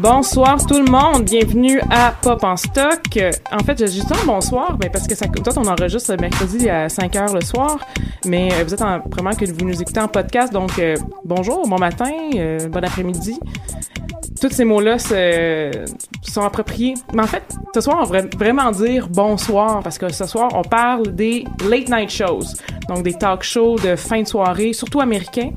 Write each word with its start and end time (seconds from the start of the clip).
Bonsoir 0.00 0.64
tout 0.64 0.78
le 0.78 0.88
monde, 0.88 1.24
bienvenue 1.24 1.80
à 1.90 2.12
Pop 2.12 2.44
en 2.44 2.56
stock. 2.56 3.18
En 3.50 3.58
fait, 3.64 3.78
j'ai 3.78 3.88
juste 3.88 4.12
un 4.12 4.24
bonsoir, 4.24 4.78
mais 4.80 4.90
parce 4.90 5.08
que 5.08 5.16
ça, 5.16 5.26
toi, 5.26 5.52
on 5.56 5.66
enregistre 5.66 6.14
mercredi 6.20 6.70
à 6.70 6.88
5 6.88 7.16
heures 7.16 7.34
le 7.34 7.40
soir, 7.40 7.78
mais 8.24 8.48
euh, 8.52 8.62
vous 8.62 8.74
êtes 8.74 8.82
en, 8.82 9.00
vraiment 9.10 9.32
que 9.32 9.44
vous 9.46 9.64
nous 9.64 9.82
écoutez 9.82 9.98
en 9.98 10.06
podcast, 10.06 10.52
donc 10.52 10.78
euh, 10.78 10.94
bonjour, 11.24 11.66
bon 11.66 11.78
matin, 11.78 12.12
euh, 12.36 12.68
bon 12.68 12.84
après-midi. 12.84 13.40
Tous 14.40 14.50
ces 14.50 14.64
mots-là 14.64 14.98
sont 14.98 16.42
appropriés. 16.42 16.94
Mais 17.12 17.22
en 17.22 17.26
fait, 17.26 17.42
ce 17.74 17.80
soir, 17.80 17.98
on 18.00 18.04
va 18.04 18.22
vraiment 18.36 18.70
dire 18.70 19.08
bonsoir 19.08 19.82
parce 19.82 19.98
que 19.98 20.12
ce 20.12 20.26
soir, 20.26 20.50
on 20.54 20.62
parle 20.62 21.14
des 21.14 21.44
late 21.68 21.88
night 21.88 22.10
shows, 22.10 22.44
donc 22.88 23.02
des 23.02 23.14
talk 23.14 23.42
shows 23.42 23.76
de 23.76 23.96
fin 23.96 24.22
de 24.22 24.28
soirée, 24.28 24.72
surtout 24.72 25.00
américains, 25.00 25.50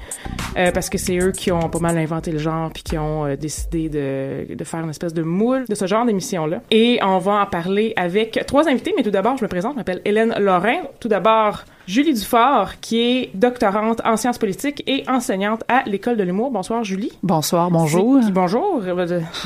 parce 0.56 0.90
que 0.90 0.98
c'est 0.98 1.18
eux 1.18 1.32
qui 1.32 1.52
ont 1.52 1.70
pas 1.70 1.80
mal 1.80 1.98
inventé 1.98 2.32
le 2.32 2.40
genre 2.40 2.72
puis 2.74 2.84
qui 2.84 2.98
ont 2.98 3.36
décidé 3.36 3.90
de, 3.90 4.54
de 4.54 4.64
faire 4.64 4.82
une 4.82 4.90
espèce 4.90 5.14
de 5.14 5.24
moule 5.24 5.66
de 5.70 5.76
ce 5.76 5.86
genre 5.86 6.06
d'émission-là. 6.06 6.62
Et 6.72 7.00
on 7.04 7.20
va 7.20 7.34
en 7.34 7.46
parler 7.46 7.94
avec 7.96 8.44
trois 8.48 8.68
invités, 8.68 8.94
mais 8.98 9.04
tout 9.04 9.12
d'abord, 9.12 9.38
je 9.38 9.44
me 9.44 9.50
présente, 9.50 9.74
je 9.74 9.78
m'appelle 9.78 10.02
Hélène 10.06 10.34
Lorrain. 10.40 10.82
Tout 11.00 11.08
d'abord, 11.08 11.64
Julie 11.92 12.14
Dufort, 12.14 12.80
qui 12.80 13.02
est 13.02 13.32
doctorante 13.34 14.02
en 14.06 14.16
sciences 14.16 14.38
politiques 14.38 14.82
et 14.88 15.04
enseignante 15.10 15.62
à 15.68 15.84
l'École 15.86 16.16
de 16.16 16.24
l'humour. 16.24 16.50
Bonsoir, 16.50 16.86
Julie. 16.86 17.12
Bonsoir, 17.22 17.70
bonjour. 17.70 18.22
bonjour. 18.32 18.82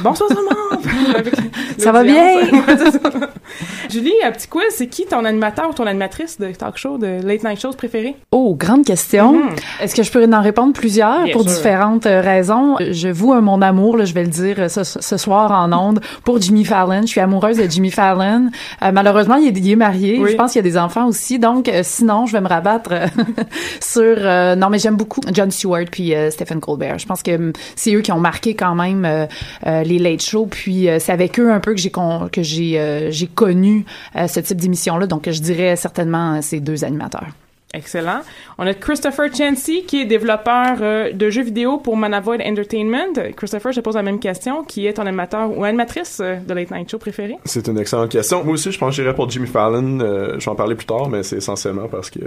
Bonsoir 0.03 0.29
tout 0.29 0.37
le 0.37 0.43
monde. 0.43 1.25
ça 1.79 1.91
va 1.91 2.03
bien? 2.03 2.41
Julie, 3.89 4.13
un 4.23 4.31
petit 4.31 4.47
quiz, 4.47 4.65
c'est 4.69 4.85
qui 4.85 5.05
ton 5.05 5.25
animateur 5.25 5.69
ou 5.71 5.73
ton 5.73 5.87
animatrice 5.87 6.39
de 6.39 6.51
talk 6.51 6.77
show, 6.77 6.99
de 6.99 7.25
late 7.25 7.43
night 7.43 7.59
shows 7.59 7.73
préféré? 7.73 8.15
Oh, 8.31 8.55
grande 8.55 8.85
question. 8.85 9.39
Mm-hmm. 9.39 9.83
Est-ce 9.83 9.95
que 9.95 10.03
je 10.03 10.11
pourrais 10.11 10.31
en 10.31 10.41
répondre 10.41 10.73
plusieurs 10.73 11.31
pour 11.31 11.45
différentes 11.45 12.05
euh, 12.05 12.21
raisons? 12.21 12.75
Je 12.79 13.07
voue 13.07 13.33
mon 13.41 13.61
amour, 13.63 13.97
là, 13.97 14.05
je 14.05 14.13
vais 14.13 14.23
le 14.23 14.29
dire 14.29 14.57
euh, 14.59 14.67
ce, 14.67 15.17
soir 15.17 15.51
en 15.51 15.73
ondes, 15.73 15.99
pour 16.23 16.39
Jimmy 16.39 16.63
Fallon. 16.63 17.01
Je 17.01 17.07
suis 17.07 17.21
amoureuse 17.21 17.57
de 17.57 17.67
Jimmy 17.67 17.89
Fallon. 17.89 18.49
Euh, 18.83 18.91
malheureusement, 18.91 19.35
il 19.35 19.47
est, 19.47 19.57
il 19.57 19.71
est 19.71 19.75
marié. 19.75 20.21
Je 20.27 20.35
pense 20.35 20.51
qu'il 20.51 20.59
y 20.59 20.67
a 20.67 20.69
des 20.69 20.77
enfants 20.77 21.07
aussi. 21.07 21.39
Donc, 21.39 21.71
sinon, 21.81 22.25
je 22.25 22.34
vais 22.35 22.41
me 22.41 22.47
rabattre 22.47 22.91
sur... 23.81 24.17
non, 24.57 24.69
mais 24.69 24.79
j'aime 24.79 24.95
beaucoup 24.95 25.21
Jon 25.33 25.49
Stewart 25.49 25.85
puis 25.91 26.13
Stephen 26.29 26.59
Colbert. 26.59 26.99
Je 26.99 27.05
pense 27.05 27.23
que 27.23 27.35
hum, 27.35 27.53
c'est 27.75 27.93
eux 27.93 28.01
qui 28.01 28.11
ont 28.11 28.19
marqué 28.19 28.55
quand 28.55 28.75
même 28.75 29.27
les 29.65 29.99
late 29.99 30.21
shows. 30.21 30.47
Puis 30.47 30.87
c'est 30.99 31.11
avec 31.11 31.39
eux 31.39 31.51
un 31.51 31.59
peu 31.59 31.73
que 31.73 31.79
j'ai 31.79 31.91
que 31.91 32.43
j'ai 32.43 33.09
j'ai 33.11 33.27
connu 33.27 33.85
ce 34.15 34.39
type 34.39 34.57
d'émission-là. 34.57 35.07
Donc, 35.07 35.29
je 35.29 35.41
dirais 35.41 35.75
certainement 35.75 36.41
ces 36.41 36.59
deux 36.59 36.83
animateurs. 36.83 37.27
Excellent. 37.75 38.21
On 38.57 38.65
a 38.65 38.73
Christopher 38.73 39.27
Chancy, 39.35 39.83
qui 39.83 40.01
est 40.01 40.05
développeur 40.05 40.77
euh, 40.79 41.11
de 41.11 41.29
jeux 41.29 41.43
vidéo 41.43 41.77
pour 41.77 41.97
Manavoid 41.97 42.39
Entertainment. 42.41 43.13
Christopher, 43.35 43.73
je 43.73 43.81
te 43.81 43.83
pose 43.83 43.95
la 43.95 44.01
même 44.01 44.19
question. 44.19 44.63
Qui 44.63 44.87
est 44.87 44.93
ton 44.93 45.05
animateur 45.05 45.55
ou 45.55 45.65
animatrice 45.65 46.21
euh, 46.21 46.37
de 46.37 46.53
Late 46.53 46.71
Night 46.71 46.89
Show 46.89 46.97
préférée? 46.97 47.35
C'est 47.43 47.67
une 47.67 47.77
excellente 47.77 48.11
question. 48.11 48.45
Moi 48.45 48.53
aussi, 48.53 48.71
je 48.71 48.79
pense 48.79 48.95
que 48.95 49.01
j'irais 49.01 49.13
pour 49.13 49.29
Jimmy 49.29 49.47
Fallon. 49.47 49.99
Euh, 49.99 50.39
je 50.39 50.45
vais 50.45 50.51
en 50.51 50.55
parler 50.55 50.75
plus 50.75 50.85
tard, 50.85 51.09
mais 51.09 51.21
c'est 51.23 51.35
essentiellement 51.35 51.89
parce 51.89 52.09
que 52.09 52.19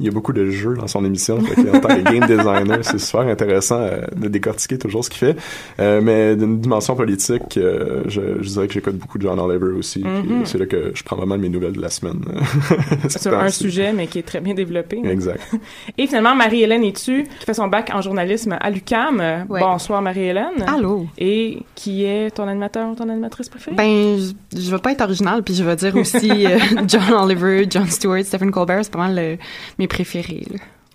il 0.00 0.06
y 0.06 0.08
a 0.08 0.12
beaucoup 0.12 0.32
de 0.32 0.50
jeux 0.50 0.74
dans 0.74 0.88
son 0.88 1.04
émission. 1.04 1.38
en 1.38 1.78
tant 1.78 1.88
que 1.88 2.02
game 2.02 2.26
designer, 2.26 2.78
c'est 2.82 2.98
super 2.98 3.20
intéressant 3.20 3.88
de 4.16 4.26
décortiquer 4.26 4.78
toujours 4.78 5.04
ce 5.04 5.10
qu'il 5.10 5.20
fait. 5.20 5.36
mais 5.78 6.34
d'une 6.34 6.58
dimension 6.58 6.96
politique, 6.96 7.42
je, 7.54 8.38
je, 8.40 8.48
dirais 8.48 8.66
que 8.66 8.72
j'écoute 8.74 8.96
beaucoup 8.96 9.18
de 9.18 9.22
John 9.22 9.38
Oliver 9.38 9.76
aussi. 9.78 10.00
Mm-hmm. 10.00 10.44
C'est 10.44 10.58
là 10.58 10.66
que 10.66 10.90
je 10.92 11.02
prends 11.04 11.16
vraiment 11.16 11.38
mes 11.38 11.48
nouvelles 11.48 11.72
de 11.72 11.80
la 11.80 11.90
semaine. 11.90 12.24
Sur 13.08 13.38
un 13.38 13.50
sujet, 13.50 13.92
mais 13.92 14.08
qui 14.08 14.18
est 14.18 14.22
très 14.22 14.40
bien 14.40 14.54
développé. 14.54 14.87
Exact. 14.96 15.40
Et 15.98 16.06
finalement, 16.06 16.34
Marie-Hélène 16.34 16.84
es-tu, 16.84 17.24
qui 17.24 17.44
fait 17.44 17.54
son 17.54 17.68
bac 17.68 17.90
en 17.92 18.00
journalisme 18.00 18.56
à 18.60 18.70
l'UCAM. 18.70 19.46
Bonsoir, 19.48 20.02
Marie-Hélène. 20.02 20.62
Allô. 20.66 21.06
Et 21.18 21.62
qui 21.74 22.04
est 22.04 22.30
ton 22.30 22.48
animateur 22.48 22.90
ou 22.90 22.94
ton 22.94 23.08
animatrice 23.08 23.48
préférée? 23.48 23.76
Ben, 23.76 24.18
je, 24.18 24.60
je 24.60 24.70
vais 24.70 24.78
pas 24.78 24.92
être 24.92 25.02
originale, 25.02 25.42
puis 25.42 25.54
je 25.54 25.64
vais 25.64 25.76
dire 25.76 25.96
aussi 25.96 26.46
euh, 26.46 26.58
John 26.88 27.12
Oliver, 27.12 27.66
John 27.68 27.86
Stewart, 27.86 28.24
Stephen 28.24 28.50
Colbert, 28.50 28.84
c'est 28.84 28.92
pas 28.92 28.98
mal 28.98 29.18
euh, 29.18 29.36
mes 29.78 29.88
préférés. 29.88 30.46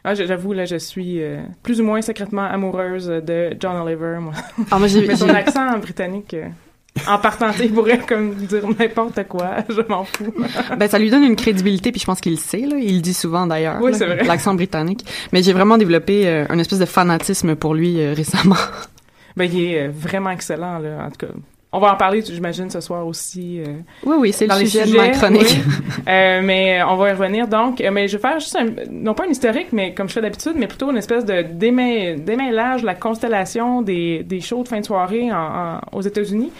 Ah, 0.03 0.16
j'avoue, 0.16 0.52
là, 0.52 0.66
je 0.66 0.76
suis 0.76 1.22
euh, 1.22 1.42
plus 1.62 1.80
ou 1.80 1.86
moins 1.86 2.02
secrètement 2.02 2.44
amoureuse 2.44 3.08
de 3.08 3.56
John 3.59 3.76
Oliver, 3.78 4.18
moi. 4.20 4.34
Ah, 4.70 4.78
moi, 4.78 4.88
j'ai... 4.88 5.08
Mais 5.08 5.16
son 5.16 5.30
accent 5.30 5.78
britannique 5.80 6.36
en 7.08 7.18
partant, 7.18 7.50
il 7.59 7.74
pourrait 7.74 8.00
comme 8.00 8.34
dire 8.36 8.64
n'importe 8.80 9.28
quoi, 9.28 9.56
je 9.70 9.81
m'en 9.90 10.04
fous. 10.04 10.34
ben 10.78 10.88
ça 10.88 11.00
lui 11.00 11.09
donne 11.09 11.24
une 11.24 11.36
crédibilité 11.36 11.92
puis 11.92 12.00
je 12.00 12.06
pense 12.06 12.22
qu'il 12.22 12.34
le 12.34 12.38
sait 12.38 12.66
là, 12.66 12.78
il 12.78 12.96
le 12.96 13.02
dit 13.02 13.14
souvent 13.14 13.48
d'ailleurs. 13.48 13.81
Oui, 13.81 13.94
c'est 13.94 14.06
vrai. 14.06 14.24
L'accent 14.24 14.54
britannique. 14.54 15.06
Mais 15.32 15.42
j'ai 15.44 15.53
vraiment 15.53 15.78
développé 15.78 16.28
euh, 16.28 16.46
un 16.50 16.59
espèce 16.59 16.80
de 16.80 16.86
fanatisme 16.86 17.56
pour 17.56 17.74
lui 17.74 18.00
euh, 18.00 18.14
récemment. 18.14 18.56
Ben 19.36 19.50
il 19.52 19.64
est 19.64 19.88
euh, 19.88 19.92
vraiment 19.92 20.30
excellent 20.30 20.78
là 20.78 21.08
en 21.08 21.09
tout 21.09 21.26
cas. 21.26 21.34
On 21.76 21.80
va 21.80 21.92
en 21.92 21.96
parler, 21.96 22.22
j'imagine, 22.22 22.70
ce 22.70 22.80
soir 22.82 23.08
aussi. 23.08 23.59
oui, 24.06 24.16
oui, 24.20 24.32
c'est 24.32 24.46
le 24.46 24.53
sujet 24.58 24.86
de 24.86 24.96
ma 24.96 25.09
chronique. 25.09 25.58
mais 26.06 26.84
on 26.84 26.96
va 26.98 27.09
y 27.09 27.14
revenir. 27.14 27.48
Donc, 27.48 27.84
mais 27.92 28.08
je 28.08 28.18
vais 28.18 28.22
faire 28.22 28.40
juste, 28.40 28.56
un, 28.56 28.68
non 28.92 29.16
pas 29.16 29.24
un 29.26 29.30
historique, 29.30 29.70
mais 29.74 29.96
comme 29.96 30.08
je 30.08 30.14
fais 30.14 30.22
d'habitude, 30.22 30.53
mais 30.56 30.68
plutôt 30.68 30.92
une 30.92 30.98
espèce 30.98 31.26
de 31.26 31.42
démêlage, 31.42 32.84
la 32.84 32.94
constellation 32.94 33.82
des, 33.82 34.22
des 34.22 34.40
shows 34.40 34.62
de 34.62 34.68
fin 34.68 34.82
de 34.82 34.86
soirée 34.86 35.32
aux 35.92 36.02
États-Unis. 36.02 36.52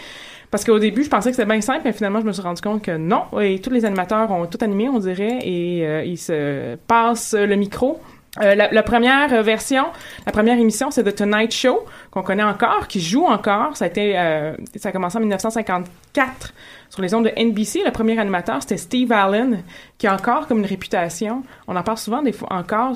Parce 0.54 0.64
qu'au 0.64 0.78
début, 0.78 1.02
je 1.02 1.10
pensais 1.10 1.30
que 1.30 1.34
c'était 1.34 1.50
bien 1.50 1.60
simple, 1.60 1.80
mais 1.84 1.92
finalement, 1.92 2.20
je 2.20 2.26
me 2.26 2.30
suis 2.30 2.40
rendu 2.40 2.62
compte 2.62 2.80
que 2.80 2.96
non. 2.96 3.24
Et 3.40 3.58
tous 3.58 3.70
les 3.70 3.84
animateurs 3.84 4.30
ont 4.30 4.46
tout 4.46 4.58
animé, 4.60 4.88
on 4.88 5.00
dirait, 5.00 5.40
et 5.42 5.84
euh, 5.84 6.04
ils 6.04 6.16
se 6.16 6.76
passent 6.86 7.34
le 7.34 7.56
micro. 7.56 8.00
Euh, 8.40 8.54
la, 8.54 8.82
première 8.84 9.42
version, 9.42 9.86
la 10.24 10.30
première 10.30 10.56
émission, 10.56 10.92
c'est 10.92 11.02
The 11.02 11.12
Tonight 11.12 11.52
Show 11.52 11.80
qu'on 12.12 12.22
connaît 12.22 12.44
encore, 12.44 12.86
qui 12.86 13.00
joue 13.00 13.24
encore. 13.24 13.76
Ça 13.76 13.86
a 13.86 13.88
été, 13.88 14.16
euh, 14.16 14.54
ça 14.76 14.90
a 14.90 14.92
commencé 14.92 15.16
en 15.16 15.22
1954 15.22 16.54
sur 16.88 17.02
les 17.02 17.12
ondes 17.16 17.24
de 17.24 17.32
NBC. 17.36 17.82
Le 17.84 17.90
premier 17.90 18.16
animateur, 18.20 18.62
c'était 18.62 18.76
Steve 18.76 19.10
Allen, 19.10 19.64
qui 19.98 20.06
a 20.06 20.14
encore 20.14 20.46
comme 20.46 20.60
une 20.60 20.66
réputation. 20.66 21.42
On 21.66 21.74
en 21.74 21.82
parle 21.82 21.98
souvent 21.98 22.22
encore 22.48 22.94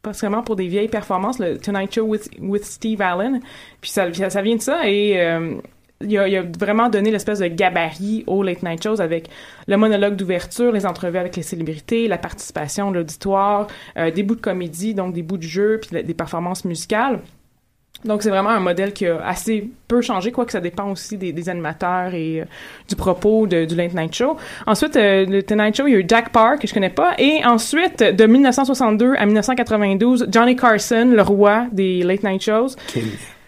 particulièrement 0.00 0.44
pour 0.44 0.54
des 0.54 0.68
vieilles 0.68 0.86
performances, 0.86 1.40
le 1.40 1.58
Tonight 1.58 1.92
Show 1.92 2.02
with, 2.02 2.30
with 2.38 2.64
Steve 2.64 3.02
Allen. 3.02 3.40
Puis 3.80 3.90
ça, 3.90 4.12
ça 4.30 4.42
vient 4.42 4.54
de 4.54 4.62
ça 4.62 4.88
et 4.88 5.18
il 6.02 6.18
a, 6.18 6.42
vraiment 6.58 6.88
donné 6.88 7.10
l'espèce 7.10 7.40
de 7.40 7.48
gabarit 7.48 8.24
aux 8.26 8.42
late 8.42 8.62
night 8.62 8.82
shows 8.82 9.00
avec 9.00 9.28
le 9.68 9.76
monologue 9.76 10.16
d'ouverture, 10.16 10.72
les 10.72 10.86
entrevues 10.86 11.18
avec 11.18 11.36
les 11.36 11.42
célébrités, 11.42 12.08
la 12.08 12.18
participation 12.18 12.90
l'auditoire, 12.90 13.66
euh, 13.98 14.10
des 14.10 14.22
bouts 14.22 14.36
de 14.36 14.40
comédie, 14.40 14.94
donc 14.94 15.12
des 15.12 15.22
bouts 15.22 15.36
de 15.36 15.42
jeu, 15.42 15.80
puis 15.80 16.02
des 16.02 16.14
performances 16.14 16.64
musicales. 16.64 17.20
Donc 18.04 18.22
c'est 18.22 18.30
vraiment 18.30 18.48
un 18.48 18.60
modèle 18.60 18.94
qui 18.94 19.06
a 19.06 19.22
assez 19.22 19.68
peu 19.86 20.00
changé, 20.00 20.32
quoique 20.32 20.52
ça 20.52 20.60
dépend 20.60 20.90
aussi 20.90 21.18
des, 21.18 21.48
animateurs 21.50 22.14
et 22.14 22.40
euh, 22.40 22.44
du 22.88 22.96
propos 22.96 23.46
du 23.46 23.74
Late 23.74 23.92
Night 23.92 24.14
Show. 24.14 24.38
Ensuite, 24.66 24.96
euh, 24.96 25.26
le 25.26 25.42
Tonight 25.42 25.76
Show, 25.76 25.86
il 25.86 25.92
y 25.92 25.96
a 25.96 25.98
eu 25.98 26.06
Jack 26.08 26.30
Park, 26.30 26.62
que 26.62 26.66
je 26.66 26.72
connais 26.72 26.88
pas. 26.88 27.12
Et 27.18 27.44
ensuite, 27.44 28.02
de 28.02 28.24
1962 28.24 29.14
à 29.18 29.26
1992, 29.26 30.28
Johnny 30.30 30.56
Carson, 30.56 31.12
le 31.14 31.22
roi 31.22 31.66
des 31.72 32.02
Late 32.02 32.22
Night 32.22 32.42
Shows. 32.42 32.76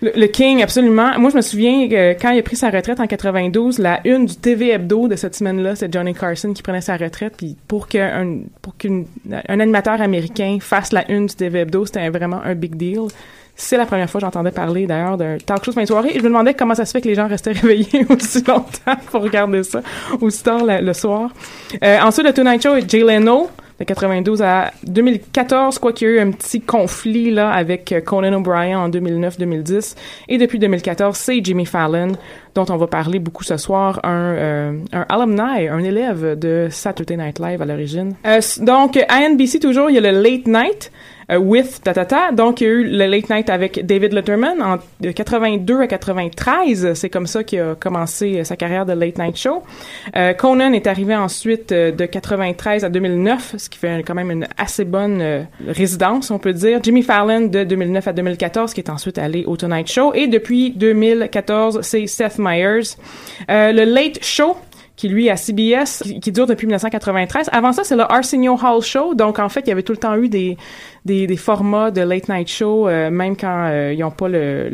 Le, 0.02 0.26
King, 0.26 0.62
absolument. 0.62 1.16
Moi, 1.18 1.30
je 1.30 1.36
me 1.36 1.40
souviens 1.40 1.88
que 1.88 2.20
quand 2.20 2.30
il 2.30 2.40
a 2.40 2.42
pris 2.42 2.56
sa 2.56 2.70
retraite 2.70 2.98
en 2.98 3.06
92, 3.06 3.78
la 3.78 4.00
une 4.04 4.26
du 4.26 4.34
TV 4.34 4.70
Hebdo 4.70 5.06
de 5.06 5.14
cette 5.14 5.36
semaine-là, 5.36 5.76
c'est 5.76 5.92
Johnny 5.92 6.12
Carson 6.12 6.52
qui 6.52 6.62
prenait 6.62 6.80
sa 6.80 6.96
retraite. 6.96 7.34
Puis 7.36 7.56
pour 7.68 7.86
qu'un 7.86 8.40
pour 8.60 8.76
qu'un 8.76 9.04
un 9.48 9.60
animateur 9.60 10.00
américain 10.00 10.58
fasse 10.60 10.92
la 10.92 11.08
une 11.08 11.26
du 11.26 11.34
TV 11.36 11.60
Hebdo, 11.60 11.86
c'était 11.86 12.08
vraiment 12.08 12.40
un 12.42 12.56
big 12.56 12.74
deal. 12.74 13.02
C'est 13.54 13.76
la 13.76 13.86
première 13.86 14.10
fois 14.10 14.20
que 14.20 14.26
j'entendais 14.26 14.50
parler 14.50 14.86
d'ailleurs 14.86 15.16
d'un 15.16 15.38
talk 15.38 15.64
show 15.64 15.70
de 15.70 15.74
fin 15.76 15.82
de 15.82 15.86
soirée. 15.86 16.10
Et 16.10 16.18
je 16.18 16.24
me 16.24 16.28
demandais 16.30 16.54
comment 16.54 16.74
ça 16.74 16.84
se 16.84 16.90
fait 16.90 17.00
que 17.00 17.08
les 17.08 17.14
gens 17.14 17.28
restaient 17.28 17.52
réveillés 17.60 18.04
aussi 18.08 18.42
longtemps 18.42 18.96
pour 19.12 19.22
regarder 19.22 19.62
ça 19.62 19.82
aussi 20.20 20.42
tard 20.42 20.64
le, 20.64 20.92
soir. 20.94 21.30
Euh, 21.80 22.00
ensuite, 22.00 22.26
le 22.26 22.32
Tonight 22.32 22.60
Show, 22.60 22.74
Jay 22.88 23.04
Leno 23.04 23.50
de 23.82 23.86
92 23.86 24.42
à 24.42 24.70
2014, 24.84 25.78
quoi 25.78 25.92
qu'il 25.92 26.08
y 26.08 26.10
ait 26.10 26.14
eu 26.14 26.20
un 26.20 26.30
petit 26.30 26.60
conflit 26.60 27.30
là 27.30 27.50
avec 27.50 27.94
Conan 28.04 28.32
O'Brien 28.34 28.78
en 28.78 28.88
2009-2010. 28.88 29.96
Et 30.28 30.38
depuis 30.38 30.58
2014, 30.58 31.16
c'est 31.16 31.44
Jimmy 31.44 31.66
Fallon, 31.66 32.12
dont 32.54 32.66
on 32.68 32.76
va 32.76 32.86
parler 32.86 33.18
beaucoup 33.18 33.42
ce 33.42 33.56
soir, 33.56 34.00
un, 34.04 34.34
euh, 34.34 34.78
un 34.92 35.06
alumni, 35.08 35.68
un 35.68 35.82
élève 35.82 36.38
de 36.38 36.68
Saturday 36.70 37.16
Night 37.16 37.38
Live 37.40 37.60
à 37.60 37.64
l'origine. 37.64 38.14
Euh, 38.26 38.40
donc, 38.60 38.98
à 39.08 39.28
NBC 39.28 39.58
toujours, 39.58 39.90
il 39.90 39.94
y 39.94 39.98
a 39.98 40.12
le 40.12 40.22
Late 40.22 40.46
Night, 40.46 40.92
euh, 40.92 41.11
with 41.38 41.82
ta, 41.82 41.94
ta, 41.94 42.04
ta. 42.04 42.32
Donc, 42.32 42.60
il 42.60 42.64
y 42.64 42.66
a 42.66 42.70
eu 42.70 42.84
le 42.84 43.06
Late 43.06 43.30
Night 43.30 43.50
avec 43.50 43.84
David 43.84 44.12
Letterman 44.12 44.62
en, 44.62 44.78
de 45.00 45.10
82 45.10 45.80
à 45.80 45.86
93. 45.86 46.94
C'est 46.94 47.10
comme 47.10 47.26
ça 47.26 47.44
qu'il 47.44 47.60
a 47.60 47.74
commencé 47.74 48.38
euh, 48.38 48.44
sa 48.44 48.56
carrière 48.56 48.86
de 48.86 48.92
Late 48.92 49.18
Night 49.18 49.36
Show. 49.36 49.62
Euh, 50.16 50.32
Conan 50.34 50.72
est 50.72 50.86
arrivé 50.86 51.14
ensuite 51.14 51.72
euh, 51.72 51.92
de 51.92 52.06
93 52.06 52.84
à 52.84 52.88
2009, 52.88 53.54
ce 53.58 53.68
qui 53.68 53.78
fait 53.78 54.02
quand 54.02 54.14
même 54.14 54.30
une 54.30 54.46
assez 54.56 54.84
bonne 54.84 55.46
résidence, 55.66 56.30
on 56.30 56.38
peut 56.38 56.52
dire. 56.52 56.80
Jimmy 56.82 57.02
Fallon 57.02 57.46
de 57.46 57.64
2009 57.64 58.08
à 58.08 58.12
2014, 58.12 58.74
qui 58.74 58.80
est 58.80 58.90
ensuite 58.90 59.18
allé 59.18 59.44
au 59.46 59.56
Tonight 59.56 59.90
Show. 59.90 60.12
Et 60.14 60.26
depuis 60.26 60.70
2014, 60.70 61.80
c'est 61.82 62.06
Seth 62.06 62.38
Meyers. 62.38 62.96
le 63.48 63.84
Late 63.84 64.24
Show 64.24 64.56
qui 65.02 65.08
lui 65.08 65.28
à 65.30 65.36
CBS, 65.36 66.02
qui, 66.20 66.30
dure 66.30 66.46
depuis 66.46 66.66
1993. 66.66 67.48
Avant 67.50 67.72
ça, 67.72 67.82
c'est 67.82 67.96
le 67.96 68.02
Arsenio 68.02 68.56
Hall 68.62 68.82
Show. 68.82 69.14
Donc 69.14 69.38
en 69.38 69.48
fait, 69.48 69.62
il 69.62 69.68
y 69.68 69.72
avait 69.72 69.82
tout 69.82 69.92
le 69.92 69.98
temps 69.98 70.16
eu 70.16 70.28
des 70.28 70.56
des, 71.04 71.26
des 71.26 71.36
formats 71.36 71.90
de 71.90 72.00
late 72.00 72.28
night 72.28 72.48
show, 72.48 72.88
euh, 72.88 73.10
même 73.10 73.36
quand 73.36 73.66
euh, 73.66 73.92
ils 73.92 74.00
n'ont 74.00 74.10
pas 74.10 74.28
le 74.28 74.68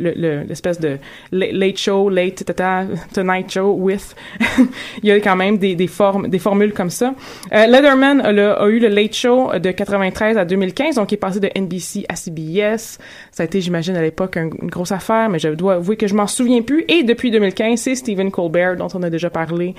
l'espèce 0.48 0.78
de 0.78 0.98
late 1.32 1.78
show, 1.78 2.10
late 2.10 2.44
tata, 2.44 2.84
tonight 3.14 3.50
show 3.50 3.72
with. 3.72 4.14
il 5.02 5.08
y 5.08 5.10
a 5.10 5.20
quand 5.20 5.36
même 5.36 5.58
des 5.58 5.74
des 5.74 5.86
formes 5.86 6.28
des 6.28 6.38
formules 6.38 6.72
comme 6.72 6.90
ça. 6.90 7.14
Euh, 7.52 7.66
Letterman 7.66 8.20
a, 8.20 8.66
eu 8.68 8.78
le 8.78 8.88
late 8.88 9.14
show 9.14 9.50
de 9.58 9.70
93 9.70 10.36
à 10.36 10.44
2015, 10.44 10.96
donc 10.96 11.12
il 11.12 11.14
est 11.14 11.18
passé 11.18 11.40
de 11.40 11.50
NBC 11.58 12.04
à 12.08 12.16
CBS. 12.16 12.98
Ça 13.30 13.42
a 13.42 13.46
été, 13.46 13.60
j'imagine, 13.60 13.96
à 13.96 14.02
l'époque 14.02 14.36
une 14.36 14.50
grosse 14.68 14.92
affaire, 14.92 15.28
mais 15.28 15.38
je 15.38 15.48
dois 15.48 15.74
avouer 15.74 15.96
que 15.96 16.06
je 16.06 16.14
m'en 16.14 16.26
souviens 16.26 16.62
plus. 16.62 16.84
Et 16.88 17.02
depuis 17.04 17.30
2015, 17.30 17.80
c'est 17.80 17.94
Stephen 17.94 18.30
Colbert, 18.30 18.76
dont 18.76 18.88
on 18.94 19.02
a 19.02 19.10
déjà 19.10 19.30
parlé, 19.30 19.74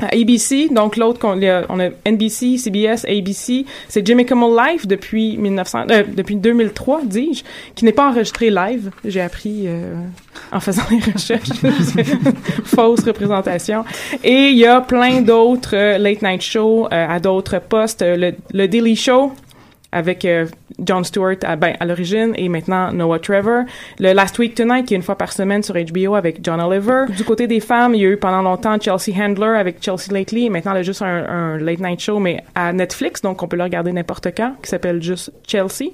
ABC, 0.00 0.70
donc 0.70 0.96
l'autre 0.96 1.20
on 1.24 1.40
a 1.78 1.88
NBC, 2.04 2.58
CBS, 2.58 3.04
ABC, 3.04 3.64
c'est 3.88 4.04
Jimmy 4.04 4.26
Kimmel 4.26 4.50
Live 4.56 4.88
depuis 4.88 5.36
1900 5.36 5.84
euh, 5.88 6.02
depuis 6.16 6.34
2003 6.34 7.02
dis-je, 7.04 7.44
qui 7.76 7.84
n'est 7.84 7.92
pas 7.92 8.10
enregistré 8.10 8.50
live, 8.50 8.90
j'ai 9.04 9.20
appris 9.20 9.66
euh, 9.66 9.94
en 10.50 10.58
faisant 10.58 10.82
les 10.90 10.98
recherches, 10.98 11.48
fausse 12.64 13.04
représentation. 13.04 13.84
Et 14.24 14.48
il 14.48 14.58
y 14.58 14.66
a 14.66 14.80
plein 14.80 15.20
d'autres 15.20 15.76
euh, 15.76 15.96
late 15.98 16.22
night 16.22 16.42
shows 16.42 16.88
à 16.90 17.20
d'autres 17.20 17.60
postes, 17.60 18.02
le, 18.04 18.32
le 18.52 18.66
Daily 18.66 18.96
Show 18.96 19.32
avec 19.92 20.26
Jon 20.78 21.02
Stewart 21.04 21.36
à, 21.42 21.56
ben, 21.56 21.74
à 21.78 21.84
l'origine 21.84 22.32
et 22.36 22.48
maintenant 22.48 22.92
Noah 22.92 23.18
Trevor. 23.18 23.64
Le 23.98 24.12
Last 24.12 24.38
Week 24.38 24.54
Tonight 24.54 24.86
qui 24.86 24.94
est 24.94 24.96
une 24.96 25.02
fois 25.02 25.16
par 25.16 25.32
semaine 25.32 25.62
sur 25.62 25.74
HBO 25.74 26.14
avec 26.14 26.38
John 26.42 26.60
Oliver. 26.60 27.04
Du 27.16 27.24
côté 27.24 27.46
des 27.46 27.60
femmes, 27.60 27.94
il 27.94 28.00
y 28.00 28.06
a 28.06 28.08
eu 28.08 28.16
pendant 28.16 28.42
longtemps 28.42 28.78
Chelsea 28.80 29.16
Handler 29.16 29.56
avec 29.58 29.82
Chelsea 29.82 30.12
Lately. 30.12 30.50
Maintenant, 30.50 30.72
elle 30.72 30.78
a 30.78 30.82
juste 30.82 31.02
un, 31.02 31.58
late 31.58 31.80
night 31.80 32.00
show 32.00 32.18
mais 32.18 32.42
à 32.54 32.72
Netflix, 32.72 33.22
donc 33.22 33.42
on 33.42 33.48
peut 33.48 33.56
le 33.56 33.62
regarder 33.62 33.92
n'importe 33.92 34.28
quand, 34.36 34.54
qui 34.62 34.70
s'appelle 34.70 35.02
juste 35.02 35.32
Chelsea. 35.46 35.92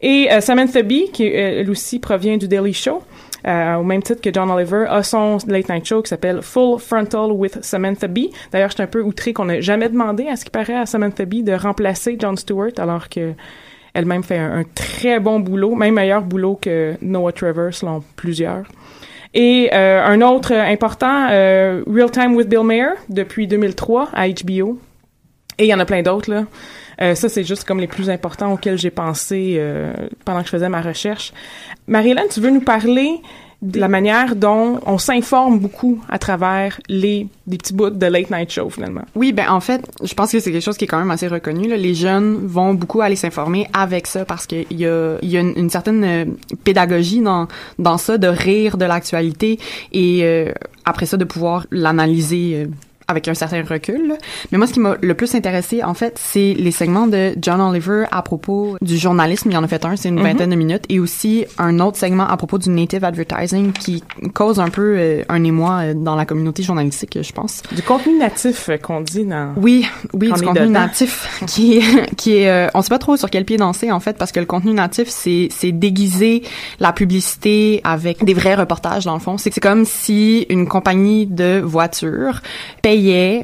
Et 0.00 0.30
euh, 0.30 0.40
Samantha 0.40 0.82
Bee, 0.82 1.10
qui 1.12 1.26
euh, 1.26 1.60
elle 1.60 1.70
aussi 1.70 1.98
provient 1.98 2.36
du 2.36 2.46
Daily 2.46 2.72
Show. 2.72 3.02
Euh, 3.46 3.76
au 3.76 3.84
même 3.84 4.02
titre 4.02 4.20
que 4.20 4.32
John 4.32 4.50
Oliver, 4.50 4.86
a 4.88 5.02
son 5.02 5.38
late 5.46 5.68
night 5.68 5.86
show 5.86 6.02
qui 6.02 6.08
s'appelle 6.08 6.42
Full 6.42 6.80
Frontal 6.80 7.30
with 7.30 7.62
Samantha 7.62 8.08
Bee. 8.08 8.30
D'ailleurs, 8.50 8.70
j'étais 8.70 8.82
un 8.82 8.88
peu 8.88 9.00
outré 9.00 9.32
qu'on 9.32 9.44
n'ait 9.44 9.62
jamais 9.62 9.88
demandé 9.88 10.26
à 10.26 10.36
ce 10.36 10.44
qui 10.44 10.50
paraît 10.50 10.76
à 10.76 10.86
Samantha 10.86 11.24
Bee 11.24 11.42
de 11.42 11.52
remplacer 11.52 12.16
John 12.18 12.36
Stewart, 12.36 12.72
alors 12.78 13.08
que 13.08 13.32
elle-même 13.94 14.22
fait 14.22 14.38
un, 14.38 14.64
très 14.74 15.20
bon 15.20 15.40
boulot, 15.40 15.74
même 15.74 15.94
meilleur 15.94 16.22
boulot 16.22 16.58
que 16.60 16.94
Noah 17.02 17.32
Trevor, 17.32 17.72
selon 17.72 18.02
plusieurs. 18.16 18.64
Et 19.34 19.70
euh, 19.72 20.04
un 20.04 20.22
autre 20.22 20.52
important, 20.52 21.28
euh, 21.30 21.82
Real 21.86 22.10
Time 22.10 22.34
with 22.34 22.48
Bill 22.48 22.64
Mayer, 22.64 22.94
depuis 23.08 23.46
2003 23.46 24.08
à 24.14 24.28
HBO. 24.28 24.78
Et 25.58 25.64
il 25.64 25.68
y 25.68 25.74
en 25.74 25.80
a 25.80 25.84
plein 25.84 26.02
d'autres, 26.02 26.30
là. 26.30 26.44
Euh, 27.00 27.14
ça, 27.14 27.28
c'est 27.28 27.44
juste 27.44 27.64
comme 27.64 27.78
les 27.78 27.86
plus 27.86 28.10
importants 28.10 28.52
auxquels 28.52 28.78
j'ai 28.78 28.90
pensé 28.90 29.56
euh, 29.58 29.92
pendant 30.24 30.40
que 30.40 30.46
je 30.46 30.50
faisais 30.50 30.68
ma 30.68 30.80
recherche. 30.80 31.32
Marie-Hélène, 31.86 32.26
tu 32.30 32.40
veux 32.40 32.50
nous 32.50 32.60
parler 32.60 33.20
la 33.74 33.88
manière 33.88 34.36
dont 34.36 34.80
on 34.86 34.98
s'informe 34.98 35.58
beaucoup 35.58 36.00
à 36.08 36.18
travers 36.18 36.80
les 36.88 37.26
des 37.46 37.56
petits 37.56 37.72
bouts 37.72 37.90
de 37.90 38.06
late 38.06 38.30
night 38.30 38.52
show 38.52 38.70
finalement. 38.70 39.02
Oui, 39.16 39.32
ben 39.32 39.48
en 39.50 39.60
fait, 39.60 39.82
je 40.02 40.14
pense 40.14 40.30
que 40.30 40.38
c'est 40.38 40.52
quelque 40.52 40.62
chose 40.62 40.76
qui 40.76 40.84
est 40.84 40.88
quand 40.88 40.98
même 40.98 41.10
assez 41.10 41.26
reconnu. 41.26 41.66
Là. 41.66 41.76
Les 41.76 41.94
jeunes 41.94 42.46
vont 42.46 42.74
beaucoup 42.74 43.00
aller 43.00 43.16
s'informer 43.16 43.68
avec 43.72 44.06
ça 44.06 44.24
parce 44.24 44.46
qu'il 44.46 44.66
y 44.70 44.86
a, 44.86 45.16
y 45.22 45.36
a 45.36 45.40
une, 45.40 45.70
certaine 45.70 46.04
euh, 46.04 46.24
pédagogie 46.62 47.20
dans 47.20 47.48
dans 47.78 47.98
ça 47.98 48.18
de 48.18 48.28
rire 48.28 48.76
de 48.76 48.84
l'actualité 48.84 49.58
et 49.92 50.52
après 50.84 51.06
ça 51.06 51.16
de 51.16 51.24
pouvoir 51.24 51.66
l'analyser 51.70 52.68
avec 53.08 53.28
un 53.28 53.34
certain 53.34 53.62
recul. 53.62 54.14
Mais 54.50 54.58
moi, 54.58 54.66
ce 54.66 54.72
qui 54.72 54.80
m'a 54.80 54.96
le 55.00 55.14
plus 55.14 55.34
intéressé, 55.34 55.82
en 55.82 55.94
fait, 55.94 56.18
c'est 56.18 56.54
les 56.54 56.70
segments 56.70 57.06
de 57.06 57.34
John 57.40 57.60
Oliver 57.60 58.04
à 58.10 58.22
propos 58.22 58.76
du 58.80 58.96
journalisme. 58.96 59.50
Il 59.50 59.54
y 59.54 59.56
en 59.56 59.64
a 59.64 59.68
fait 59.68 59.84
un, 59.84 59.96
c'est 59.96 60.08
une 60.08 60.18
mm-hmm. 60.18 60.22
vingtaine 60.22 60.50
de 60.50 60.56
minutes, 60.56 60.84
et 60.88 61.00
aussi 61.00 61.44
un 61.58 61.80
autre 61.80 61.96
segment 61.96 62.26
à 62.26 62.36
propos 62.36 62.58
du 62.58 62.70
native 62.70 63.04
advertising 63.04 63.72
qui 63.72 64.02
cause 64.34 64.60
un 64.60 64.70
peu 64.70 64.96
euh, 64.98 65.22
un 65.28 65.44
émoi 65.44 65.80
euh, 65.80 65.94
dans 65.94 66.16
la 66.16 66.24
communauté 66.24 66.62
journalistique, 66.62 67.18
je 67.20 67.32
pense. 67.32 67.62
Du 67.72 67.82
contenu 67.82 68.16
natif 68.18 68.68
euh, 68.68 68.76
qu'on 68.76 69.00
dit 69.00 69.24
dans. 69.24 69.52
Oui, 69.56 69.86
oui, 70.12 70.32
du 70.32 70.42
contenu 70.42 70.68
natif 70.68 71.42
qui 71.46 71.82
qui 72.16 72.36
est, 72.36 72.70
on 72.74 72.82
sait 72.82 72.88
pas 72.88 72.98
trop 72.98 73.16
sur 73.16 73.30
quel 73.30 73.44
pied 73.44 73.56
danser 73.56 73.90
en 73.90 74.00
fait, 74.00 74.16
parce 74.16 74.32
que 74.32 74.40
le 74.40 74.46
contenu 74.46 74.72
natif, 74.72 75.08
c'est 75.08 75.48
c'est 75.50 75.72
déguiser 75.72 76.42
la 76.80 76.92
publicité 76.92 77.80
avec 77.84 78.24
des 78.24 78.34
vrais 78.34 78.54
reportages 78.54 79.04
dans 79.04 79.14
le 79.14 79.20
fond. 79.20 79.36
C'est 79.38 79.48
c'est 79.58 79.60
comme 79.60 79.84
si 79.84 80.46
une 80.50 80.68
compagnie 80.68 81.26
de 81.26 81.58
voitures 81.58 82.42
paye 82.80 82.97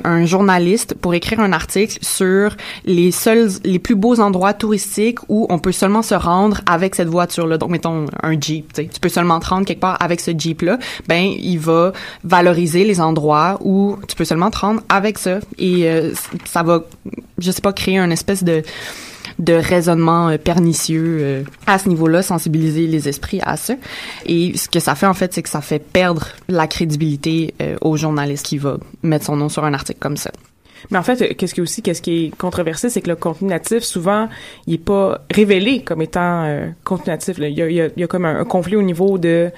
un 0.04 0.24
journaliste 0.24 0.94
pour 0.94 1.14
écrire 1.14 1.40
un 1.40 1.52
article 1.52 1.98
sur 2.02 2.56
les 2.84 3.10
seuls, 3.10 3.50
les 3.64 3.78
plus 3.78 3.94
beaux 3.94 4.20
endroits 4.20 4.54
touristiques 4.54 5.18
où 5.28 5.46
on 5.50 5.58
peut 5.58 5.72
seulement 5.72 6.02
se 6.02 6.14
rendre 6.14 6.60
avec 6.66 6.94
cette 6.94 7.08
voiture-là. 7.08 7.58
Donc, 7.58 7.70
mettons 7.70 8.06
un 8.22 8.40
Jeep, 8.40 8.72
tu 8.72 9.00
peux 9.00 9.08
seulement 9.08 9.40
te 9.40 9.46
rendre 9.46 9.66
quelque 9.66 9.80
part 9.80 9.96
avec 10.00 10.20
ce 10.20 10.32
Jeep-là. 10.36 10.78
Ben, 11.08 11.24
il 11.24 11.58
va 11.58 11.92
valoriser 12.24 12.84
les 12.84 13.00
endroits 13.00 13.58
où 13.62 13.96
tu 14.08 14.16
peux 14.16 14.24
seulement 14.24 14.50
te 14.50 14.58
rendre 14.58 14.82
avec 14.88 15.18
ça. 15.18 15.38
Et 15.58 15.88
euh, 15.88 16.12
ça 16.44 16.62
va, 16.62 16.82
je 17.38 17.50
sais 17.50 17.62
pas, 17.62 17.72
créer 17.72 17.98
une 17.98 18.12
espèce 18.12 18.44
de 18.44 18.62
de 19.38 19.54
raisonnement 19.54 20.28
euh, 20.28 20.38
pernicieux 20.38 21.18
euh, 21.20 21.42
à 21.66 21.78
ce 21.78 21.88
niveau-là, 21.88 22.22
sensibiliser 22.22 22.86
les 22.86 23.08
esprits 23.08 23.40
à 23.42 23.56
ça. 23.56 23.74
Et 24.26 24.56
ce 24.56 24.68
que 24.68 24.80
ça 24.80 24.94
fait 24.94 25.06
en 25.06 25.14
fait, 25.14 25.32
c'est 25.34 25.42
que 25.42 25.48
ça 25.48 25.60
fait 25.60 25.78
perdre 25.78 26.28
la 26.48 26.66
crédibilité 26.66 27.54
euh, 27.60 27.76
au 27.80 27.96
journaliste 27.96 28.46
qui 28.46 28.58
va 28.58 28.78
mettre 29.02 29.26
son 29.26 29.36
nom 29.36 29.48
sur 29.48 29.64
un 29.64 29.74
article 29.74 29.98
comme 30.00 30.16
ça. 30.16 30.30
Mais 30.90 30.98
en 30.98 31.02
fait, 31.02 31.34
qu'est-ce 31.36 31.54
qui 31.54 31.60
est 31.60 31.62
aussi, 31.62 31.80
qu'est-ce 31.80 32.02
qui 32.02 32.26
est 32.26 32.36
controversé, 32.36 32.90
c'est 32.90 33.00
que 33.00 33.08
le 33.08 33.16
contenu 33.16 33.48
natif, 33.48 33.82
souvent, 33.82 34.28
il 34.66 34.74
est 34.74 34.78
pas 34.78 35.24
révélé 35.30 35.82
comme 35.82 36.02
étant 36.02 36.46
contenu 36.84 37.06
natif. 37.12 37.38
Il, 37.38 37.48
y 37.54 37.62
a, 37.62 37.68
il, 37.70 37.92
y 37.96 38.04
a, 38.04 38.06
comme 38.06 38.26
un, 38.26 38.44
conflit 38.44 38.76
au 38.76 38.82
niveau 38.82 39.16
de 39.16 39.50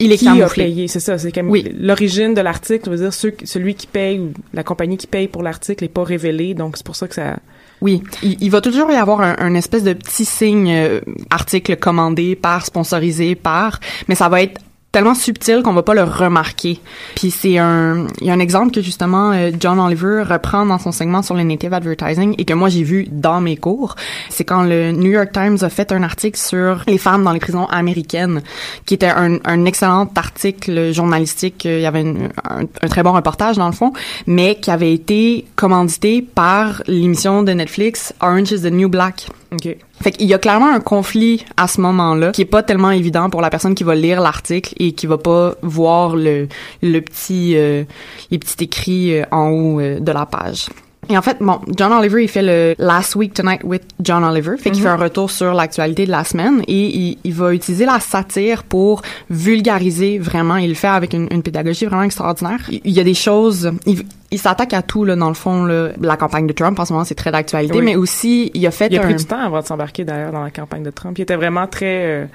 il 0.00 0.10
est 0.10 0.16
qui 0.16 0.26
a 0.26 0.48
payé, 0.48 0.88
c'est 0.88 0.98
ça, 0.98 1.16
c'est 1.16 1.30
comme 1.30 1.48
oui. 1.48 1.72
l'origine 1.78 2.34
de 2.34 2.40
l'article, 2.40 2.90
veut 2.90 2.96
dire 2.96 3.12
celui 3.12 3.76
qui 3.76 3.86
paye 3.86 4.18
ou 4.18 4.32
la 4.52 4.64
compagnie 4.64 4.96
qui 4.96 5.06
paye 5.06 5.28
pour 5.28 5.44
l'article 5.44 5.84
n'est 5.84 5.88
pas 5.88 6.02
révélé, 6.02 6.54
donc 6.54 6.76
c'est 6.76 6.84
pour 6.84 6.96
ça 6.96 7.06
que 7.06 7.14
ça 7.14 7.36
oui, 7.84 8.02
il, 8.22 8.50
va 8.50 8.62
toujours 8.62 8.90
y 8.90 8.94
avoir 8.94 9.20
un, 9.20 9.54
espèce 9.54 9.84
de 9.84 9.92
petit 9.92 10.24
signe 10.24 10.72
euh, 10.72 11.00
article 11.28 11.76
commandé 11.76 12.34
par, 12.34 12.64
sponsorisé 12.64 13.34
par, 13.34 13.78
mais 14.08 14.14
ça 14.14 14.30
va 14.30 14.40
être 14.40 14.58
tellement 14.94 15.16
subtil 15.16 15.62
qu'on 15.64 15.72
va 15.72 15.82
pas 15.82 15.94
le 15.94 16.04
remarquer. 16.04 16.78
Puis 17.16 17.32
c'est 17.32 17.58
un 17.58 18.06
il 18.20 18.28
y 18.28 18.30
a 18.30 18.32
un 18.32 18.38
exemple 18.38 18.72
que 18.72 18.80
justement 18.80 19.32
euh, 19.32 19.50
John 19.58 19.80
Oliver 19.80 20.22
reprend 20.22 20.64
dans 20.64 20.78
son 20.78 20.92
segment 20.92 21.20
sur 21.22 21.34
le 21.34 21.42
native 21.42 21.74
advertising 21.74 22.36
et 22.38 22.44
que 22.44 22.54
moi 22.54 22.68
j'ai 22.68 22.84
vu 22.84 23.08
dans 23.10 23.40
mes 23.40 23.56
cours, 23.56 23.96
c'est 24.30 24.44
quand 24.44 24.62
le 24.62 24.92
New 24.92 25.10
York 25.10 25.32
Times 25.32 25.58
a 25.62 25.68
fait 25.68 25.90
un 25.90 26.04
article 26.04 26.38
sur 26.38 26.84
les 26.86 26.98
femmes 26.98 27.24
dans 27.24 27.32
les 27.32 27.40
prisons 27.40 27.66
américaines 27.66 28.42
qui 28.86 28.94
était 28.94 29.08
un, 29.08 29.38
un 29.44 29.64
excellent 29.64 30.08
article 30.14 30.92
journalistique, 30.92 31.64
il 31.64 31.80
y 31.80 31.86
avait 31.86 32.04
un, 32.04 32.60
un, 32.60 32.88
très 32.88 33.02
bon 33.02 33.12
reportage 33.12 33.56
dans 33.56 33.66
le 33.66 33.72
fond, 33.74 33.92
mais 34.28 34.54
qui 34.60 34.70
avait 34.70 34.94
été 34.94 35.44
commandité 35.56 36.22
par 36.22 36.84
l'émission 36.86 37.42
de 37.42 37.52
Netflix 37.52 38.14
Orange 38.20 38.52
is 38.52 38.60
the 38.60 38.70
New 38.70 38.88
Black. 38.88 39.26
Okay. 39.52 39.78
Fait 40.02 40.10
qu'il 40.10 40.26
y 40.26 40.34
a 40.34 40.38
clairement 40.38 40.70
un 40.70 40.80
conflit 40.80 41.44
à 41.56 41.68
ce 41.68 41.80
moment-là 41.80 42.32
qui 42.32 42.42
est 42.42 42.46
pas 42.46 42.62
tellement 42.62 42.90
évident 42.90 43.30
pour 43.30 43.40
la 43.40 43.48
personne 43.48 43.74
qui 43.74 43.84
va 43.84 43.94
lire 43.94 44.20
l'article 44.20 44.74
et 44.78 44.92
qui 44.92 45.06
va 45.06 45.18
pas 45.18 45.54
voir 45.62 46.16
le, 46.16 46.48
le 46.82 47.00
petit 47.00 47.56
euh, 47.56 47.84
les 48.30 48.38
petits 48.38 48.64
écrits 48.64 49.18
euh, 49.18 49.24
en 49.30 49.48
haut 49.48 49.80
euh, 49.80 50.00
de 50.00 50.12
la 50.12 50.26
page. 50.26 50.66
Et 51.08 51.18
en 51.18 51.22
fait, 51.22 51.38
bon, 51.40 51.60
John 51.76 51.92
Oliver, 51.92 52.22
il 52.22 52.28
fait 52.28 52.42
le 52.42 52.74
Last 52.78 53.16
Week 53.16 53.32
Tonight 53.32 53.62
with 53.64 53.82
John 54.00 54.24
Oliver, 54.24 54.56
fait 54.58 54.70
qu'il 54.70 54.82
fait 54.82 54.88
un 54.88 54.96
retour 54.96 55.30
sur 55.30 55.54
l'actualité 55.54 56.06
de 56.06 56.10
la 56.10 56.24
semaine 56.24 56.62
et 56.66 57.18
il, 57.22 57.34
va 57.34 57.52
utiliser 57.52 57.84
la 57.84 58.00
satire 58.00 58.62
pour 58.62 59.02
vulgariser 59.30 60.18
vraiment. 60.18 60.56
Il 60.56 60.68
le 60.68 60.74
fait 60.74 60.88
avec 60.88 61.12
une, 61.12 61.42
pédagogie 61.42 61.84
vraiment 61.86 62.04
extraordinaire. 62.04 62.60
Il, 62.70 62.92
y 62.92 63.00
a 63.00 63.04
des 63.04 63.14
choses, 63.14 63.72
il, 63.86 64.38
s'attaque 64.38 64.72
à 64.72 64.82
tout 64.82 65.04
là 65.04 65.16
dans 65.16 65.28
le 65.28 65.34
fond. 65.34 65.64
Là. 65.64 65.90
La 66.00 66.16
campagne 66.16 66.46
de 66.46 66.52
Trump 66.52 66.78
en 66.78 66.84
ce 66.84 66.92
moment, 66.92 67.04
c'est 67.04 67.14
très 67.14 67.32
d'actualité, 67.32 67.80
mais 67.80 67.96
aussi 67.96 68.50
il 68.54 68.66
a 68.66 68.70
fait. 68.70 68.88
Il 68.90 68.98
a 68.98 69.02
pris 69.02 69.14
du 69.14 69.24
temps 69.24 69.40
avant 69.40 69.60
de 69.60 69.66
s'embarquer 69.66 70.04
d'ailleurs 70.04 70.32
dans 70.32 70.42
la 70.42 70.50
campagne 70.50 70.82
de 70.82 70.90
Trump. 70.90 71.18
Il 71.18 71.22
était 71.22 71.36
vraiment 71.36 71.66
très 71.66 72.06
euh, 72.06 72.26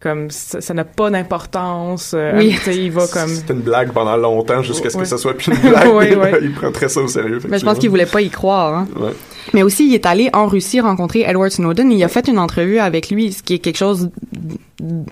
comme 0.00 0.30
ça 0.30 0.74
n'a 0.74 0.84
pas 0.84 1.10
d'importance. 1.10 2.12
Euh, 2.14 2.32
oui. 2.36 2.56
il 2.68 2.92
va 2.92 3.06
comme. 3.12 3.28
C'était 3.28 3.52
une 3.52 3.60
blague 3.60 3.92
pendant 3.92 4.16
longtemps 4.16 4.62
jusqu'à 4.62 4.90
ce 4.90 4.96
que 4.96 5.04
ça 5.04 5.18
soit 5.18 5.34
plus 5.34 5.52
une 5.52 5.70
blague. 5.70 5.88
oui, 5.92 6.06
oui. 6.14 6.28
il 6.42 6.52
prend 6.52 6.70
très 6.70 6.88
ça 6.88 7.00
au 7.00 7.08
sérieux. 7.08 7.40
Mais 7.48 7.58
je 7.58 7.64
pense 7.64 7.78
qu'il 7.78 7.90
voulait 7.90 8.06
pas 8.06 8.20
y 8.20 8.30
croire. 8.30 8.74
Hein. 8.74 8.88
Ouais. 8.96 9.12
Mais 9.54 9.62
aussi, 9.62 9.88
il 9.88 9.94
est 9.94 10.06
allé 10.06 10.30
en 10.32 10.46
Russie 10.46 10.80
rencontrer 10.80 11.24
Edward 11.26 11.50
Snowden. 11.50 11.90
Il 11.90 12.02
a 12.04 12.08
fait 12.08 12.28
une 12.28 12.38
entrevue 12.38 12.78
avec 12.78 13.10
lui, 13.10 13.32
ce 13.32 13.42
qui 13.42 13.54
est 13.54 13.58
quelque 13.58 13.78
chose, 13.78 14.10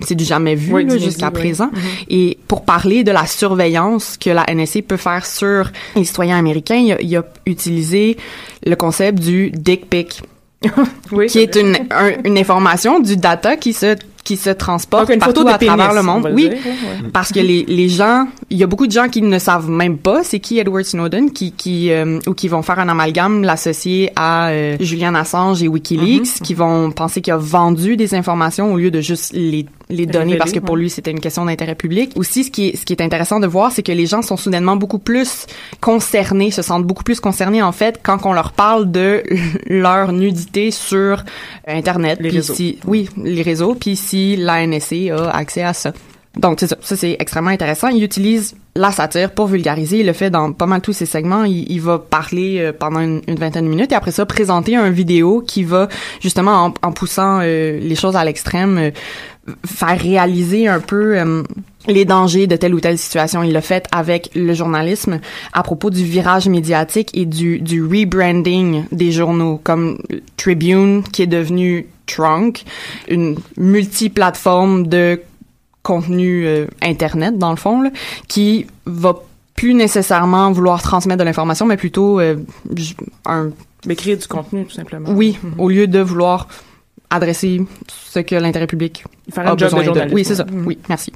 c'est 0.03 0.15
du 0.15 0.25
jamais 0.25 0.55
vu 0.55 0.89
jusqu'à 1.01 1.31
présent. 1.31 1.69
Mm-hmm. 1.69 2.05
Et 2.11 2.39
pour 2.47 2.65
parler 2.65 3.03
de 3.03 3.13
la 3.13 3.27
surveillance 3.27 4.17
que 4.17 4.31
la 4.31 4.45
NSA 4.53 4.83
peut 4.83 4.99
faire 4.99 5.27
sur 5.27 5.71
les 5.97 6.05
citoyens 6.05 6.39
américains, 6.39 6.77
il 6.77 6.93
a, 6.93 7.01
il 7.01 7.17
a 7.17 7.25
utilisé 7.47 8.19
le 8.65 8.77
concept 8.77 9.19
du 9.19 9.51
dick 9.51 9.89
pic. 9.89 10.23
oui, 11.13 11.27
qui 11.27 11.39
est 11.39 11.57
une, 11.57 11.77
une 12.25 12.39
information 12.39 13.01
du 13.01 13.17
data 13.17 13.57
qui 13.57 13.73
se 13.73 13.97
qui 14.27 14.37
se 14.37 14.51
transporte 14.51 15.09
une 15.09 15.21
partout 15.21 15.47
à 15.47 15.57
travers 15.57 15.95
le 15.95 16.03
monde. 16.03 16.31
Oui, 16.35 16.51
parce 17.13 17.31
que 17.33 17.39
les, 17.39 17.65
les 17.65 17.89
gens, 17.89 18.27
il 18.51 18.59
y 18.59 18.65
a 18.65 18.67
beaucoup 18.67 18.89
de 18.89 18.93
gens 18.93 19.09
qui 19.09 19.23
ne 19.23 19.39
savent 19.39 19.71
même 19.71 19.99
pas 19.99 20.25
c'est 20.25 20.41
qui 20.41 20.59
Edward 20.59 20.85
Snowden, 20.85 21.31
qui 21.31 21.53
qui 21.53 21.93
euh, 21.93 22.19
ou 22.27 22.35
qui 22.35 22.49
vont 22.49 22.63
faire 22.63 22.81
un 22.81 22.89
amalgame 22.89 23.45
l'associer 23.45 24.11
à 24.17 24.49
euh, 24.49 24.77
Julian 24.81 25.15
Assange 25.15 25.63
et 25.63 25.69
WikiLeaks, 25.69 26.27
mm-hmm. 26.27 26.43
qui 26.43 26.55
vont 26.55 26.91
penser 26.91 27.21
qu'il 27.21 27.33
a 27.33 27.37
vendu 27.37 27.97
des 27.97 28.15
informations 28.15 28.73
au 28.73 28.77
lieu 28.77 28.91
de 28.91 29.01
juste 29.01 29.33
les 29.33 29.67
les 29.89 30.07
données 30.07 30.37
parce 30.37 30.51
que 30.51 30.59
pour 30.59 30.77
lui 30.77 30.91
c'était 30.91 31.13
une 31.13 31.21
question 31.21 31.45
d'intérêt 31.45 31.77
public. 31.77 32.13
Aussi 32.17 32.43
ce 32.45 32.51
qui 32.51 32.69
est 32.69 32.77
ce 32.77 32.85
qui 32.85 32.93
est 32.93 33.01
intéressant 33.01 33.39
de 33.39 33.47
voir 33.47 33.71
c'est 33.71 33.85
que 33.85 33.93
les 33.93 34.07
gens 34.07 34.23
sont 34.23 34.37
soudainement 34.37 34.77
beaucoup 34.77 34.99
plus 34.99 35.47
concernés, 35.81 36.51
se 36.51 36.63
sentent 36.63 36.85
beaucoup 36.85 37.05
plus 37.05 37.21
concernés 37.21 37.63
en 37.63 37.73
fait 37.73 38.01
quand 38.03 38.27
on 38.27 38.33
leur 38.33 38.53
parle 38.53 38.91
de 38.91 39.23
leur 39.67 40.13
nudité 40.13 40.73
sur 40.73 41.25
internet 41.67 42.19
les 42.21 42.31
réseaux. 42.31 42.55
oui, 42.87 43.09
les 43.23 43.43
réseaux 43.43 43.75
puis 43.75 43.95
si 43.95 44.16
la 44.39 44.67
NSA 44.67 45.15
a 45.15 45.37
accès 45.37 45.63
à 45.63 45.73
ça. 45.73 45.93
Donc 46.37 46.61
c'est 46.61 46.67
ça, 46.67 46.77
ça 46.81 46.97
c'est 46.97 47.17
extrêmement 47.19 47.51
intéressant. 47.51 47.89
Il 47.89 48.05
utilise 48.05 48.55
la 48.75 48.93
satire 48.93 49.31
pour 49.31 49.47
vulgariser. 49.47 50.01
Il 50.01 50.07
le 50.07 50.13
fait 50.13 50.31
dans 50.31 50.53
pas 50.53 50.67
mal 50.67 50.81
tous 50.83 50.93
ses 50.93 51.07
segments. 51.07 51.45
Il, 51.45 51.81
va 51.81 51.99
parler 51.99 52.59
euh, 52.59 52.73
pendant 52.79 53.01
une, 53.01 53.23
vingtaine 53.27 53.65
de 53.65 53.71
minutes 53.71 53.93
et 53.93 53.95
après 53.95 54.11
ça 54.11 54.27
présenter 54.27 54.77
un 54.77 54.91
vidéo 54.91 55.43
qui 55.47 55.65
va 55.65 55.89
justement 56.21 56.73
en, 56.83 56.93
poussant 56.93 57.41
euh, 57.41 57.79
les 57.81 57.95
choses 57.95 58.17
à 58.17 58.25
l'extrême 58.25 58.79
euh, 58.79 58.91
faire 59.65 59.99
réaliser 59.99 60.67
un 60.67 60.81
peu 60.81 61.17
les 61.87 62.05
dangers 62.05 62.49
de 62.49 62.57
telle 62.57 62.75
ou 62.75 62.81
telle 62.81 62.99
situation. 62.99 63.45
Il 63.45 63.53
l'a 63.53 63.61
fait 63.61 63.87
avec 63.93 64.31
le 64.35 64.53
journalisme 64.55 65.21
à 65.53 65.63
propos 65.63 65.89
du 65.89 66.05
virage 66.05 66.49
médiatique 66.49 67.11
et 67.15 67.27
du 67.27 67.83
rebranding 67.83 68.85
des 68.91 69.13
journaux 69.13 69.61
comme 69.63 69.99
Tribune 70.37 71.05
qui 71.05 71.23
est 71.23 71.29
devenu 71.29 71.87
Trunk, 72.07 72.65
une 73.09 73.37
multiplateforme 73.57 74.87
de 74.87 75.21
contenu 75.83 76.47
euh, 76.47 76.67
internet 76.83 77.39
dans 77.39 77.51
le 77.51 77.57
fond 77.57 77.81
là, 77.83 77.91
qui 78.29 78.67
va 78.87 79.15
plus 79.55 79.73
nécessairement 79.75 80.51
vouloir 80.53 80.83
transmettre 80.83 81.19
de 81.19 81.25
l'information 81.25 81.67
mais 81.67 81.77
plutôt 81.77 82.21
euh, 82.21 82.37
un 83.25 83.51
créer 83.95 84.17
du 84.17 84.27
contenu 84.27 84.65
tout 84.65 84.73
simplement. 84.73 85.11
Oui, 85.11 85.39
mm-hmm. 85.43 85.61
au 85.61 85.69
lieu 85.69 85.87
de 85.87 86.01
vouloir 86.01 86.49
adresser 87.11 87.63
ce 87.89 88.19
que 88.19 88.35
l'intérêt 88.35 88.67
public 88.67 89.05
Faire 89.33 89.47
un 89.47 89.57
job 89.57 89.71
de 89.71 90.13
Oui, 90.15 90.25
c'est 90.25 90.35
ça. 90.35 90.45
Mm-hmm. 90.45 90.65
Oui, 90.65 90.79
merci. 90.89 91.13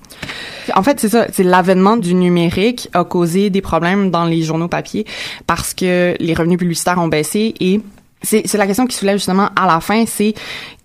En 0.75 0.83
fait, 0.83 1.01
c'est 1.01 1.09
ça. 1.09 1.27
C'est 1.33 1.43
l'avènement 1.43 1.97
du 1.97 2.15
numérique 2.15 2.89
a 2.93 3.05
causé 3.05 3.51
des 3.51 3.61
problèmes 3.61 4.11
dans 4.11 4.25
les 4.25 4.43
journaux 4.43 4.69
papier 4.69 5.05
parce 5.47 5.75
que 5.75 6.15
les 6.19 6.35
revenus 6.35 6.59
publicitaires 6.59 6.99
ont 6.99 7.09
baissé 7.09 7.55
et 7.61 7.81
c'est 8.23 8.55
la 8.55 8.67
question 8.67 8.87
qui 8.87 8.97
soulève 8.97 9.17
justement 9.17 9.49
à 9.57 9.67
la 9.67 9.81
fin, 9.81 10.05
c'est 10.07 10.35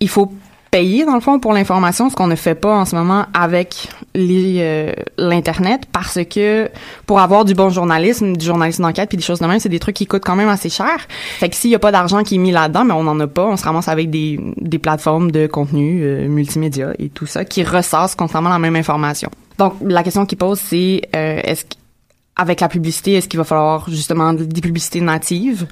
il 0.00 0.08
faut 0.08 0.32
payer 0.70 1.04
dans 1.04 1.14
le 1.14 1.20
fond 1.20 1.38
pour 1.38 1.52
l'information, 1.52 2.10
ce 2.10 2.14
qu'on 2.14 2.26
ne 2.26 2.34
fait 2.34 2.54
pas 2.54 2.76
en 2.76 2.84
ce 2.84 2.94
moment 2.94 3.26
avec 3.32 3.88
euh, 4.16 4.92
l'internet 5.16 5.84
parce 5.90 6.18
que 6.28 6.68
pour 7.06 7.20
avoir 7.20 7.44
du 7.44 7.54
bon 7.54 7.70
journalisme, 7.70 8.36
du 8.36 8.44
journalisme 8.44 8.82
d'enquête 8.82 9.08
puis 9.08 9.16
des 9.16 9.22
choses 9.22 9.38
de 9.38 9.46
même, 9.46 9.60
c'est 9.60 9.68
des 9.68 9.78
trucs 9.78 9.96
qui 9.96 10.06
coûtent 10.06 10.24
quand 10.24 10.36
même 10.36 10.48
assez 10.48 10.68
cher. 10.68 10.96
Fait 11.38 11.48
que 11.48 11.56
s'il 11.56 11.70
y 11.70 11.74
a 11.74 11.78
pas 11.78 11.92
d'argent 11.92 12.22
qui 12.22 12.34
est 12.34 12.38
mis 12.38 12.52
là-dedans, 12.52 12.84
mais 12.84 12.92
on 12.92 13.04
n'en 13.04 13.18
a 13.20 13.26
pas, 13.26 13.46
on 13.46 13.56
se 13.56 13.64
ramasse 13.64 13.88
avec 13.88 14.10
des, 14.10 14.38
des 14.56 14.78
plateformes 14.78 15.30
de 15.30 15.46
contenu 15.46 16.02
euh, 16.02 16.28
multimédia 16.28 16.92
et 16.98 17.08
tout 17.08 17.26
ça 17.26 17.44
qui 17.44 17.62
ressassent 17.62 18.14
constamment 18.14 18.50
la 18.50 18.58
même 18.58 18.76
information. 18.76 19.30
Donc 19.58 19.74
la 19.82 20.02
question 20.02 20.26
qui 20.26 20.36
pose 20.36 20.58
c'est 20.58 21.02
euh, 21.14 21.40
est-ce 21.42 21.64
qu'avec 21.64 22.60
la 22.60 22.68
publicité, 22.68 23.14
est-ce 23.14 23.28
qu'il 23.28 23.38
va 23.38 23.44
falloir 23.44 23.88
justement 23.88 24.34
des 24.34 24.60
publicités 24.60 25.00
natives 25.00 25.66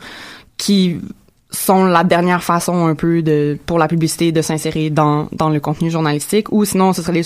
qui 0.56 1.00
sont 1.54 1.84
la 1.84 2.04
dernière 2.04 2.42
façon 2.42 2.86
un 2.86 2.94
peu 2.94 3.22
de 3.22 3.58
pour 3.66 3.78
la 3.78 3.88
publicité 3.88 4.32
de 4.32 4.42
s'insérer 4.42 4.90
dans 4.90 5.28
dans 5.32 5.48
le 5.48 5.60
contenu 5.60 5.90
journalistique 5.90 6.52
ou 6.52 6.64
sinon 6.64 6.92
ce 6.92 7.02
serait 7.02 7.12
les 7.12 7.24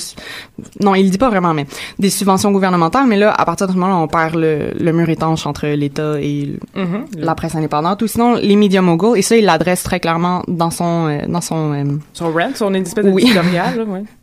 non 0.80 0.94
il 0.94 1.10
dit 1.10 1.18
pas 1.18 1.30
vraiment 1.30 1.54
mais 1.54 1.66
des 1.98 2.10
subventions 2.10 2.52
gouvernementales 2.52 3.06
mais 3.06 3.16
là 3.16 3.32
à 3.32 3.44
partir 3.44 3.66
de 3.66 3.72
ce 3.72 3.78
moment-là 3.78 3.96
on 3.96 4.08
perd 4.08 4.34
le, 4.34 4.72
le 4.78 4.92
mur 4.92 5.08
étanche 5.08 5.46
entre 5.46 5.66
l'État 5.66 6.20
et 6.20 6.58
mm-hmm. 6.76 7.18
la 7.18 7.34
presse 7.34 7.54
indépendante 7.54 8.02
ou 8.02 8.06
sinon 8.06 8.34
les 8.34 8.56
médias 8.56 8.82
moguls 8.82 9.18
et 9.18 9.22
ça 9.22 9.36
il 9.36 9.44
l'adresse 9.44 9.82
très 9.82 10.00
clairement 10.00 10.42
dans 10.46 10.70
son 10.70 11.08
euh, 11.08 11.26
dans 11.26 11.40
son 11.40 11.72
euh, 11.72 11.84
son 12.12 12.32
rent 12.32 12.50
son 12.54 12.74
espèce 12.74 13.06
oui. 13.06 13.32
ouais. 13.34 14.02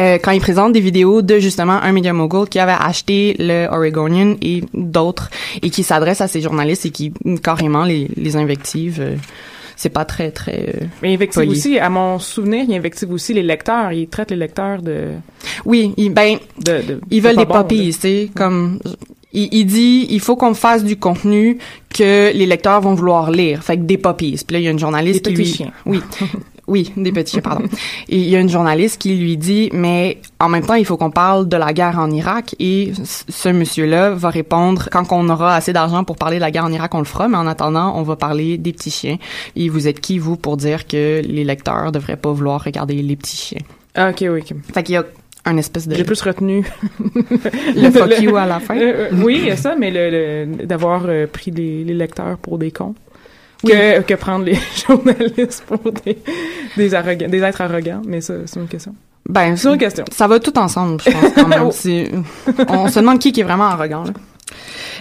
Euh, 0.00 0.18
quand 0.22 0.30
il 0.30 0.40
présente 0.40 0.72
des 0.72 0.80
vidéos 0.80 1.22
de 1.22 1.38
justement 1.38 1.74
un 1.82 1.92
media 1.92 2.12
mogul 2.12 2.48
qui 2.48 2.58
avait 2.58 2.76
acheté 2.78 3.36
le 3.38 3.66
Oregonian 3.70 4.36
et 4.40 4.62
d'autres 4.74 5.30
et 5.62 5.70
qui 5.70 5.82
s'adresse 5.82 6.20
à 6.20 6.28
ces 6.28 6.40
journalistes 6.40 6.86
et 6.86 6.90
qui 6.90 7.12
carrément 7.42 7.84
les, 7.84 8.08
les 8.16 8.36
invective. 8.36 8.98
Euh, 9.00 9.16
c'est 9.76 9.88
pas 9.88 10.04
très 10.04 10.30
très 10.30 10.68
euh, 10.68 10.86
mais 11.02 11.14
invective 11.14 11.48
aussi 11.48 11.78
à 11.78 11.88
mon 11.88 12.18
souvenir 12.18 12.64
il 12.68 12.74
invective 12.74 13.10
aussi 13.10 13.32
les 13.32 13.42
lecteurs 13.42 13.90
il 13.90 14.06
traite 14.06 14.30
les 14.30 14.36
lecteurs 14.36 14.80
de 14.80 15.08
oui 15.64 15.92
il, 15.96 16.12
ben 16.12 16.36
de, 16.64 17.00
ils 17.10 17.20
veulent 17.20 17.36
des 17.36 17.46
bon, 17.46 17.64
tu 17.64 17.90
sais 17.90 18.30
comme 18.34 18.78
il, 19.32 19.48
il, 19.50 19.64
dit 19.64 20.06
il 20.10 20.20
faut 20.20 20.36
qu'on 20.36 20.54
fasse 20.54 20.84
du 20.84 20.98
contenu 20.98 21.58
que 21.92 22.32
les 22.32 22.46
lecteurs 22.46 22.80
vont 22.82 22.94
vouloir 22.94 23.30
lire 23.30 23.64
fait 23.64 23.76
que 23.76 23.82
des 23.82 23.98
poppies 23.98 24.40
puis 24.46 24.54
là 24.54 24.60
il 24.60 24.64
y 24.64 24.68
a 24.68 24.70
une 24.70 24.78
journaliste 24.78 25.24
des 25.24 25.32
qui 25.32 25.36
lui 25.36 25.46
chiens. 25.46 25.72
oui 25.86 26.00
Oui, 26.68 26.92
des 26.96 27.10
petits, 27.10 27.40
pardon. 27.40 27.64
Et 28.08 28.18
il 28.18 28.28
y 28.28 28.36
a 28.36 28.40
une 28.40 28.48
journaliste 28.48 29.00
qui 29.00 29.16
lui 29.16 29.36
dit, 29.36 29.68
mais 29.72 30.18
en 30.38 30.48
même 30.48 30.64
temps, 30.64 30.74
il 30.74 30.84
faut 30.84 30.96
qu'on 30.96 31.10
parle 31.10 31.48
de 31.48 31.56
la 31.56 31.72
guerre 31.72 31.98
en 31.98 32.10
Irak. 32.10 32.54
Et 32.60 32.92
ce 33.28 33.48
monsieur-là 33.48 34.10
va 34.10 34.30
répondre, 34.30 34.88
quand 34.90 35.10
on 35.10 35.28
aura 35.28 35.56
assez 35.56 35.72
d'argent 35.72 36.04
pour 36.04 36.16
parler 36.16 36.36
de 36.36 36.42
la 36.42 36.52
guerre 36.52 36.64
en 36.64 36.72
Irak, 36.72 36.94
on 36.94 37.00
le 37.00 37.04
fera, 37.04 37.26
mais 37.26 37.36
en 37.36 37.48
attendant, 37.48 37.94
on 37.96 38.02
va 38.02 38.14
parler 38.14 38.58
des 38.58 38.72
petits 38.72 38.92
chiens. 38.92 39.18
Et 39.56 39.68
vous 39.68 39.88
êtes 39.88 40.00
qui, 40.00 40.18
vous, 40.18 40.36
pour 40.36 40.56
dire 40.56 40.86
que 40.86 41.20
les 41.24 41.42
lecteurs 41.42 41.90
devraient 41.90 42.16
pas 42.16 42.30
vouloir 42.30 42.62
regarder 42.62 42.94
les 42.94 43.16
petits 43.16 43.36
chiens? 43.36 43.62
Ah, 43.96 44.10
ok, 44.10 44.18
oui, 44.20 44.40
ok. 44.40 44.54
Fait 44.72 44.82
qu'il 44.84 44.94
y 44.94 44.98
a 44.98 45.04
un 45.44 45.56
espèce 45.56 45.88
de... 45.88 45.96
J'ai 45.96 46.04
plus 46.04 46.22
retenu... 46.22 46.64
le 47.74 47.90
fuck 47.90 48.20
you 48.20 48.36
à 48.36 48.46
la 48.46 48.60
fin. 48.60 48.76
Euh, 48.76 49.10
euh, 49.10 49.16
oui, 49.24 49.38
il 49.42 49.48
y 49.48 49.50
a 49.50 49.56
ça, 49.56 49.74
mais 49.76 49.90
le, 49.90 50.64
d'avoir 50.64 51.02
euh, 51.06 51.26
pris 51.26 51.50
les, 51.50 51.82
les 51.82 51.94
lecteurs 51.94 52.38
pour 52.38 52.58
des 52.58 52.70
cons 52.70 52.94
que, 53.66 54.00
que 54.02 54.14
prendre 54.14 54.44
les 54.44 54.58
journalistes 54.86 55.64
pour 55.66 55.92
des, 55.92 56.18
des, 56.76 56.94
arrogants, 56.94 57.28
des 57.28 57.42
êtres 57.42 57.60
arrogants. 57.60 58.02
Mais 58.06 58.20
ça, 58.20 58.34
c'est 58.46 58.60
une 58.60 58.68
question. 58.68 58.94
Ben, 59.28 59.56
c'est 59.56 59.68
une 59.68 59.78
question. 59.78 60.04
Ça 60.10 60.26
va 60.26 60.40
tout 60.40 60.58
ensemble, 60.58 61.00
je 61.04 61.10
pense, 61.10 61.32
quand 61.34 61.48
même. 61.48 61.62
on 62.68 62.88
se 62.88 62.98
demande 62.98 63.18
qui, 63.18 63.32
qui 63.32 63.40
est 63.40 63.44
vraiment 63.44 63.64
arrogant, 63.66 64.04
là. 64.04 64.12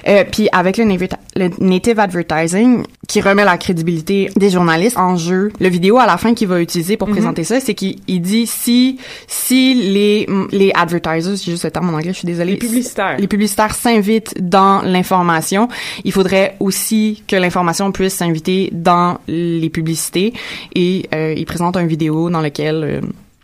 Euh, 0.07 0.23
puis 0.29 0.49
avec 0.51 0.77
le, 0.77 0.85
le, 0.85 1.49
native 1.59 1.99
advertising, 1.99 2.83
qui 3.07 3.21
remet 3.21 3.43
la 3.43 3.57
crédibilité 3.57 4.29
des 4.35 4.49
journalistes 4.49 4.97
en 4.97 5.15
jeu, 5.15 5.51
le 5.59 5.69
vidéo 5.69 5.97
à 5.97 6.05
la 6.05 6.17
fin 6.17 6.33
qu'il 6.33 6.47
va 6.47 6.61
utiliser 6.61 6.97
pour 6.97 7.09
mm-hmm. 7.09 7.11
présenter 7.11 7.43
ça, 7.43 7.59
c'est 7.59 7.73
qu'il 7.73 8.21
dit 8.21 8.47
si 8.47 8.99
si 9.27 9.73
les 9.73 10.27
les 10.51 10.71
advertisers, 10.73 11.35
j'ai 11.35 11.51
juste 11.51 11.65
le 11.65 11.71
terme 11.71 11.89
en 11.89 11.93
anglais, 11.93 12.13
je 12.13 12.19
suis 12.19 12.25
désolée. 12.25 12.53
Les 12.53 12.57
publicitaires. 12.57 13.17
Les 13.17 13.27
publicitaires 13.27 13.75
s'invitent 13.75 14.35
dans 14.39 14.81
l'information. 14.81 15.67
Il 16.03 16.11
faudrait 16.11 16.55
aussi 16.59 17.23
que 17.27 17.35
l'information 17.35 17.91
puisse 17.91 18.13
s'inviter 18.13 18.69
dans 18.71 19.19
les 19.27 19.69
publicités. 19.69 20.33
Et 20.75 21.09
euh, 21.13 21.33
il 21.35 21.45
présente 21.45 21.77
une 21.77 21.87
vidéo 21.87 22.29
dans 22.29 22.41
laquelle 22.41 22.83
euh, 22.83 23.01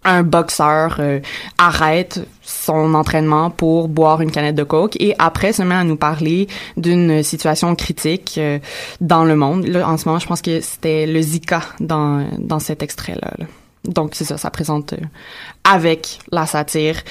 un 0.08 0.24
boxeur 0.24 0.98
euh, 1.00 1.20
arrête 1.58 2.26
son 2.42 2.94
entraînement 2.96 3.50
pour 3.52 3.90
boire 3.90 4.22
une 4.22 4.32
canette 4.32 4.56
de 4.56 4.64
coke 4.64 4.96
et 5.00 5.14
après 5.20 5.52
se 5.52 5.62
met 5.62 5.76
à 5.76 5.84
nous 5.84 5.98
parler 5.98 6.48
d'une 6.78 7.22
situation 7.22 7.76
critique 7.76 8.36
euh, 8.38 8.58
dans 9.02 9.26
le 9.26 9.36
monde. 9.36 9.68
Là, 9.68 9.88
en 9.88 9.98
ce 9.98 10.08
moment, 10.08 10.20
je 10.20 10.28
pense 10.28 10.42
que 10.42 10.62
c'était 10.62 11.06
le 11.06 11.22
Zika 11.22 11.62
dans, 11.80 12.26
dans 12.40 12.60
cet 12.60 12.82
extrait-là. 12.82 13.34
Donc, 13.84 14.16
c'est 14.16 14.26
ça, 14.26 14.38
ça 14.38 14.50
présente 14.50 14.94
euh, 14.94 14.98
avec 15.64 16.20
la 16.32 16.46
satire. 16.46 17.02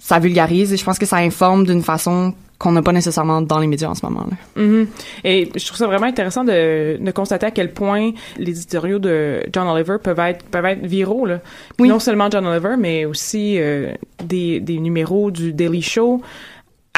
Ça 0.00 0.18
vulgarise 0.18 0.72
et 0.72 0.76
je 0.78 0.84
pense 0.84 0.98
que 0.98 1.06
ça 1.06 1.16
informe 1.16 1.66
d'une 1.66 1.82
façon 1.82 2.34
qu'on 2.58 2.72
n'a 2.72 2.82
pas 2.82 2.92
nécessairement 2.92 3.40
dans 3.40 3.58
les 3.58 3.66
médias 3.66 3.88
en 3.88 3.94
ce 3.94 4.04
moment. 4.04 4.26
Là. 4.28 4.62
Mm-hmm. 4.62 4.86
Et 5.24 5.50
je 5.54 5.64
trouve 5.66 5.78
ça 5.78 5.86
vraiment 5.86 6.06
intéressant 6.06 6.44
de, 6.44 6.98
de, 7.00 7.10
constater 7.12 7.46
à 7.46 7.50
quel 7.50 7.72
point 7.72 8.10
les 8.36 8.50
éditoriaux 8.50 8.98
de 8.98 9.42
John 9.52 9.68
Oliver 9.68 9.96
peuvent 10.02 10.18
être 10.18 10.44
peuvent 10.46 10.66
être 10.66 10.84
viraux 10.84 11.26
là. 11.26 11.40
Oui. 11.78 11.88
Non 11.88 12.00
seulement 12.00 12.28
John 12.30 12.46
Oliver, 12.46 12.74
mais 12.78 13.04
aussi 13.04 13.58
euh, 13.58 13.92
des, 14.24 14.60
des 14.60 14.80
numéros 14.80 15.30
du 15.30 15.52
Daily 15.52 15.82
Show 15.82 16.20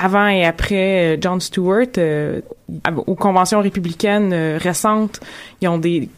avant 0.01 0.29
et 0.29 0.45
après 0.45 1.17
euh, 1.17 1.19
John 1.21 1.41
Stewart 1.41 1.87
euh, 1.99 2.41
aux 3.07 3.15
conventions 3.15 3.61
républicaines 3.61 4.33
euh, 4.33 4.59
récentes, 4.59 5.21
ils 5.61 5.69
ont 5.69 5.79
des 5.79 6.09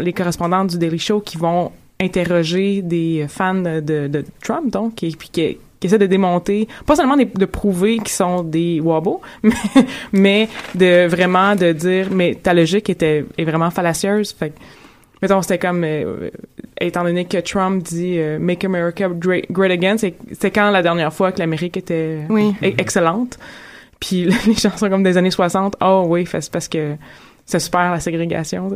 les 0.00 0.12
correspondants 0.12 0.64
du 0.64 0.76
Daily 0.76 0.98
Show 0.98 1.20
qui 1.20 1.36
vont 1.36 1.70
interroger 2.00 2.82
des 2.82 3.26
fans 3.28 3.54
de, 3.54 3.80
de 3.80 4.24
Trump 4.42 4.72
donc 4.72 5.04
et 5.04 5.10
puis 5.10 5.28
qui 5.30 5.58
qui 5.82 5.88
essaie 5.88 5.98
de 5.98 6.06
démonter, 6.06 6.68
pas 6.86 6.94
seulement 6.94 7.16
de 7.16 7.44
prouver 7.44 7.96
qu'ils 7.96 8.08
sont 8.10 8.44
des 8.44 8.80
wobos, 8.80 9.20
mais, 9.42 9.52
mais 10.12 10.48
de 10.76 11.08
vraiment 11.08 11.56
de 11.56 11.72
dire, 11.72 12.06
mais 12.12 12.36
ta 12.40 12.54
logique 12.54 12.88
était 12.88 13.24
est 13.36 13.44
vraiment 13.44 13.70
fallacieuse. 13.70 14.32
Fait 14.32 14.52
mettons, 15.20 15.42
c'était 15.42 15.58
comme, 15.58 15.82
euh, 15.82 16.30
étant 16.80 17.02
donné 17.02 17.24
que 17.24 17.38
Trump 17.38 17.82
dit 17.82 18.14
euh, 18.18 18.38
Make 18.38 18.64
America 18.64 19.08
Great, 19.08 19.50
Again, 19.72 19.96
c'est 19.98 20.50
quand 20.52 20.70
la 20.70 20.82
dernière 20.82 21.12
fois 21.12 21.32
que 21.32 21.40
l'Amérique 21.40 21.76
était 21.76 22.20
oui. 22.28 22.54
excellente. 22.62 23.36
Puis 23.98 24.26
les 24.46 24.54
gens 24.54 24.76
sont 24.76 24.88
comme 24.88 25.02
des 25.02 25.16
années 25.16 25.32
60. 25.32 25.78
Oh 25.80 26.04
oui, 26.06 26.28
c'est 26.30 26.50
parce 26.52 26.68
que 26.68 26.94
c'est 27.52 27.60
super 27.60 27.90
la 27.90 28.00
ségrégation. 28.00 28.70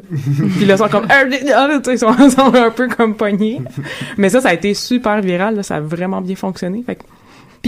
puis 0.57 0.65
là, 0.67 0.75
ils 0.75 0.79
sont 0.79 0.89
comme, 0.89 1.07
ah, 1.09 1.25
ils 1.91 1.99
sont, 1.99 2.55
un 2.55 2.71
peu 2.71 2.89
comme 2.89 3.15
pognés. 3.15 3.61
Mais 4.17 4.29
ça, 4.29 4.41
ça 4.41 4.51
a 4.51 4.55
été 4.55 4.75
super 4.75 5.21
viral, 5.21 5.65
ça 5.65 5.77
a 5.77 5.81
vraiment 5.81 6.21
bien 6.21 6.37
fonctionné. 6.37 6.83
Fait 6.85 6.97
que 6.97 7.03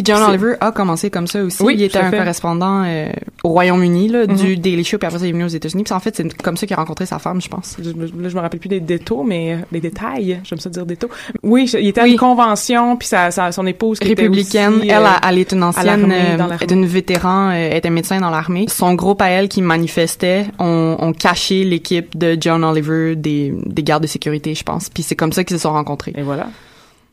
puis 0.02 0.12
John 0.14 0.22
Oliver 0.28 0.54
a 0.60 0.70
commencé 0.72 1.10
comme 1.10 1.26
ça 1.26 1.42
aussi. 1.42 1.62
Oui, 1.62 1.74
il 1.76 1.82
était 1.82 1.98
un 1.98 2.10
fait. 2.10 2.18
correspondant 2.18 2.84
euh, 2.86 3.08
au 3.42 3.48
Royaume-Uni 3.50 4.08
là, 4.08 4.26
Mhm. 4.26 4.36
du 4.36 4.56
Daily 4.56 4.84
Show, 4.84 4.98
puis 4.98 5.06
après 5.06 5.18
ça, 5.18 5.26
il 5.26 5.30
est 5.30 5.32
venu 5.32 5.44
aux 5.44 5.48
États-Unis. 5.48 5.82
Puis 5.84 5.92
en 5.94 6.00
fait, 6.00 6.14
c'est 6.16 6.36
comme 6.42 6.56
ça 6.56 6.66
qu'il 6.66 6.74
a 6.74 6.78
rencontré 6.78 7.06
sa 7.06 7.18
femme, 7.18 7.40
je 7.40 7.48
pense. 7.48 7.76
je, 7.82 7.90
là, 7.90 8.28
je 8.28 8.34
me 8.36 8.40
rappelle 8.40 8.60
plus 8.60 8.68
des 8.68 8.80
détails, 8.80 9.16
mais 9.26 9.58
des 9.72 9.80
détails. 9.80 10.40
J'aime 10.44 10.58
ça 10.60 10.70
dire 10.70 10.86
détails. 10.86 11.10
Oui, 11.42 11.66
je- 11.66 11.78
il 11.78 11.88
était 11.88 12.00
à 12.02 12.06
une 12.06 12.16
convention, 12.16 12.96
puis 12.96 13.08
sa, 13.08 13.30
sa- 13.30 13.52
son 13.52 13.66
épouse 13.66 13.98
qui 13.98 14.12
était 14.12 14.22
Républicaine, 14.22 14.74
aussi, 14.74 14.88
elle, 14.88 15.02
euh, 15.04 15.28
elle, 15.28 15.38
est 15.38 15.52
une 15.52 15.62
ancienne, 15.62 16.12
euh, 16.12 16.56
est 16.60 16.70
une 16.70 16.86
vétéran, 16.86 17.50
euh, 17.50 17.70
était 17.72 17.90
médecin 17.90 18.20
dans 18.20 18.30
l'armée. 18.30 18.66
Son 18.68 18.94
groupe 18.94 19.20
à 19.22 19.28
elle 19.30 19.48
qui 19.48 19.62
manifestait 19.62 20.46
ont, 20.58 20.96
ont 20.98 21.12
caché 21.12 21.64
l'équipe 21.64 22.16
de 22.16 22.36
John 22.40 22.62
Oliver 22.64 23.16
des, 23.16 23.52
des 23.66 23.82
gardes 23.82 24.02
de 24.02 24.08
sécurité, 24.08 24.54
je 24.54 24.62
pense. 24.62 24.88
Puis 24.88 25.02
c'est 25.02 25.16
comme 25.16 25.32
ça 25.32 25.44
qu'ils 25.44 25.56
se 25.56 25.62
sont 25.62 25.72
rencontrés. 25.72 26.12
Et 26.16 26.22
voilà. 26.22 26.48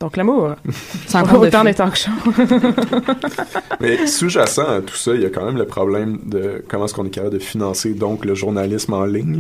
Donc 0.06 0.18
l'amour. 0.18 0.52
C'est 1.08 1.18
de 1.18 1.36
Autant 1.36 1.64
des 1.64 1.74
talk 1.74 1.96
shows. 1.96 2.12
Mais 3.82 4.06
sous-jacent 4.06 4.60
à 4.60 4.82
tout 4.82 4.94
ça, 4.94 5.16
il 5.16 5.22
y 5.22 5.26
a 5.26 5.32
quand 5.32 5.44
même 5.44 5.58
le 5.58 5.66
problème 5.66 6.20
de 6.28 6.64
comment 6.68 6.86
est-ce 6.86 6.94
qu'on 6.94 7.08
est 7.08 7.10
capable 7.10 7.34
de 7.34 7.40
financer 7.40 7.96
donc 7.96 8.24
le 8.24 8.36
journalisme 8.36 8.94
en 8.94 9.06
ligne. 9.06 9.40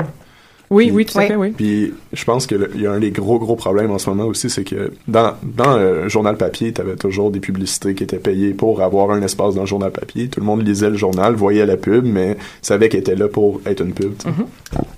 Oui, 0.69 0.85
Puis- 0.87 0.95
oui, 0.95 1.05
tout 1.05 1.17
à 1.19 1.21
fait, 1.23 1.35
oui. 1.35 1.51
Puis 1.51 1.93
je 2.13 2.25
pense 2.25 2.47
que 2.47 2.55
le- 2.55 2.71
il 2.75 2.81
y 2.81 2.87
a 2.87 2.91
un 2.91 2.99
des 2.99 3.11
gros 3.11 3.37
gros 3.39 3.55
problèmes 3.55 3.91
en 3.91 3.99
ce 3.99 4.09
moment 4.09 4.25
aussi, 4.25 4.49
c'est 4.49 4.63
que 4.63 4.91
dans 5.07 5.33
dans 5.43 5.77
euh, 5.77 6.05
un 6.05 6.07
journal 6.07 6.37
papier, 6.37 6.73
tu 6.73 6.81
avais 6.81 6.95
toujours 6.95 7.29
des 7.31 7.39
publicités 7.39 7.93
qui 7.93 8.03
étaient 8.03 8.17
payées 8.17 8.53
pour 8.53 8.81
avoir 8.81 9.11
un 9.11 9.21
espace 9.21 9.53
dans 9.55 9.61
le 9.61 9.67
journal 9.67 9.91
papier. 9.91 10.27
Tout 10.27 10.39
le 10.39 10.45
monde 10.45 10.65
lisait 10.65 10.89
le 10.89 10.97
journal, 10.97 11.35
voyait 11.35 11.65
la 11.65 11.77
pub, 11.77 12.05
mais 12.05 12.37
savait 12.61 12.89
qu'elle 12.89 13.01
était 13.01 13.15
là 13.15 13.27
pour 13.27 13.61
être 13.65 13.81
une 13.81 13.93
pub. 13.93 14.13
Mhm. 14.25 14.45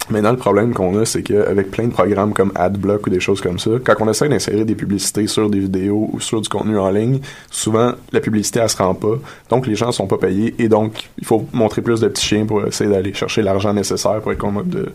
Maintenant, 0.09 0.31
le 0.31 0.38
problème 0.38 0.74
qu'on 0.74 0.97
a, 1.00 1.03
c'est 1.05 1.21
qu'avec 1.21 1.69
plein 1.69 1.86
de 1.88 1.91
programmes 1.91 2.33
comme 2.33 2.53
AdBlock 2.55 3.07
ou 3.07 3.09
des 3.09 3.19
choses 3.19 3.41
comme 3.41 3.59
ça, 3.59 3.71
quand 3.83 3.95
on 4.00 4.09
essaie 4.09 4.29
d'insérer 4.29 4.63
des 4.63 4.75
publicités 4.75 5.27
sur 5.27 5.50
des 5.50 5.59
vidéos 5.59 6.09
ou 6.13 6.21
sur 6.21 6.39
du 6.39 6.47
contenu 6.47 6.77
en 6.77 6.89
ligne, 6.91 7.19
souvent 7.51 7.91
la 8.13 8.21
publicité 8.21 8.59
elle 8.62 8.69
se 8.69 8.77
rend 8.77 8.93
pas, 8.93 9.15
donc 9.50 9.67
les 9.67 9.75
gens 9.75 9.91
sont 9.91 10.07
pas 10.07 10.17
payés 10.17 10.55
et 10.59 10.69
donc 10.69 11.09
il 11.19 11.25
faut 11.25 11.45
montrer 11.51 11.81
plus 11.81 12.00
de 12.00 12.07
petits 12.07 12.25
chiens 12.25 12.45
pour 12.45 12.65
essayer 12.65 12.89
d'aller 12.89 13.13
chercher 13.13 13.41
l'argent 13.41 13.74
nécessaire 13.74 14.21
pour 14.21 14.31
être 14.31 14.39
capable 14.41 14.69
de, 14.69 14.86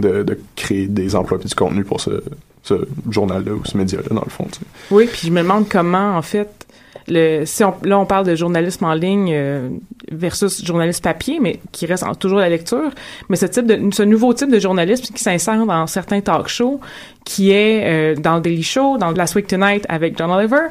de, 0.00 0.38
créer 0.54 0.86
des 0.86 1.16
emplois 1.16 1.38
et 1.42 1.46
du 1.46 1.54
contenu 1.54 1.84
pour 1.84 2.00
ce, 2.00 2.22
ce 2.62 2.74
journal-là 3.10 3.52
ou 3.52 3.64
ce 3.64 3.76
média-là 3.76 4.08
dans 4.10 4.24
le 4.24 4.30
fond. 4.30 4.46
tu. 4.50 4.60
Oui, 4.90 5.06
puis 5.06 5.28
je 5.28 5.32
me 5.32 5.42
demande 5.42 5.68
comment, 5.68 6.16
en 6.16 6.22
fait, 6.22 6.66
le, 7.08 7.44
si 7.44 7.62
on, 7.62 7.74
là, 7.84 7.98
on 7.98 8.06
parle 8.06 8.26
de 8.26 8.34
journalisme 8.34 8.84
en 8.84 8.94
ligne 8.94 9.32
euh, 9.32 9.68
versus 10.10 10.64
journalisme 10.64 11.02
papier, 11.02 11.38
mais 11.40 11.60
qui 11.72 11.86
reste 11.86 12.04
toujours 12.18 12.38
la 12.38 12.48
lecture. 12.48 12.90
Mais 13.28 13.36
ce 13.36 13.46
type 13.46 13.66
de, 13.66 13.94
ce 13.94 14.02
nouveau 14.02 14.34
type 14.34 14.50
de 14.50 14.58
journalisme 14.58 15.14
qui 15.14 15.22
s'insère 15.22 15.64
dans 15.66 15.86
certains 15.86 16.20
talk 16.20 16.48
shows, 16.48 16.80
qui 17.24 17.52
est 17.52 17.84
euh, 17.84 18.14
dans 18.16 18.36
le 18.36 18.40
Daily 18.40 18.62
Show, 18.62 18.98
dans 18.98 19.12
Last 19.12 19.34
Week 19.34 19.46
Tonight 19.46 19.84
avec 19.88 20.18
John 20.18 20.30
Oliver, 20.30 20.68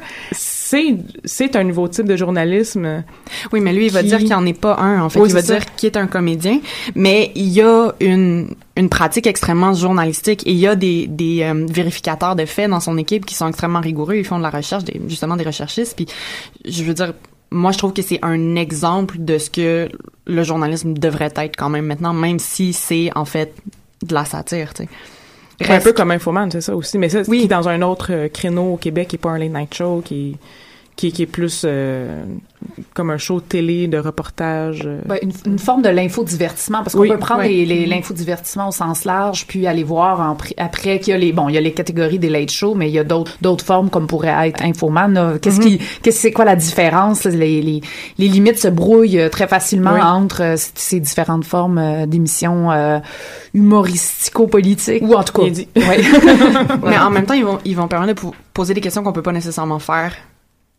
c'est, 0.68 0.96
c'est 1.24 1.54
un 1.56 1.62
nouveau 1.64 1.86
type 1.88 2.06
de 2.06 2.16
journalisme. 2.16 3.04
Oui, 3.52 3.60
mais 3.60 3.72
lui, 3.72 3.86
il 3.86 3.92
va 3.92 4.02
Qui- 4.02 4.08
dire 4.08 4.18
qu'il 4.18 4.34
en 4.34 4.44
est 4.46 4.58
pas 4.58 4.76
un, 4.78 5.00
en 5.02 5.08
fait. 5.08 5.20
Oui, 5.20 5.28
il 5.28 5.34
va 5.34 5.42
ça. 5.42 5.54
dire 5.54 5.74
qu'il 5.76 5.86
est 5.88 5.96
un 5.96 6.06
comédien, 6.08 6.60
mais 6.94 7.30
il 7.36 7.48
y 7.48 7.60
a 7.62 7.92
une, 8.00 8.48
une 8.76 8.88
pratique 8.88 9.26
extrêmement 9.26 9.74
journalistique 9.74 10.46
et 10.46 10.50
il 10.50 10.58
y 10.58 10.66
a 10.66 10.74
des, 10.74 11.06
des 11.06 11.42
euh, 11.42 11.66
vérificateurs 11.68 12.34
de 12.34 12.44
faits 12.46 12.68
dans 12.70 12.80
son 12.80 12.98
équipe 12.98 13.24
qui 13.24 13.34
sont 13.34 13.46
extrêmement 13.48 13.80
rigoureux. 13.80 14.16
Ils 14.16 14.24
font 14.24 14.38
de 14.38 14.42
la 14.42 14.50
recherche, 14.50 14.84
des, 14.84 15.00
justement 15.08 15.36
des 15.36 15.44
recherchistes. 15.44 15.94
Puis, 15.96 16.06
je 16.64 16.82
veux 16.82 16.94
dire, 16.94 17.14
moi, 17.52 17.70
je 17.72 17.78
trouve 17.78 17.92
que 17.92 18.02
c'est 18.02 18.18
un 18.22 18.56
exemple 18.56 19.16
de 19.18 19.38
ce 19.38 19.50
que 19.50 19.88
le 20.26 20.42
journalisme 20.42 20.94
devrait 20.94 21.32
être 21.36 21.56
quand 21.56 21.68
même 21.68 21.86
maintenant, 21.86 22.12
même 22.12 22.40
si 22.40 22.72
c'est, 22.72 23.10
en 23.14 23.24
fait, 23.24 23.54
de 24.02 24.12
la 24.14 24.24
satire, 24.24 24.74
tu 24.74 24.82
sais. 24.82 24.88
Un 25.68 25.80
peu 25.80 25.92
comme 25.92 26.10
Infoman, 26.10 26.50
c'est 26.50 26.60
ça 26.60 26.76
aussi. 26.76 26.98
Mais 26.98 27.08
ça, 27.08 27.22
Oui. 27.28 27.38
qui 27.40 27.44
est 27.44 27.48
dans 27.48 27.68
un 27.68 27.80
autre 27.82 28.08
euh, 28.12 28.28
créneau 28.28 28.74
au 28.74 28.76
Québec, 28.76 29.08
qui 29.08 29.16
est 29.16 29.18
pas 29.18 29.30
un 29.30 29.38
late 29.38 29.52
night 29.52 29.74
show, 29.74 30.02
qui 30.04 30.36
qui, 30.96 31.08
est- 31.08 31.10
qui 31.12 31.22
est 31.22 31.26
plus 31.26 31.62
euh, 31.64 32.24
comme 32.94 33.10
un 33.10 33.18
show 33.18 33.40
télé, 33.40 33.86
de 33.86 33.98
reportage. 33.98 34.82
euh. 34.86 35.00
Ben, 35.06 35.18
une, 35.22 35.32
une 35.44 35.58
forme 35.58 35.82
de 35.82 35.90
l'infodivertissement, 35.90 36.78
parce 36.82 36.94
qu'on 36.94 37.00
Oui, 37.02 37.08
peut 37.10 37.18
prendre 37.18 37.42
ouais. 37.42 37.48
les, 37.48 37.66
les- 37.66 37.86
l'infodivertissement 37.86 38.68
au 38.68 38.72
sens 38.72 39.04
large, 39.04 39.46
puis 39.46 39.66
aller 39.66 39.84
voir 39.84 40.20
en 40.20 40.36
après 40.56 40.98
qu'il 40.98 41.12
y 41.12 41.14
a 41.14 41.18
les 41.18 41.32
bon, 41.32 41.48
il 41.50 41.54
y 41.54 41.58
a 41.58 41.60
les 41.60 41.72
catégories 41.72 42.18
des 42.18 42.30
late 42.30 42.50
shows, 42.50 42.74
mais 42.74 42.88
il 42.88 42.94
y 42.94 42.98
a 42.98 43.04
d'autres 43.04 43.36
d'autres 43.42 43.64
formes 43.64 43.90
comme 43.90 44.06
pourrait 44.06 44.48
être 44.48 44.62
Infoman. 44.64 45.12
là. 45.12 45.34
Qu'est-ce 45.40 45.60
qui, 45.60 45.78
qu'est-ce 46.02 46.18
c'est 46.18 46.32
quoi 46.32 46.44
la 46.46 46.56
différence? 46.56 47.24
Les, 47.24 47.60
les 47.60 47.80
les 48.18 48.28
limites 48.28 48.58
se 48.58 48.68
brouillent 48.68 49.20
euh, 49.20 49.28
très 49.28 49.46
facilement 49.48 49.92
Oui. 49.94 50.00
entre 50.02 50.42
euh, 50.42 50.54
ces 50.56 50.98
différentes 51.00 51.44
formes 51.44 51.78
euh, 51.78 52.06
d'émissions 52.06 52.72
euh, 52.72 52.98
humoristico-politiques 53.52 55.02
ou 55.02 55.14
en 55.14 55.22
tout 55.22 55.32
cas. 55.32 55.42
Ouais. 55.42 55.56
Mais 56.86 56.98
en 56.98 57.10
même 57.10 57.26
temps, 57.26 57.34
ils 57.34 57.44
vont, 57.44 57.58
ils 57.64 57.76
vont 57.76 57.88
permettre 57.88 58.24
de 58.24 58.30
poser 58.54 58.74
des 58.74 58.80
questions 58.80 59.02
qu'on 59.02 59.12
peut 59.12 59.22
pas 59.22 59.32
nécessairement 59.32 59.78
faire 59.78 60.14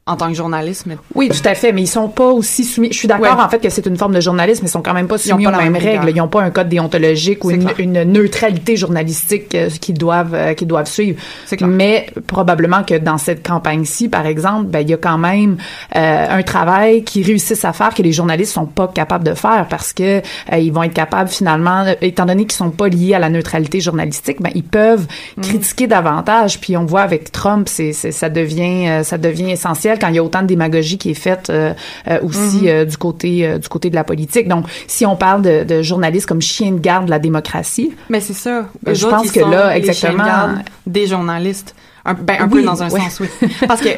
en 0.07 0.15
tant 0.15 0.27
que 0.29 0.33
journaliste, 0.33 0.85
mais 0.87 0.97
Oui, 1.15 1.29
tout 1.29 1.47
à 1.47 1.53
fait, 1.53 1.71
mais 1.71 1.81
ils 1.83 1.87
sont 1.87 2.07
pas 2.09 2.29
aussi 2.29 2.63
soumis. 2.63 2.89
Je 2.91 2.97
suis 2.97 3.07
d'accord 3.07 3.35
Ouais. 3.37 3.43
en 3.43 3.49
fait 3.49 3.59
que 3.59 3.69
c'est 3.69 3.85
une 3.85 3.97
forme 3.97 4.13
de 4.15 4.21
journalisme, 4.21 4.61
mais 4.63 4.69
ils 4.69 4.71
sont 4.71 4.81
quand 4.81 4.93
même 4.93 5.07
pas 5.07 5.17
soumis 5.17 5.45
aux 5.47 5.51
mêmes 5.51 5.71
même 5.73 5.75
règles. 5.75 6.09
Ils 6.09 6.15
n'ont 6.15 6.27
pas 6.27 6.41
un 6.41 6.49
code 6.49 6.69
déontologique 6.69 7.43
ou 7.43 7.51
une, 7.51 7.69
une 7.77 8.03
neutralité 8.03 8.75
journalistique 8.77 9.53
euh, 9.55 9.69
qu'ils 9.69 9.97
doivent 9.97 10.33
euh, 10.33 10.53
qu'ils 10.53 10.67
doivent 10.67 10.87
suivre. 10.87 11.19
C'est 11.45 11.57
clair. 11.57 11.67
Mais 11.69 12.07
probablement 12.27 12.83
que 12.83 12.95
dans 12.97 13.17
cette 13.17 13.45
campagne-ci, 13.47 14.07
par 14.09 14.25
exemple, 14.25 14.65
ben 14.65 14.79
il 14.79 14.89
y 14.89 14.93
a 14.93 14.97
quand 14.97 15.17
même 15.17 15.57
euh, 15.95 16.25
un 16.29 16.43
travail 16.43 17.03
qu'ils 17.03 17.25
réussissent 17.25 17.65
à 17.65 17.73
faire 17.73 17.93
que 17.93 18.01
les 18.01 18.11
journalistes 18.13 18.53
sont 18.53 18.65
pas 18.65 18.87
capables 18.87 19.23
de 19.25 19.33
faire 19.33 19.67
parce 19.69 19.93
que 19.93 20.19
euh, 20.19 20.57
ils 20.57 20.71
vont 20.71 20.83
être 20.83 20.93
capables 20.93 21.29
finalement, 21.29 21.85
étant 22.01 22.25
donné 22.25 22.43
qu'ils 22.45 22.53
sont 22.57 22.69
pas 22.71 22.87
liés 22.87 23.13
à 23.13 23.19
la 23.19 23.29
neutralité 23.29 23.79
journalistique, 23.81 24.41
ben 24.41 24.51
ils 24.55 24.63
peuvent 24.63 25.05
Mm. 25.37 25.41
critiquer 25.41 25.87
davantage. 25.87 26.59
Puis 26.59 26.77
on 26.77 26.85
voit 26.85 27.01
avec 27.01 27.31
Trump, 27.31 27.67
c'est 27.69 27.91
c'est- 27.93 28.11
ça 28.11 28.29
devient 28.29 29.01
ça 29.03 29.17
devient 29.17 29.51
essentiel 29.51 29.96
quand 29.97 30.07
il 30.09 30.15
y 30.15 30.19
a 30.19 30.23
autant 30.23 30.41
de 30.41 30.47
démagogie 30.47 30.97
qui 30.97 31.11
est 31.11 31.13
faite 31.13 31.49
euh, 31.49 31.73
euh, 32.07 32.19
aussi 32.23 32.37
Mm-hmm. 32.63 32.67
euh, 32.69 32.85
du 32.85 32.97
côté 32.97 33.57
du 33.59 33.67
côté 33.69 33.89
de 33.89 33.95
la 33.95 34.03
politique. 34.03 34.47
Donc 34.47 34.65
si 34.87 35.05
on 35.05 35.15
parle 35.15 35.41
de, 35.41 35.63
de 35.63 35.81
journalistes 35.81 36.25
comme 36.27 36.41
chien 36.41 36.71
de 36.71 36.79
garde 36.79 37.05
de 37.05 37.09
la 37.09 37.19
démocratie, 37.19 37.93
Mais 38.09 38.19
c'est 38.19 38.33
ça. 38.33 38.65
Je 38.85 39.05
pense 39.07 39.31
que 39.31 39.39
là, 39.39 39.77
les 39.77 39.93
chiens 39.93 40.09
de 40.11 40.15
exactement- 40.15 40.25
garde 40.25 40.57
des 40.85 41.07
journalistes. 41.07 41.75
Un, 42.05 42.13
ben, 42.13 42.37
un 42.39 42.45
Oui, 42.45 42.61
peu 42.61 42.63
dans 42.63 42.81
un 42.83 42.89
oui. 42.89 43.01
sens, 43.01 43.19
oui. 43.19 43.49
Parce 43.67 43.81
que, 43.81 43.89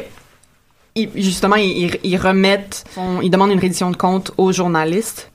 ils- 0.96 1.10
justement, 1.14 1.56
ils, 1.56 1.96
ils 2.02 2.16
remettent, 2.16 2.84
ils 3.22 3.30
demandent 3.30 3.52
une 3.52 3.60
reddition 3.60 3.90
de 3.90 3.96
compte 3.96 4.32
aux 4.36 4.52
journalistes, 4.52 5.30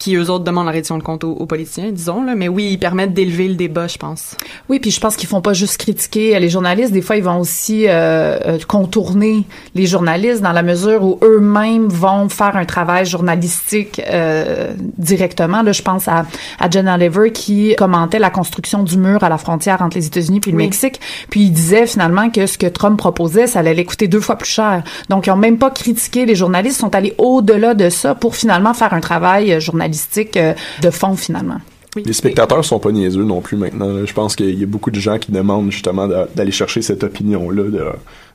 qui 0.00 0.16
eux 0.16 0.30
autres 0.30 0.44
demandent 0.44 0.66
la 0.66 0.72
reddition 0.72 0.96
de 0.98 1.02
compte 1.02 1.22
aux, 1.24 1.32
aux 1.32 1.46
politiciens, 1.46 1.92
disons, 1.92 2.24
là. 2.24 2.34
Mais 2.34 2.48
oui, 2.48 2.70
ils 2.72 2.78
permettent 2.78 3.12
d'élever 3.12 3.46
le 3.48 3.54
débat, 3.54 3.86
je 3.86 3.98
pense. 3.98 4.34
Oui, 4.68 4.80
puis 4.80 4.90
je 4.90 4.98
pense 4.98 5.14
qu'ils 5.14 5.28
font 5.28 5.42
pas 5.42 5.52
juste 5.52 5.76
critiquer 5.76 6.40
les 6.40 6.48
journalistes. 6.48 6.90
Des 6.90 7.02
fois, 7.02 7.16
ils 7.16 7.22
vont 7.22 7.38
aussi 7.38 7.86
euh, 7.86 8.38
euh, 8.46 8.58
contourner 8.66 9.44
les 9.74 9.86
journalistes 9.86 10.40
dans 10.40 10.52
la 10.52 10.62
mesure 10.62 11.04
où 11.04 11.18
eux-mêmes 11.22 11.88
vont 11.88 12.30
faire 12.30 12.56
un 12.56 12.64
travail 12.64 13.04
journalistique 13.04 14.00
euh, 14.08 14.72
directement. 14.96 15.60
Là, 15.62 15.72
je 15.72 15.82
pense 15.82 16.08
à, 16.08 16.24
à 16.58 16.70
Jen 16.70 16.88
Oliver 16.88 17.30
qui 17.30 17.74
commentait 17.76 18.18
la 18.18 18.30
construction 18.30 18.82
du 18.82 18.96
mur 18.96 19.22
à 19.22 19.28
la 19.28 19.36
frontière 19.36 19.82
entre 19.82 19.98
les 19.98 20.06
États-Unis 20.06 20.40
puis 20.40 20.50
le 20.50 20.56
Oui. 20.56 20.64
Mexique. 20.64 20.98
Puis 21.28 21.42
il 21.42 21.50
disait 21.50 21.86
finalement 21.86 22.30
que 22.30 22.46
ce 22.46 22.56
que 22.56 22.66
Trump 22.66 22.98
proposait, 22.98 23.46
ça 23.46 23.58
allait 23.58 23.74
les 23.74 23.84
coûter 23.84 24.08
deux 24.08 24.20
fois 24.20 24.36
plus 24.36 24.48
cher. 24.48 24.82
Donc, 25.10 25.26
ils 25.26 25.30
ont 25.30 25.36
même 25.36 25.58
pas 25.58 25.70
critiqué 25.70 26.24
les 26.24 26.34
journalistes, 26.34 26.78
ils 26.78 26.80
sont 26.80 26.94
allés 26.94 27.14
au-delà 27.18 27.74
de 27.74 27.90
ça 27.90 28.14
pour 28.14 28.34
finalement 28.34 28.72
faire 28.72 28.94
un 28.94 29.00
travail 29.00 29.52
euh, 29.52 29.60
journalistique 29.94 30.36
euh, 30.36 30.54
de 30.82 30.90
fond 30.90 31.16
finalement. 31.16 31.60
Les 31.96 32.12
spectateurs 32.12 32.64
sont 32.64 32.78
pas 32.78 32.92
niaiseux 32.92 33.24
non 33.24 33.40
plus 33.40 33.56
maintenant. 33.56 33.88
là. 33.92 34.04
Je 34.06 34.12
pense 34.12 34.36
qu'il 34.36 34.56
y 34.58 34.62
a 34.62 34.66
beaucoup 34.66 34.92
de 34.92 35.00
gens 35.00 35.18
qui 35.18 35.32
demandent 35.32 35.72
justement 35.72 36.06
d'a- 36.06 36.28
d'aller 36.36 36.52
chercher 36.52 36.82
cette 36.82 37.02
opinion-là 37.02 37.64
de, 37.64 37.84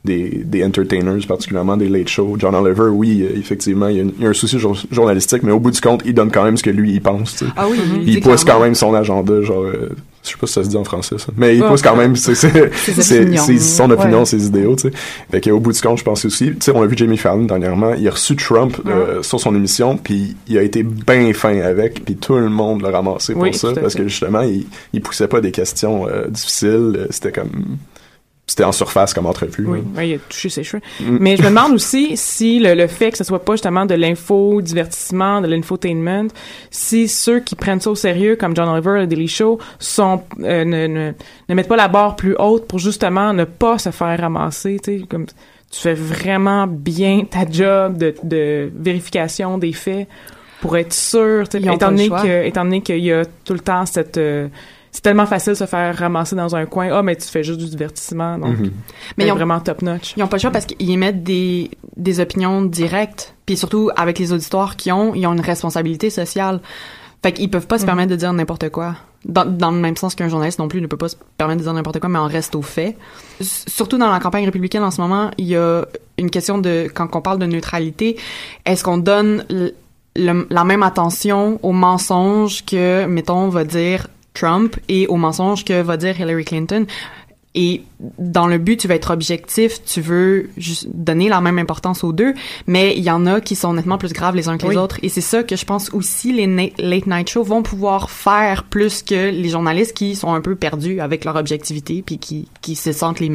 des, 0.06 0.44
des 0.46 0.64
entertainers, 0.64 1.26
particulièrement 1.28 1.76
des 1.76 1.90
late 1.90 2.08
shows. 2.08 2.36
John 2.40 2.56
Oliver, 2.56 2.90
oui, 2.90 3.24
euh, 3.24 3.38
effectivement, 3.38 3.88
il 3.90 3.96
y 3.98 4.00
a, 4.00 4.04
une- 4.04 4.14
il 4.18 4.24
y 4.24 4.28
a 4.28 4.30
un 4.30 4.34
souci 4.34 4.58
jour- 4.60 4.78
journalistique, 4.92 5.44
mais 5.44 5.52
au 5.52 5.60
bout 5.60 5.72
du 5.72 5.82
compte, 5.82 6.02
il 6.06 6.14
donne 6.14 6.32
quand 6.32 6.44
même 6.46 6.56
ce 6.58 6.64
que 6.64 6.70
lui, 6.70 6.94
il 6.94 7.02
pense. 7.02 7.44
Ah 7.58 7.66
oui, 7.70 7.78
il 8.06 8.22
pousse 8.22 8.44
quand 8.46 8.60
même 8.62 8.76
son 8.76 8.94
agenda, 8.94 9.42
genre... 9.42 9.64
euh, 9.64 9.90
je 10.24 10.32
sais 10.32 10.38
pas 10.40 10.48
si 10.48 10.54
ça 10.54 10.64
se 10.64 10.70
dit 10.70 10.78
en 10.78 10.84
français, 10.84 11.18
ça. 11.20 11.28
Mais 11.38 11.56
il 11.56 11.64
pousse 11.64 11.84
quand 11.84 11.96
même 11.96 12.16
c'est, 12.16 12.34
son 13.60 13.92
opinion, 13.92 14.20
Ouais. 14.20 14.26
ses 14.26 14.46
idéaux, 14.48 14.76
tu 14.76 14.90
sais. 14.90 14.94
Fait 15.32 15.42
qu'au 15.42 15.60
bout 15.60 15.72
du 15.72 15.80
compte, 15.82 16.00
je 16.00 16.04
pense 16.04 16.26
aussi... 16.26 16.46
Tu 16.48 16.56
sais, 16.62 16.72
on 16.74 16.82
a 16.82 16.88
vu 16.88 16.98
Jamie 16.98 17.18
Fallon 17.18 17.44
dernièrement, 17.44 17.94
il 17.94 18.08
a 18.08 18.12
reçu 18.12 18.36
Trump 18.36 18.76
euh, 18.88 19.22
sur 19.22 19.40
son 19.40 19.54
émission, 19.56 19.98
puis 19.98 20.36
il 20.48 20.58
a 20.58 20.64
été 20.64 20.82
bien 20.84 21.32
fin 21.34 21.60
avec, 21.62 22.04
puis 22.06 22.16
tout 22.16 22.34
le 22.36 22.50
monde 22.50 22.82
l'a 22.82 22.90
ramassé 22.92 23.34
pour 23.34 23.44
Oui, 23.44 23.54
ça, 23.54 23.74
parce 23.80 23.94
que 23.96 24.08
justement, 24.08 24.42
il, 24.42 24.66
il 24.94 25.02
poussait 25.02 25.28
pas 25.28 25.42
des 25.42 25.52
questions 25.52 26.08
euh, 26.08 26.28
difficiles, 26.28 26.94
euh, 26.98 27.08
c'était 27.12 27.32
comme... 27.32 27.78
C'était 28.48 28.64
en 28.64 28.72
surface 28.72 29.14
comme 29.14 29.26
entrevue. 29.26 29.66
Oui, 29.66 29.80
ouais, 29.96 30.10
il 30.10 30.16
a 30.16 30.18
touché 30.20 30.50
ses 30.50 30.64
cheveux. 30.64 30.82
Mm. 31.00 31.18
Mais 31.20 31.36
je 31.36 31.42
me 31.42 31.50
demande 31.50 31.74
aussi 31.74 32.16
si 32.16 32.60
le, 32.60 32.76
le 32.76 32.86
fait 32.86 33.10
que 33.10 33.18
ce 33.18 33.24
soit 33.24 33.44
pas 33.44 33.54
justement 33.54 33.88
de 33.88 33.96
l'info, 33.96 34.62
divertissement, 34.62 35.42
de 35.42 35.48
l'infotainment, 35.48 36.28
si 36.70 37.08
ceux 37.08 37.40
qui 37.40 37.56
prennent 37.56 37.82
ça 37.82 37.90
au 37.90 37.96
sérieux, 37.96 38.36
comme 38.36 38.56
John 38.56 38.70
Oliver, 38.70 39.00
le 39.00 39.08
Daily 39.08 39.28
Show, 39.28 39.60
sont 39.80 40.22
euh, 40.42 40.64
ne, 40.64 40.86
ne, 40.86 41.12
ne 41.50 41.56
mettent 41.56 41.68
pas 41.68 41.76
la 41.76 41.88
barre 41.88 42.16
plus 42.16 42.36
haute 42.38 42.68
pour 42.68 42.78
justement 42.78 43.34
ne 43.34 43.46
pas 43.46 43.80
se 43.80 43.90
faire 43.90 44.20
ramasser, 44.20 44.80
tu 44.84 45.00
sais, 45.00 45.06
comme 45.08 45.26
tu 45.26 45.82
fais 45.82 45.96
vraiment 45.96 46.68
bien 46.68 47.26
ta 47.30 47.50
job 47.50 47.98
de, 47.98 48.14
de 48.22 48.72
vérification 48.76 49.58
des 49.58 49.74
faits 49.74 50.08
pour 50.62 50.78
être 50.78 50.94
sûr, 50.94 51.44
étant 51.54 51.90
donné, 51.90 52.10
que, 52.10 52.46
étant 52.46 52.64
donné 52.64 52.82
qu'il 52.82 53.00
y 53.00 53.12
a 53.12 53.24
tout 53.44 53.54
le 53.54 53.60
temps 53.60 53.86
cette 53.86 54.18
c'est 54.96 55.02
tellement 55.02 55.26
facile 55.26 55.52
de 55.52 55.58
se 55.58 55.66
faire 55.66 55.94
ramasser 55.94 56.38
dans 56.38 56.56
un 56.56 56.66
coin. 56.66 56.88
Ah, 56.90 57.04
mais 57.04 57.18
tu 57.18 57.28
fais 57.28 57.44
juste 57.44 57.60
du 57.60 57.66
divertissement. 57.66 58.38
Donc, 58.38 58.58
mhm. 58.58 58.72
mais 59.18 59.28
ils 59.28 59.32
ont, 59.34 59.36
vraiment 59.36 59.60
top 59.60 59.82
notch. 59.82 60.14
Ils 60.16 60.24
ont 60.24 60.28
pas 60.28 60.38
le 60.38 60.42
choix 60.42 60.52
parce 60.52 60.66
qu'ils 60.66 60.90
émettent 60.90 61.22
des, 61.22 61.70
des 61.98 62.22
opinions 62.22 62.62
directes. 62.62 63.36
Puis 63.46 63.58
surtout, 63.58 63.90
avec 63.98 64.18
les 64.20 64.32
auditoires 64.32 64.78
qu'ils 64.78 64.94
ont, 64.94 65.14
ils 65.14 65.28
ont 65.28 65.34
une 65.34 65.42
responsabilité 65.42 66.10
sociale. 66.10 66.62
Fait 67.22 67.34
qu'ils 67.34 67.50
peuvent 67.50 67.68
pas 67.68 67.78
se 67.78 67.84
mhm. 67.84 67.88
permettre 67.88 68.12
de 68.12 68.16
dire 68.16 68.32
n'importe 68.32 68.70
quoi. 68.70 68.96
Dans, 69.26 69.44
dans, 69.44 69.72
le 69.72 69.80
même 69.80 69.98
sens 69.98 70.16
qu'un 70.16 70.30
journaliste 70.30 70.60
non 70.60 70.70
plus 70.70 70.80
ne 70.80 70.88
peut 70.88 70.96
pas 70.96 71.10
se 71.10 71.18
permettre 71.38 71.58
de 71.60 71.64
dire 71.64 71.74
n'importe 71.74 72.00
quoi, 72.00 72.08
mais 72.08 72.20
on 72.20 72.28
reste 72.28 72.56
au 72.56 72.62
fait. 72.62 72.96
surtout 73.42 73.98
dans 73.98 74.10
la 74.10 74.22
campagne 74.22 74.46
républicaine 74.46 74.84
en 74.84 74.92
ce 74.92 75.02
moment, 75.02 75.30
il 75.38 75.48
y 75.48 75.58
a 75.58 75.86
une 76.18 76.30
question 76.30 76.58
de, 76.58 76.90
quand 76.94 77.14
on 77.14 77.22
parle 77.22 77.40
de 77.40 77.48
neutralité, 77.48 78.16
est-ce 78.66 78.84
qu'on 78.86 78.98
donne 79.00 79.44
la 80.16 80.64
même 80.64 80.84
attention 80.84 81.60
aux 81.64 81.74
mensonges 81.74 82.64
que, 82.64 83.06
mettons, 83.08 83.40
on 83.40 83.50
va 83.50 83.66
dire 83.66 84.08
Trump 84.36 84.76
et 84.90 85.08
aux 85.08 85.18
mensonges 85.18 85.66
que 85.66 85.82
va 85.82 85.98
dire 85.98 86.20
Hillary 86.20 86.46
Clinton. 86.46 86.86
Et 87.58 87.84
dans 88.20 88.48
le 88.48 88.58
but, 88.58 88.82
tu 88.82 88.90
veux 88.90 88.96
être 88.96 89.12
objectif, 89.12 89.82
tu 89.86 90.02
veux 90.02 90.50
juste 90.58 90.90
donner 90.94 91.30
la 91.30 91.40
même 91.40 91.58
importance 91.58 92.04
aux 92.04 92.12
deux, 92.12 92.34
mais 92.68 92.94
il 92.98 93.04
y 93.04 93.10
en 93.10 93.26
a 93.26 93.40
qui 93.40 93.56
sont 93.56 93.74
nettement 93.74 93.98
plus 93.98 94.12
graves 94.12 94.36
les 94.36 94.50
uns 94.50 94.58
que 94.58 94.68
les 94.68 94.76
autres. 94.76 95.00
Et 95.04 95.10
c'est 95.10 95.22
ça 95.22 95.42
que 95.42 95.56
je 95.56 95.64
pense 95.64 95.94
aussi 95.94 96.34
les 96.34 96.74
late 96.78 97.08
night 97.08 97.30
shows 97.30 97.44
vont 97.44 97.64
pouvoir 97.64 98.10
faire 98.10 98.66
plus 98.66 99.04
que 99.04 99.32
les 99.32 99.48
journalistes 99.48 99.96
qui 99.96 100.18
sont 100.18 100.34
un 100.34 100.42
peu 100.42 100.56
perdus 100.56 101.00
avec 101.00 101.24
leur 101.24 101.38
objectivité 101.38 102.04
puis 102.06 102.18
qui, 102.18 102.50
qui 102.62 102.76
se 102.76 102.92
sentent 102.92 103.22
les, 103.22 103.32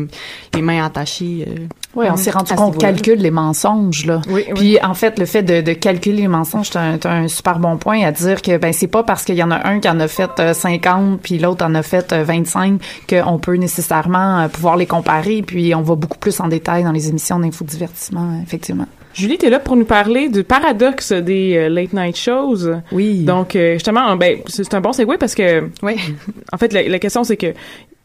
les 0.54 0.62
mains 0.62 0.84
attachées. 0.84 1.46
Euh, 1.48 1.66
oui, 1.96 2.06
on 2.08 2.16
s'est 2.16 2.30
rendu 2.30 2.54
compte 2.54 2.74
qu'on 2.74 2.78
calcule 2.78 3.18
les 3.18 3.32
mensonges 3.32 4.06
là. 4.06 4.20
Oui, 4.28 4.44
Puis 4.54 4.78
en 4.80 4.94
fait, 4.94 5.18
le 5.18 5.26
fait 5.26 5.42
de, 5.42 5.60
de 5.60 5.72
calculer 5.72 6.22
les 6.22 6.28
mensonges, 6.28 6.70
c'est 6.70 6.78
un, 6.78 6.98
un, 7.04 7.28
super 7.28 7.58
bon 7.58 7.78
point 7.78 8.02
à 8.04 8.12
dire 8.12 8.42
que 8.42 8.56
ben 8.58 8.72
c'est 8.72 8.86
pas 8.86 9.02
parce 9.02 9.24
qu'il 9.24 9.34
y 9.34 9.42
en 9.42 9.50
a 9.50 9.66
un 9.66 9.80
qui 9.80 9.88
en 9.88 9.98
a 9.98 10.06
fait 10.06 10.52
50 10.52 11.14
euh, 11.14 11.16
puis 11.20 11.38
l'autre 11.38 11.64
en 11.64 11.74
a 11.74 11.82
fait 11.82 12.12
25 12.12 12.80
euh, 13.12 13.22
qu'on 13.22 13.38
peut 13.38 13.56
nécessairement 13.56 14.40
euh, 14.40 14.48
pouvoir 14.48 14.76
les 14.76 14.86
comparer. 14.86 15.42
Puis 15.42 15.74
on 15.74 15.82
va 15.82 15.96
beaucoup 15.96 16.18
plus 16.18 16.38
en 16.40 16.46
détail 16.46 16.84
dans 16.84 16.92
les 16.92 17.08
émissions 17.08 17.40
d'infodivertissement, 17.40 18.40
effectivement. 18.42 18.86
Julie, 19.12 19.38
tu 19.38 19.46
es 19.46 19.50
là 19.50 19.58
pour 19.58 19.74
nous 19.74 19.84
parler 19.84 20.28
du 20.28 20.44
paradoxe 20.44 21.10
des 21.10 21.68
late 21.68 21.92
night 21.92 22.16
shows. 22.16 22.68
Oui. 22.92 23.24
Donc 23.24 23.58
justement, 23.72 24.14
ben 24.14 24.38
c'est 24.46 24.72
un 24.74 24.80
bon 24.80 24.92
segue 24.92 25.18
parce 25.18 25.34
que 25.34 25.68
oui. 25.82 25.96
en 26.52 26.58
fait 26.58 26.72
la, 26.72 26.84
la 26.84 26.98
question 27.00 27.24
c'est 27.24 27.36
que 27.36 27.52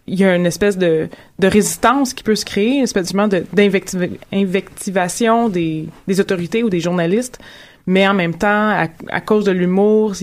il 0.07 0.19
y 0.19 0.23
a 0.23 0.35
une 0.35 0.45
espèce 0.45 0.77
de, 0.77 1.09
de 1.39 1.47
résistance 1.47 2.13
qui 2.13 2.23
peut 2.23 2.35
se 2.35 2.45
créer, 2.45 2.77
une 2.77 2.83
espèce 2.83 3.11
d'invectivation 3.13 5.49
des, 5.49 5.87
des 6.07 6.19
autorités 6.19 6.63
ou 6.63 6.69
des 6.69 6.79
journalistes, 6.79 7.39
mais 7.87 8.07
en 8.07 8.13
même 8.13 8.35
temps, 8.35 8.69
à, 8.69 8.87
à 9.09 9.21
cause 9.21 9.45
de 9.45 9.51
l'humour, 9.51 10.13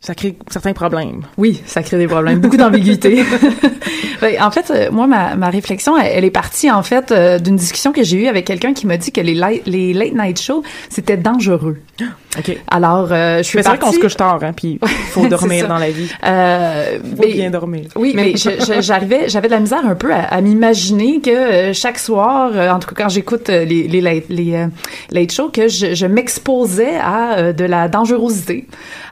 ça 0.00 0.14
crée 0.14 0.38
certains 0.50 0.72
problèmes. 0.72 1.22
Oui, 1.36 1.60
ça 1.66 1.82
crée 1.82 1.98
des 1.98 2.06
problèmes, 2.06 2.40
beaucoup 2.40 2.56
d'ambiguïté. 2.56 3.24
Ben, 4.20 4.42
en 4.42 4.50
fait, 4.50 4.70
euh, 4.70 4.90
moi, 4.90 5.06
ma, 5.06 5.36
ma 5.36 5.48
réflexion, 5.48 5.96
elle, 5.96 6.24
est 6.24 6.32
partie 6.32 6.70
en 6.70 6.82
fait 6.82 7.12
euh, 7.12 7.38
d'une 7.38 7.54
discussion 7.54 7.92
que 7.92 8.02
j'ai 8.02 8.24
eue 8.24 8.26
avec 8.26 8.46
quelqu'un 8.46 8.74
qui 8.74 8.86
m'a 8.86 8.96
dit 8.96 9.12
que 9.12 9.20
les, 9.20 9.34
les 9.64 9.94
late 9.94 10.12
night 10.12 10.40
shows 10.40 10.64
c'était 10.88 11.16
dangereux. 11.16 11.78
Ok. 12.36 12.56
Alors, 12.70 13.08
euh, 13.10 13.38
je 13.38 13.42
suis. 13.42 13.56
Mais 13.56 13.62
c'est 13.62 13.68
vrai 13.70 13.78
qu'on 13.78 13.92
se 13.92 13.98
couche 13.98 14.16
tard, 14.16 14.40
hein, 14.42 14.52
puis 14.54 14.78
faut 15.10 15.26
dormir 15.28 15.66
dans 15.66 15.78
la 15.78 15.90
vie. 15.90 16.10
Euh, 16.26 16.98
faut 17.16 17.22
bien 17.22 17.50
dormir. 17.50 17.86
Oui, 17.96 18.12
mais 18.14 18.34
j'arrivais, 18.80 19.28
j'avais 19.28 19.48
de 19.48 19.52
la 19.52 19.60
misère 19.60 19.84
un 19.86 19.94
peu 19.94 20.12
à, 20.12 20.40
m'imaginer 20.40 21.20
que 21.20 21.72
chaque 21.72 21.98
soir, 21.98 22.52
en 22.74 22.78
tout 22.78 22.94
cas 22.94 23.04
quand 23.04 23.08
j'écoute 23.08 23.48
les 23.48 23.88
les 23.88 24.00
les, 24.00 24.24
les 24.28 24.66
late 25.10 25.32
shows, 25.32 25.48
que 25.48 25.68
je, 25.68 25.94
je 25.94 26.06
m'exposais 26.06 26.96
à 27.02 27.52
de 27.52 27.64
la 27.64 27.88
dangerosité. 27.88 28.66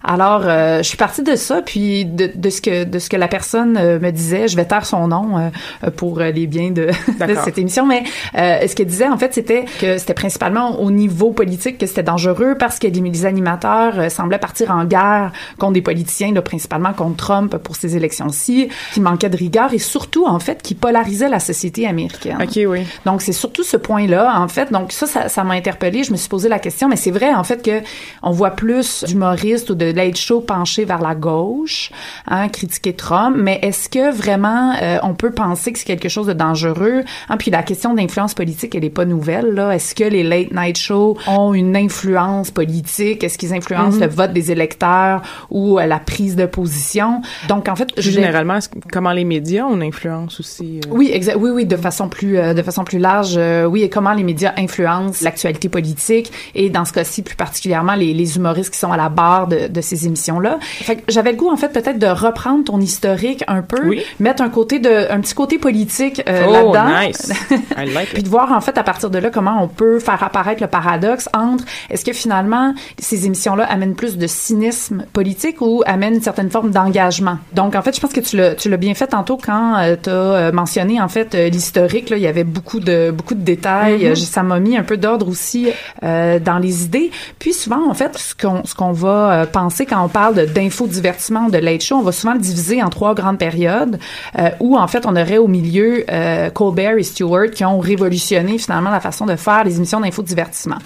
Alors, 0.07 0.43
euh, 0.45 0.79
je 0.79 0.83
suis 0.85 0.97
partie 0.97 1.23
de 1.23 1.35
ça, 1.35 1.63
puis 1.63 2.05
de, 2.05 2.31
de, 2.33 2.51
ce 2.51 2.61
que 2.61 2.85
de 2.85 2.99
ce 3.01 3.11
que 3.11 3.17
la 3.17 3.27
personne 3.27 3.77
euh, 3.77 3.99
me 3.99 4.13
disait. 4.13 4.47
Je 4.47 4.55
vais 4.57 4.65
taire 4.65 4.87
son 4.87 5.09
nom 5.09 5.37
euh, 5.37 5.91
pour 5.91 6.21
les 6.21 6.47
biens 6.47 6.71
de, 6.71 6.87
de 7.27 7.35
cette 7.45 7.59
émission, 7.59 7.85
mais 7.85 8.05
ce 8.35 8.75
qu'elle 8.75 8.87
disait 8.87 9.09
en 9.09 9.19
fait, 9.19 9.35
c'était 9.35 9.65
que 9.81 9.99
c'était 9.99 10.15
principalement 10.15 10.81
au 10.81 10.93
niveau 10.93 11.33
politique 11.33 11.79
que 11.79 11.87
c'était 11.87 12.05
dangereux 12.05 12.55
parce 12.57 12.79
que 12.79 12.87
les 13.11 13.27
animateurs 13.27 14.11
semblaient 14.11 14.39
partir 14.39 14.71
en 14.71 14.85
guerre 14.85 15.33
contre 15.59 15.73
des 15.73 15.83
politiciens, 15.83 16.33
là, 16.33 16.43
principalement 16.43 16.93
contre 16.93 17.17
Trump 17.17 17.57
pour 17.59 17.77
ces 17.77 17.97
élections-ci, 17.97 18.69
qui 18.93 19.01
manquaient 19.01 19.31
de 19.31 19.37
rigueur 19.37 19.73
et 19.73 19.79
surtout 19.79 20.27
en 20.27 20.39
fait 20.39 20.63
qui 20.63 20.75
polarisaient 20.75 21.29
la 21.29 21.41
société 21.41 21.87
américaine. 21.87 22.39
Ok, 22.43 22.59
oui. 22.69 22.81
Donc 23.05 23.23
c'est 23.23 23.33
surtout 23.33 23.63
ce 23.63 23.77
point-là 23.77 24.41
en 24.41 24.49
fait. 24.49 24.73
Donc 24.73 24.93
ça, 24.93 25.07
ça, 25.29 25.45
m'a 25.45 25.55
interpellée. 25.55 26.05
Je 26.05 26.13
me 26.13 26.17
suis 26.17 26.29
posé 26.29 26.49
la 26.49 26.59
question, 26.59 26.89
mais 26.89 26.97
c'est 26.97 27.11
vrai 27.11 27.35
en 27.35 27.45
fait 27.45 27.63
que 27.63 27.83
on 28.23 28.31
voit 28.31 28.51
plus 28.51 29.05
d'humoristes 29.05 29.71
ou 29.71 29.75
de 29.75 29.87
late 29.87 30.17
show 30.17 30.41
penché 30.41 30.85
vers 30.85 31.01
la 31.01 31.15
gauche, 31.15 31.91
hein, 32.27 32.49
critiquer 32.49 32.95
Trump, 32.95 33.37
mais 33.39 33.59
est-ce 33.63 33.89
que 33.89 34.13
vraiment 34.13 34.75
euh, 34.83 34.99
on 35.03 35.15
peut 35.15 35.31
penser 35.31 35.73
que 35.73 35.79
c'est 35.79 35.85
quelque 35.85 36.09
chose 36.09 36.27
de 36.27 36.33
dangereux? 36.33 37.05
Hein, 37.29 37.37
puis 37.37 37.51
la 37.51 37.63
question 37.63 37.95
d'influence 37.95 38.35
politique, 38.35 38.75
elle 38.75 38.85
est 38.85 38.91
pas 38.91 39.05
nouvelle. 39.05 39.55
Là. 39.55 39.75
Est-ce 39.75 39.95
que 39.95 40.05
les 40.05 40.23
late 40.23 40.53
night 40.53 40.77
shows 40.77 41.17
ont 41.27 41.55
une 41.55 41.77
influence 41.77 42.51
politique? 42.51 42.96
Est-ce 43.01 43.39
qu'ils 43.39 43.55
influencent 43.55 43.99
le 43.99 44.07
vote 44.07 44.33
des 44.33 44.53
électeurs 44.53 45.23
ou 45.51 45.79
euh, 45.79 45.87
la 45.87 45.99
prise 45.99 46.37
de 46.37 46.47
position? 46.47 47.23
Donc 47.49 47.69
en 47.69 47.77
fait, 47.77 47.89
généralement, 47.97 48.59
comment 48.93 49.13
les 49.13 49.25
médias 49.25 49.65
ont 49.65 49.75
une 49.77 49.83
influence 49.83 50.41
aussi? 50.41 50.81
Euh? 50.85 50.91
Oui, 50.91 51.11
exact. 51.13 51.37
Oui, 51.39 51.51
oui, 51.51 51.67
de 51.67 51.77
façon 51.77 52.09
plus 52.09 52.37
de 52.37 52.63
façon 52.63 52.85
plus 52.85 52.99
large. 52.99 53.39
oui, 53.69 53.83
et 53.83 53.89
comment 53.89 54.13
les 54.13 54.25
médias 54.25 54.53
influencent 54.57 55.25
l'actualité 55.25 55.69
politique 55.69 56.33
et 56.55 56.71
dans 56.71 56.85
ce 56.85 56.93
cas-ci 56.93 57.23
plus 57.23 57.37
particulièrement 57.37 57.95
les, 57.95 58.15
les 58.15 58.37
humoristes 58.37 58.73
qui 58.73 58.79
sont 58.79 58.93
à 58.93 58.97
la 58.97 59.09
barre 59.09 59.47
de, 59.47 59.69
de 59.69 59.81
ces 59.81 60.07
émissions-là. 60.07 60.59
Fait 60.61 61.03
j'avais 61.09 61.33
le 61.33 61.37
goût, 61.37 61.51
en 61.51 61.57
fait, 61.57 61.69
peut-être 61.69 61.99
de 61.99 62.07
reprendre 62.07 62.65
ton 62.65 62.81
historique 62.81 63.45
un 63.47 63.63
peu, 63.63 63.97
mettre 64.21 64.43
un 64.43 64.49
côté 64.49 64.79
de, 64.79 65.11
un 65.11 65.21
petit 65.21 65.35
côté 65.35 65.59
politique 65.59 66.23
euh, 66.29 66.45
oh, 66.49 66.53
là-dedans. 66.53 67.07
Nice. 67.07 67.33
I 67.77 67.93
like 67.93 68.11
Puis 68.15 68.23
de 68.23 68.29
voir, 68.29 68.53
en 68.53 68.61
fait, 68.61 68.79
à 68.79 68.83
partir 68.83 69.11
de 69.11 69.19
là, 69.19 69.31
comment 69.31 69.63
on 69.63 69.69
peut 69.69 69.99
faire 69.99 70.23
apparaître 70.23 70.63
le 70.63 70.69
paradoxe 70.69 71.29
entre 71.35 71.65
est-ce 71.91 72.05
que 72.05 72.13
finalement, 72.13 72.75
ces 72.99 73.27
émissions-là 73.27 73.65
amènent 73.65 73.95
plus 73.95 74.17
de 74.17 74.27
cynisme 74.27 75.05
politique 75.13 75.61
ou 75.61 75.83
amènent 75.87 76.15
une 76.15 76.23
certaine 76.23 76.51
forme 76.51 76.71
d'engagement. 76.71 77.39
Donc, 77.53 77.75
en 77.75 77.83
fait, 77.83 77.95
je 77.95 78.01
pense 78.01 78.13
que 78.13 78.21
tu 78.21 78.37
l'as, 78.37 78.55
tu 78.55 78.69
l'as 78.69 78.77
bien 78.77 78.95
fait 78.95 79.09
tantôt 79.09 79.37
quand 79.37 79.77
euh, 79.79 79.97
tu 80.01 80.11
as 80.11 80.13
euh, 80.13 80.53
mentionné, 80.53 81.01
en 81.01 81.09
fait, 81.09 81.35
euh, 81.35 81.49
l'historique. 81.49 82.11
Là, 82.11 82.17
il 82.17 82.23
y 82.23 82.27
avait 82.27 82.45
beaucoup 82.45 82.81
de, 82.81 83.11
beaucoup 83.11 83.35
de 83.35 83.43
détails. 83.43 84.05
Mm-hmm. 84.05 84.17
Ça 84.17 84.43
m'a 84.43 84.61
mis 84.61 84.77
un 84.77 84.83
peu 84.83 84.97
d'ordre 84.97 85.29
aussi 85.29 85.69
dans 86.03 86.59
les 86.61 86.85
idées. 86.85 87.11
Puis 87.39 87.53
souvent, 87.53 87.89
en 87.89 87.95
fait, 87.95 88.17
ce 88.19 88.35
qu'on, 88.35 88.65
ce 88.65 88.75
qu'on 88.75 88.93
va 88.93 89.47
penser 89.47 89.87
quand 89.87 90.05
on 90.05 90.09
parle 90.09 90.47
d'infodivertissement 90.47 91.49
de 91.49 91.59
late 91.59 91.83
show, 91.83 91.97
on 91.97 92.03
va 92.03 92.13
souvent 92.13 92.35
le 92.35 92.41
diviser 92.41 92.83
en 92.83 92.91
trois 92.91 93.15
grandes 93.15 93.39
périodes 93.39 93.99
euh, 94.39 94.51
où 94.61 94.77
en 94.77 94.87
fait 94.87 95.07
on 95.07 95.17
aurait 95.17 95.39
au 95.39 95.49
milieu 95.49 96.05
euh, 96.11 96.51
Colbert 96.51 96.97
et 96.99 97.03
Stewart 97.03 97.51
qui 97.51 97.65
ont 97.65 97.79
révolutionné 97.79 98.59
finalement 98.59 98.91
la 98.91 99.01
façon 99.01 99.27
de 99.27 99.37
faire 99.37 99.65
les 99.65 99.77
émissions 99.77 100.01
d'infodivertissement. 100.01 100.79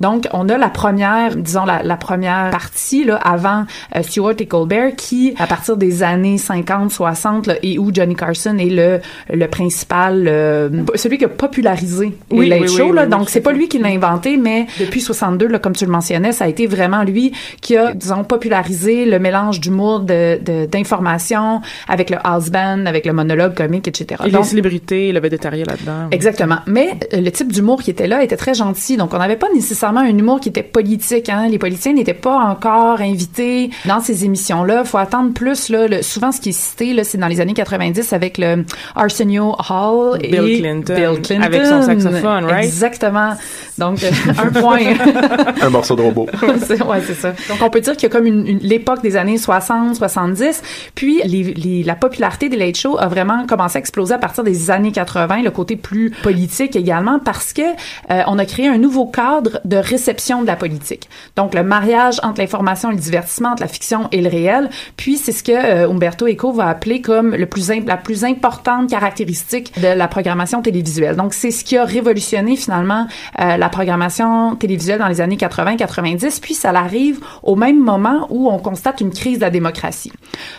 Donc 0.00 0.28
on 0.32 0.48
a 0.48 0.58
la 0.58 0.68
première, 0.68 1.36
disons 1.42 1.64
la, 1.64 1.82
la 1.82 1.96
première 1.96 2.50
partie 2.50 3.04
là 3.04 3.16
avant 3.16 3.64
euh, 3.94 4.02
Stewart 4.02 4.34
et 4.38 4.46
Colbert 4.46 4.94
qui 4.96 5.34
à 5.38 5.46
partir 5.46 5.76
des 5.76 6.02
années 6.02 6.38
50, 6.38 6.90
60 6.90 7.46
là, 7.46 7.54
et 7.62 7.78
où 7.78 7.90
Johnny 7.92 8.14
Carson 8.14 8.56
est 8.58 8.66
le 8.66 9.00
le 9.32 9.46
principal 9.46 10.24
euh, 10.26 10.70
celui 10.94 11.18
qui 11.18 11.24
a 11.24 11.28
popularisé 11.28 12.16
les 12.30 12.46
late 12.46 12.68
shows 12.68 12.92
là. 12.92 13.06
Donc 13.06 13.30
c'est 13.30 13.40
pas 13.40 13.52
lui 13.52 13.68
qui 13.68 13.78
l'a 13.78 13.88
inventé 13.88 14.36
mais 14.36 14.66
depuis 14.80 15.00
62 15.00 15.48
là 15.48 15.58
comme 15.58 15.74
tu 15.74 15.84
le 15.84 15.90
mentionnais, 15.90 16.32
ça 16.32 16.44
a 16.44 16.48
été 16.48 16.66
vraiment 16.66 17.02
lui 17.02 17.32
qui 17.60 17.76
a 17.76 17.92
disons 17.92 18.24
populariser 18.24 19.04
le 19.04 19.18
mélange 19.18 19.60
d'humour, 19.60 20.00
de, 20.00 20.66
d'information 20.66 21.60
avec 21.88 22.10
le 22.10 22.16
house 22.22 22.50
band, 22.50 22.86
avec 22.86 23.06
le 23.06 23.12
monologue 23.12 23.54
comique, 23.54 23.88
etc. 23.88 24.22
Et 24.26 24.30
les 24.30 24.42
célébrités, 24.42 25.12
le 25.12 25.20
végétarien 25.20 25.64
là-dedans. 25.64 26.08
Exactement. 26.10 26.58
Mais 26.66 26.90
euh, 27.12 27.20
le 27.20 27.30
type 27.30 27.52
d'humour 27.52 27.82
qui 27.82 27.90
était 27.90 28.06
là 28.06 28.22
était 28.22 28.36
très 28.36 28.54
gentil. 28.54 28.96
Donc, 28.96 29.14
on 29.14 29.18
n'avait 29.18 29.36
pas 29.36 29.48
nécessairement 29.54 30.00
un 30.00 30.16
humour 30.16 30.40
qui 30.40 30.48
était 30.48 30.62
politique. 30.62 31.28
Hein. 31.32 31.48
Les 31.48 31.58
politiciens 31.58 31.92
n'étaient 31.92 32.14
pas 32.14 32.36
encore 32.36 33.00
invités 33.00 33.70
dans 33.86 34.00
ces 34.00 34.24
émissions-là. 34.24 34.84
faut 34.84 34.98
attendre 34.98 35.32
plus. 35.32 35.68
Là, 35.68 36.02
souvent, 36.02 36.32
ce 36.32 36.40
qui 36.40 36.50
est 36.50 36.52
cité, 36.52 36.92
là, 36.92 37.04
c'est 37.04 37.18
dans 37.18 37.28
les 37.28 37.40
années 37.40 37.54
90 37.54 38.12
avec 38.12 38.38
le 38.38 38.64
Arsenio 38.94 39.54
Hall 39.68 40.18
et 40.22 40.28
Bill 40.28 40.60
Clinton, 40.60 41.42
Avec 41.42 41.66
son 41.66 41.82
saxophone, 41.82 42.44
right? 42.44 42.64
Exactement. 42.64 43.34
Donc, 43.78 44.02
euh, 44.04 44.10
un 44.38 44.50
point. 44.50 44.80
un 45.60 45.70
morceau 45.70 45.96
de 45.96 46.02
robot. 46.02 46.26
ouais, 46.42 47.00
c'est 47.06 47.14
ça. 47.14 47.30
Donc, 47.48 47.58
on 47.62 47.70
peut 47.70 47.80
dire 47.80 47.96
qu'il 47.96 48.04
y 48.04 48.12
a 48.12 48.14
comme 48.14 48.26
une 48.26 48.58
l'époque 48.58 49.02
des 49.02 49.16
années 49.16 49.38
60, 49.38 49.96
70. 49.96 50.62
Puis 50.94 51.20
les, 51.24 51.82
la 51.82 51.94
popularité 51.94 52.48
des 52.48 52.56
late 52.56 52.76
shows 52.76 52.98
a 52.98 53.08
vraiment 53.08 53.46
commencé 53.46 53.76
à 53.76 53.80
exploser 53.80 54.14
à 54.14 54.18
partir 54.18 54.44
des 54.44 54.70
années 54.70 54.92
80, 54.92 55.42
le 55.42 55.50
côté 55.50 55.76
plus 55.76 56.10
politique 56.22 56.76
également, 56.76 57.18
parce 57.18 57.52
que 57.52 57.62
euh, 57.62 58.22
on 58.26 58.38
a 58.38 58.44
créé 58.44 58.68
un 58.68 58.78
nouveau 58.78 59.06
cadre 59.06 59.60
de 59.64 59.76
réception 59.76 60.42
de 60.42 60.46
la 60.46 60.56
politique. 60.56 61.08
Donc 61.36 61.54
le 61.54 61.62
mariage 61.62 62.20
entre 62.22 62.40
l'information 62.40 62.90
et 62.90 62.94
le 62.94 63.00
divertissement, 63.00 63.50
entre 63.50 63.62
la 63.62 63.68
fiction 63.68 64.08
et 64.12 64.20
le 64.20 64.28
réel. 64.28 64.70
Puis 64.96 65.16
c'est 65.16 65.32
ce 65.32 65.42
que 65.42 65.52
euh, 65.52 65.90
Umberto 65.90 66.26
Eco 66.26 66.52
va 66.52 66.68
appeler 66.68 67.00
comme 67.00 67.34
le 67.34 67.46
plus 67.46 67.70
la 67.86 67.96
plus 67.96 68.24
importante 68.24 68.90
caractéristique 68.90 69.72
de 69.80 69.88
la 69.88 70.08
programmation 70.08 70.62
télévisuelle. 70.62 71.16
Donc 71.16 71.32
c'est 71.32 71.50
ce 71.50 71.64
qui 71.64 71.76
a 71.76 71.84
révolutionné 71.84 72.56
finalement 72.56 73.06
euh, 73.40 73.56
la 73.56 73.68
programmation 73.68 74.56
télévisuelle 74.56 74.98
dans 74.98 75.08
les 75.08 75.20
années 75.20 75.36
80-90, 75.36 76.40
puis 76.40 76.54
ça 76.54 76.70
arrive 76.70 77.20
au 77.42 77.56
même 77.56 77.80
moment 77.80 78.26
où 78.30 78.50
on 78.50 78.58
constate 78.58 79.00
une 79.00 79.10
crise 79.10 79.38
de 79.38 79.42
la 79.42 79.50
démocratie. 79.50 80.12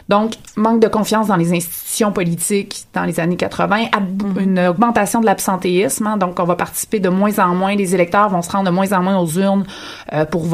Donc, 0.10 0.34
manque 0.56 0.82
de 0.82 0.88
confiance 0.88 1.28
dans 1.28 1.36
les 1.36 1.54
institutions 1.54 2.12
politiques 2.12 2.86
dans 2.94 3.04
les 3.04 3.20
années 3.20 3.36
80, 3.36 3.86
mm-hmm. 3.86 4.42
une 4.42 4.60
augmentation 4.60 5.20
de 5.20 5.26
l'absentéisme, 5.26 6.08
hein, 6.08 6.18
donc 6.18 6.40
on 6.40 6.46
va 6.46 6.56
participer 6.56 7.00
de 7.00 7.10
moins 7.10 7.38
en 7.40 7.56
moins, 7.56 7.76
les 7.76 7.96
électeurs 7.96 8.30
vont 8.30 8.42
se 8.42 8.52
rendre 8.52 8.66
de 8.66 8.72
moins 8.72 8.92
en 8.94 9.02
moins 9.02 9.20
aux 9.20 9.30
urnes 9.40 9.66
euh, 10.14 10.26
pour 10.26 10.44
voter. 10.44 10.53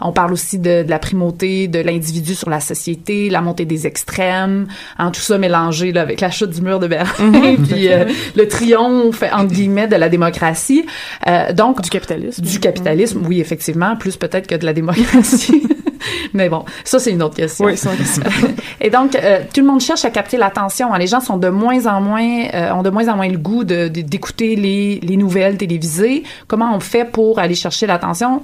On 0.00 0.12
parle 0.12 0.32
aussi 0.32 0.58
de, 0.58 0.82
de 0.82 0.90
la 0.90 0.98
primauté 0.98 1.68
de 1.68 1.80
l'individu 1.80 2.34
sur 2.34 2.50
la 2.50 2.60
société, 2.60 3.30
la 3.30 3.40
montée 3.40 3.64
des 3.64 3.86
extrêmes, 3.86 4.66
hein, 4.98 5.10
tout 5.10 5.20
ça 5.20 5.38
mélangé 5.38 5.92
là, 5.92 6.02
avec 6.02 6.20
la 6.20 6.30
chute 6.30 6.50
du 6.50 6.62
mur 6.62 6.78
de 6.78 6.86
Berlin, 6.86 7.10
mm-hmm. 7.18 7.56
puis 7.68 7.88
euh, 7.88 8.04
le 8.36 8.48
triomphe 8.48 9.22
entre 9.32 9.52
guillemets 9.52 9.88
de 9.88 9.96
la 9.96 10.08
démocratie. 10.08 10.84
Euh, 11.26 11.52
donc 11.52 11.80
du 11.80 11.90
capitalisme. 11.90 12.42
Du 12.42 12.60
capitalisme, 12.60 13.22
oui 13.26 13.40
effectivement, 13.40 13.96
plus 13.96 14.16
peut-être 14.16 14.46
que 14.46 14.54
de 14.54 14.64
la 14.64 14.72
démocratie. 14.72 15.62
Mais 16.32 16.48
bon, 16.48 16.64
ça 16.84 16.98
c'est 16.98 17.10
une 17.10 17.22
autre 17.22 17.36
question. 17.36 17.66
Oui, 17.66 17.76
c'est 17.76 17.88
Et 18.80 18.90
donc 18.90 19.16
euh, 19.16 19.40
tout 19.52 19.60
le 19.60 19.66
monde 19.66 19.80
cherche 19.80 20.04
à 20.04 20.10
capter 20.10 20.36
l'attention. 20.36 20.92
Hein. 20.92 20.98
Les 20.98 21.06
gens 21.06 21.20
sont 21.20 21.36
de 21.36 21.48
moins 21.48 21.86
en 21.86 22.00
moins 22.00 22.46
ont 22.72 22.82
de 22.82 22.90
moins 22.90 23.08
en 23.08 23.16
moins 23.16 23.28
le 23.28 23.38
goût 23.38 23.64
de, 23.64 23.88
d'écouter 23.88 24.56
les, 24.56 25.00
les 25.00 25.16
nouvelles 25.16 25.56
télévisées. 25.56 26.22
Comment 26.46 26.74
on 26.74 26.80
fait 26.80 27.04
pour 27.04 27.38
aller 27.38 27.54
chercher 27.54 27.86
l'attention? 27.86 28.42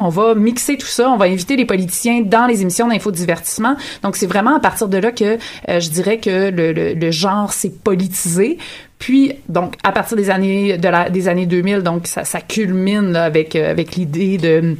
On 0.00 0.08
va 0.08 0.34
mixer 0.34 0.76
tout 0.76 0.86
ça, 0.86 1.10
on 1.10 1.16
va 1.16 1.26
inviter 1.26 1.56
les 1.56 1.64
politiciens 1.64 2.22
dans 2.22 2.46
les 2.46 2.62
émissions 2.62 2.88
d'infodivertissement. 2.88 3.76
Donc 4.02 4.16
c'est 4.16 4.26
vraiment 4.26 4.56
à 4.56 4.60
partir 4.60 4.88
de 4.88 4.98
là 4.98 5.12
que 5.12 5.38
euh, 5.68 5.80
je 5.80 5.90
dirais 5.90 6.18
que 6.18 6.50
le, 6.50 6.94
le, 6.94 7.10
genre 7.10 7.52
s'est 7.52 7.72
politisé. 7.72 8.58
Puis 8.98 9.32
donc 9.48 9.74
à 9.82 9.92
partir 9.92 10.16
des 10.16 10.30
années 10.30 10.78
de 10.78 10.88
la, 10.88 11.10
des 11.10 11.28
années 11.28 11.46
2000, 11.46 11.82
donc 11.82 12.06
ça, 12.06 12.24
ça 12.24 12.40
culmine 12.40 13.16
avec 13.16 13.56
euh, 13.56 13.70
avec 13.70 13.96
l'idée 13.96 14.38
de 14.38 14.76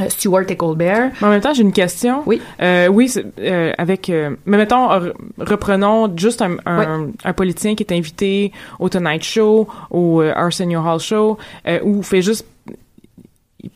euh, 0.00 0.08
Stewart 0.08 0.44
et 0.48 0.56
Colbert. 0.56 1.12
en 1.22 1.30
même 1.30 1.40
temps, 1.40 1.54
j'ai 1.54 1.62
une 1.62 1.72
question. 1.72 2.22
Oui. 2.26 2.40
Euh, 2.60 2.88
oui, 2.88 3.12
euh, 3.38 3.72
avec. 3.78 4.08
mais 4.08 4.56
mettons, 4.56 4.88
reprenons 5.38 6.12
juste 6.16 6.42
un, 6.42 6.56
un, 6.66 7.10
un, 7.22 7.32
politicien 7.32 7.76
qui 7.76 7.84
est 7.84 7.92
invité 7.92 8.52
au 8.80 8.88
Tonight 8.88 9.22
Show, 9.22 9.68
au 9.90 10.20
Arsenio 10.20 10.80
Hall 10.80 10.98
Show, 10.98 11.38
ou 11.84 12.02
fait 12.02 12.22
juste 12.22 12.46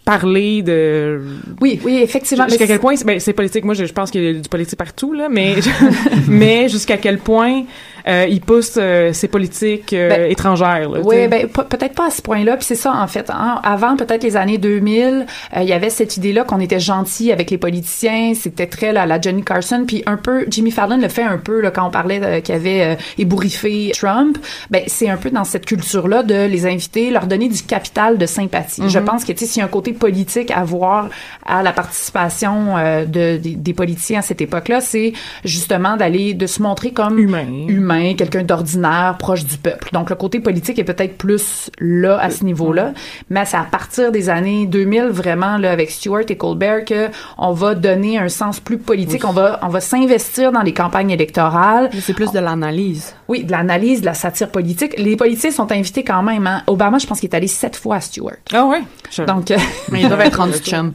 parler 0.05 0.63
de 0.63 1.21
oui 1.61 1.81
oui 1.85 2.01
effectivement 2.03 2.49
jusqu'à 2.49 2.67
quel 2.67 2.81
point 2.81 2.95
ben, 3.05 3.21
c'est 3.21 3.33
politique. 3.33 3.65
Moi 3.65 3.75
je, 3.75 3.85
je 3.85 3.93
pense 3.93 4.11
qu'il 4.11 4.23
y 4.23 4.29
a 4.29 4.33
du 4.33 4.49
politique 4.49 4.79
partout 4.79 5.13
là 5.13 5.29
mais 5.29 5.57
mais 6.29 6.69
jusqu'à 6.69 6.97
quel 6.97 7.19
point 7.19 7.65
il 8.07 8.41
pousse 8.41 8.75
euh, 8.77 9.13
ses 9.13 9.29
politiques 9.29 9.93
euh, 9.93 10.09
ben, 10.09 10.31
étrangères 10.31 10.89
là, 10.89 11.01
oui 11.05 11.29
ben 11.29 11.49
peut-être 11.49 11.95
pas 11.95 12.07
à 12.07 12.11
ce 12.11 12.23
point 12.23 12.45
là 12.45 12.57
puis 12.57 12.65
c'est 12.65 12.75
ça 12.75 12.93
en 12.93 13.07
fait 13.07 13.31
hein. 13.31 13.61
avant 13.63 13.97
peut-être 13.97 14.23
les 14.23 14.37
années 14.37 14.59
2000 14.59 15.27
il 15.57 15.63
y 15.65 15.73
avait 15.73 15.91
cette 15.91 16.17
idée 16.17 16.33
là 16.33 16.45
qu'on 16.45 16.61
était 16.61 16.81
gentil 16.81 17.33
avec 17.33 17.51
les 17.51 17.59
politiciens 17.59 18.33
c'était 18.35 18.67
très 18.67 18.93
là, 18.93 19.07
la 19.07 19.21
Johnny 19.21 19.43
Carson 19.43 19.85
puis 19.87 20.03
un 20.07 20.17
peu 20.17 20.47
Jimmy 20.49 20.71
Fallon 20.71 20.99
le 20.99 21.09
fait 21.09 21.23
un 21.23 21.39
peu 21.39 21.61
là, 21.61 21.71
quand 21.71 21.87
on 21.87 21.91
parlait 21.91 22.43
qu'il 22.43 22.55
avait 22.55 22.97
ébouriffé 23.19 23.93
Trump 23.95 24.39
ben 24.71 24.83
c'est 24.87 25.09
un 25.09 25.17
peu 25.17 25.31
dans 25.31 25.45
cette 25.45 25.67
culture 25.67 26.09
là 26.09 26.23
de 26.23 26.47
les 26.47 26.67
inviter 26.67 27.11
leur 27.11 27.27
donner 27.27 27.49
du 27.49 27.63
capital 27.63 28.19
de 28.19 28.27
sympathie 28.27 28.83
je 28.87 28.99
mm-hmm. 28.99 29.05
pense 29.05 29.25
que 29.25 29.33
tu 29.33 29.41
sais 29.41 29.47
s'il 29.47 29.61
y 29.61 29.63
a 29.63 29.67
un 29.67 29.69
côté 29.69 29.93
politique 29.93 30.51
à 30.51 30.65
voir 30.65 31.09
à 31.45 31.63
la 31.63 31.73
participation 31.73 32.77
euh, 32.77 33.05
de, 33.05 33.37
des, 33.39 33.73
politiciens 33.73 34.21
à 34.21 34.23
cette 34.23 34.41
époque-là, 34.41 34.81
c'est 34.81 35.13
justement 35.45 35.97
d'aller 35.97 36.35
de 36.35 36.47
se 36.47 36.63
montrer 36.63 36.91
comme 36.91 37.19
humain, 37.19 37.47
humain, 37.69 37.98
quelqu'un 38.17 38.43
d'ordinaire, 38.43 39.17
proche 39.19 39.45
du 39.45 39.57
peuple. 39.59 39.89
Donc 39.93 40.11
le 40.11 40.17
côté 40.17 40.41
politique 40.41 40.79
est 40.79 40.85
peut-être 40.85 41.17
plus 41.19 41.71
là 41.79 42.19
à 42.21 42.31
ce 42.31 42.45
niveau-là, 42.45 42.93
mais 43.31 43.45
c'est 43.45 43.57
à 43.57 43.65
partir 43.65 44.13
des 44.13 44.31
années 44.31 44.67
2000 44.67 45.05
vraiment 45.09 45.59
là 45.59 45.71
avec 45.71 45.91
Stewart 45.91 46.25
et 46.29 46.37
Colbert 46.37 46.85
que 46.85 47.09
on 47.37 47.53
va 47.53 47.75
donner 47.75 48.19
un 48.19 48.29
sens 48.29 48.61
plus 48.61 48.79
politique, 48.79 49.25
on 49.25 49.33
va 49.33 49.59
on 49.63 49.69
va 49.69 49.81
s'investir 49.81 50.53
dans 50.53 50.63
les 50.63 50.73
campagnes 50.75 51.11
électorales. 51.11 51.91
C'est 52.01 52.15
plus 52.15 52.33
de 52.33 52.39
l'analyse. 52.39 53.15
Oui, 53.29 53.45
de 53.45 53.51
l'analyse, 53.51 54.01
de 54.01 54.07
la 54.07 54.15
satire 54.15 54.51
politique. 54.51 54.99
Les 54.99 55.17
politiciens 55.17 55.51
sont 55.51 55.71
invités 55.71 56.03
quand 56.03 56.23
même. 56.23 56.47
Hein. 56.47 56.63
Obama, 56.67 56.99
je 56.99 57.07
pense 57.07 57.21
qu'il 57.21 57.29
est 57.29 57.37
allé 57.37 57.47
sept 57.47 57.77
fois 57.77 57.97
à 57.97 58.01
Stewart. 58.01 58.37
Ah 58.53 58.65
ouais? 58.65 58.81
Donc, 59.27 59.51
euh, 59.51 59.57
mais 59.91 60.03
ils 60.03 60.09
doivent 60.09 60.21
être 60.23 60.39
rendus 60.39 60.59
chum. 60.65 60.93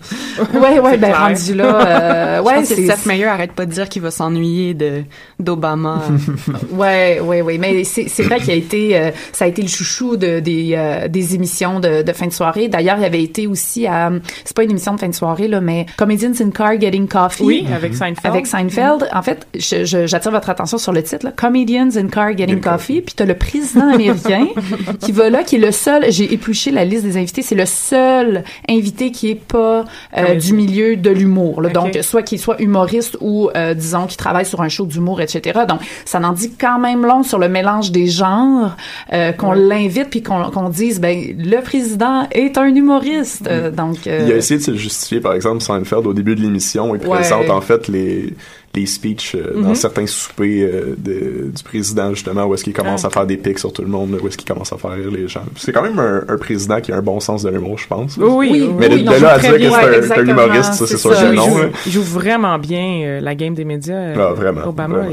Ouais, 0.53 0.79
ouais, 0.79 0.97
ben 0.97 1.13
rendu 1.13 1.53
là. 1.53 1.87
Euh, 1.87 2.41
ouais, 2.41 2.65
c'est 2.65 2.85
Seth 2.85 3.05
Meyer 3.05 3.25
arrête 3.25 3.51
pas 3.51 3.65
de 3.65 3.71
dire 3.71 3.87
qu'il 3.89 4.01
va 4.01 4.11
s'ennuyer 4.11 4.73
de 4.73 5.03
d'Obama. 5.39 6.01
ouais, 6.71 7.19
ouais, 7.19 7.41
ouais. 7.41 7.57
Mais 7.57 7.83
c'est 7.83 8.07
c'est 8.07 8.23
vrai 8.23 8.39
qu'il 8.39 8.51
a 8.51 8.55
été, 8.55 8.97
euh, 8.97 9.11
ça 9.31 9.45
a 9.45 9.47
été 9.47 9.61
le 9.61 9.67
chouchou 9.67 10.17
de 10.17 10.39
des 10.39 10.73
euh, 10.75 11.07
des 11.07 11.35
émissions 11.35 11.79
de, 11.79 12.01
de 12.01 12.13
fin 12.13 12.27
de 12.27 12.33
soirée. 12.33 12.67
D'ailleurs, 12.67 12.97
il 12.97 13.05
avait 13.05 13.23
été 13.23 13.45
aussi 13.45 13.85
à, 13.85 14.11
c'est 14.43 14.55
pas 14.55 14.63
une 14.63 14.71
émission 14.71 14.95
de 14.95 14.99
fin 14.99 15.07
de 15.07 15.15
soirée 15.15 15.47
là, 15.47 15.61
mais 15.61 15.85
Comedians 15.97 16.33
in 16.39 16.49
Car 16.49 16.79
Getting 16.79 17.07
Coffee. 17.07 17.43
Oui, 17.43 17.67
avec 17.73 17.93
Seinfeld. 17.93 18.25
Avec 18.25 18.47
Seinfeld. 18.47 19.07
En 19.13 19.21
fait, 19.21 19.47
j'attire 19.53 20.31
votre 20.31 20.49
attention 20.49 20.77
sur 20.77 20.93
le 20.93 21.03
titre 21.03 21.25
là, 21.25 21.31
Comedians 21.31 21.89
in 21.95 22.07
Car 22.07 22.22
Getting 22.31 22.61
Coffee. 22.61 23.01
Puis 23.01 23.13
t'as 23.15 23.25
le 23.25 23.35
président 23.35 23.93
américain 23.93 24.47
qui 24.99 25.11
va 25.11 25.29
là, 25.29 25.43
qui 25.43 25.55
est 25.55 25.59
le 25.59 25.71
seul. 25.71 26.05
J'ai 26.09 26.33
épluché 26.33 26.71
la 26.71 26.85
liste 26.85 27.03
des 27.03 27.17
invités. 27.17 27.41
C'est 27.41 27.55
le 27.55 27.65
seul 27.65 28.43
invité 28.69 29.11
qui 29.11 29.29
est 29.29 29.35
pas 29.41 29.85
euh, 30.17 30.35
du 30.35 30.53
milieu 30.53 30.95
de 30.95 31.09
l'humour. 31.09 31.61
Donc, 31.73 31.97
soit 32.01 32.23
qu'il 32.23 32.39
soit 32.39 32.61
humoriste 32.61 33.17
ou, 33.21 33.49
euh, 33.55 33.73
disons, 33.73 34.05
qui 34.05 34.17
travaille 34.17 34.45
sur 34.45 34.61
un 34.61 34.69
show 34.69 34.85
d'humour, 34.85 35.21
etc. 35.21 35.61
Donc, 35.67 35.79
ça 36.05 36.19
n'en 36.19 36.33
dit 36.33 36.53
quand 36.53 36.79
même 36.79 37.05
long 37.05 37.23
sur 37.23 37.39
le 37.39 37.49
mélange 37.49 37.91
des 37.91 38.07
genres, 38.07 38.75
euh, 39.11 39.31
qu'on 39.31 39.53
l'invite 39.53 40.09
puis 40.09 40.23
qu'on 40.23 40.69
dise, 40.69 40.99
ben, 40.99 41.35
le 41.37 41.61
président 41.61 42.27
est 42.31 42.57
un 42.57 42.73
humoriste. 42.73 43.49
donc, 43.75 44.05
il 44.05 44.11
a 44.11 44.35
essayé 44.35 44.59
de 44.59 44.65
se 44.65 44.75
justifier, 44.75 45.19
par 45.19 45.33
exemple, 45.33 45.61
Seinfeld 45.61 46.05
au 46.07 46.13
début 46.13 46.35
de 46.35 46.41
l'émission. 46.41 46.95
Il 46.95 47.01
présente 47.01 47.49
en 47.49 47.61
fait 47.61 47.87
les 47.87 48.33
les 48.75 48.85
speeches 48.87 49.35
euh, 49.35 49.53
dans 49.61 49.69
mhm. 49.69 49.75
certains 49.75 50.07
soupers 50.07 50.63
euh, 50.63 50.95
de, 50.97 51.51
du 51.55 51.63
président 51.63 52.13
justement 52.13 52.45
où 52.45 52.53
est-ce 52.53 52.63
qu'il 52.63 52.73
commence 52.73 53.05
à 53.05 53.09
faire 53.09 53.25
des 53.25 53.37
pics 53.37 53.59
sur 53.59 53.71
tout 53.71 53.83
le 53.83 53.87
monde 53.87 54.17
où 54.21 54.27
est-ce 54.27 54.37
qu'il 54.37 54.47
commence 54.47 54.73
à 54.73 54.77
faire 54.77 54.91
rire 54.91 55.11
les 55.11 55.27
gens. 55.27 55.43
C'est 55.57 55.71
quand 55.71 55.83
même 55.83 55.99
un, 55.99 56.23
un, 56.27 56.37
président 56.37 56.81
qui 56.81 56.91
a 56.91 56.97
un 56.97 57.01
bon 57.01 57.19
sens 57.19 57.43
de 57.43 57.49
l'humour 57.49 57.77
je 57.77 57.87
pense. 57.87 58.17
Oui, 58.17 58.49
oui 58.51 58.69
mais 58.77 58.89
oui, 58.89 59.03
de, 59.03 59.11
là 59.21 59.33
à 59.33 59.39
dire 59.39 59.51
que 59.51 60.01
c'est 60.07 60.19
un, 60.19 60.25
humoriste 60.25 60.73
ça 60.73 60.87
c'est 60.87 60.97
sûr 60.97 61.11
que 61.11 61.35
non 61.35 61.71
il 61.85 61.91
joue, 61.91 62.01
vraiment 62.01 62.57
bien 62.57 63.01
euh, 63.03 63.19
la 63.21 63.35
game 63.35 63.53
des 63.53 63.65
médias 63.65 64.13
ah, 64.15 64.33
vraiment. 64.33 64.67
Obama 64.67 65.03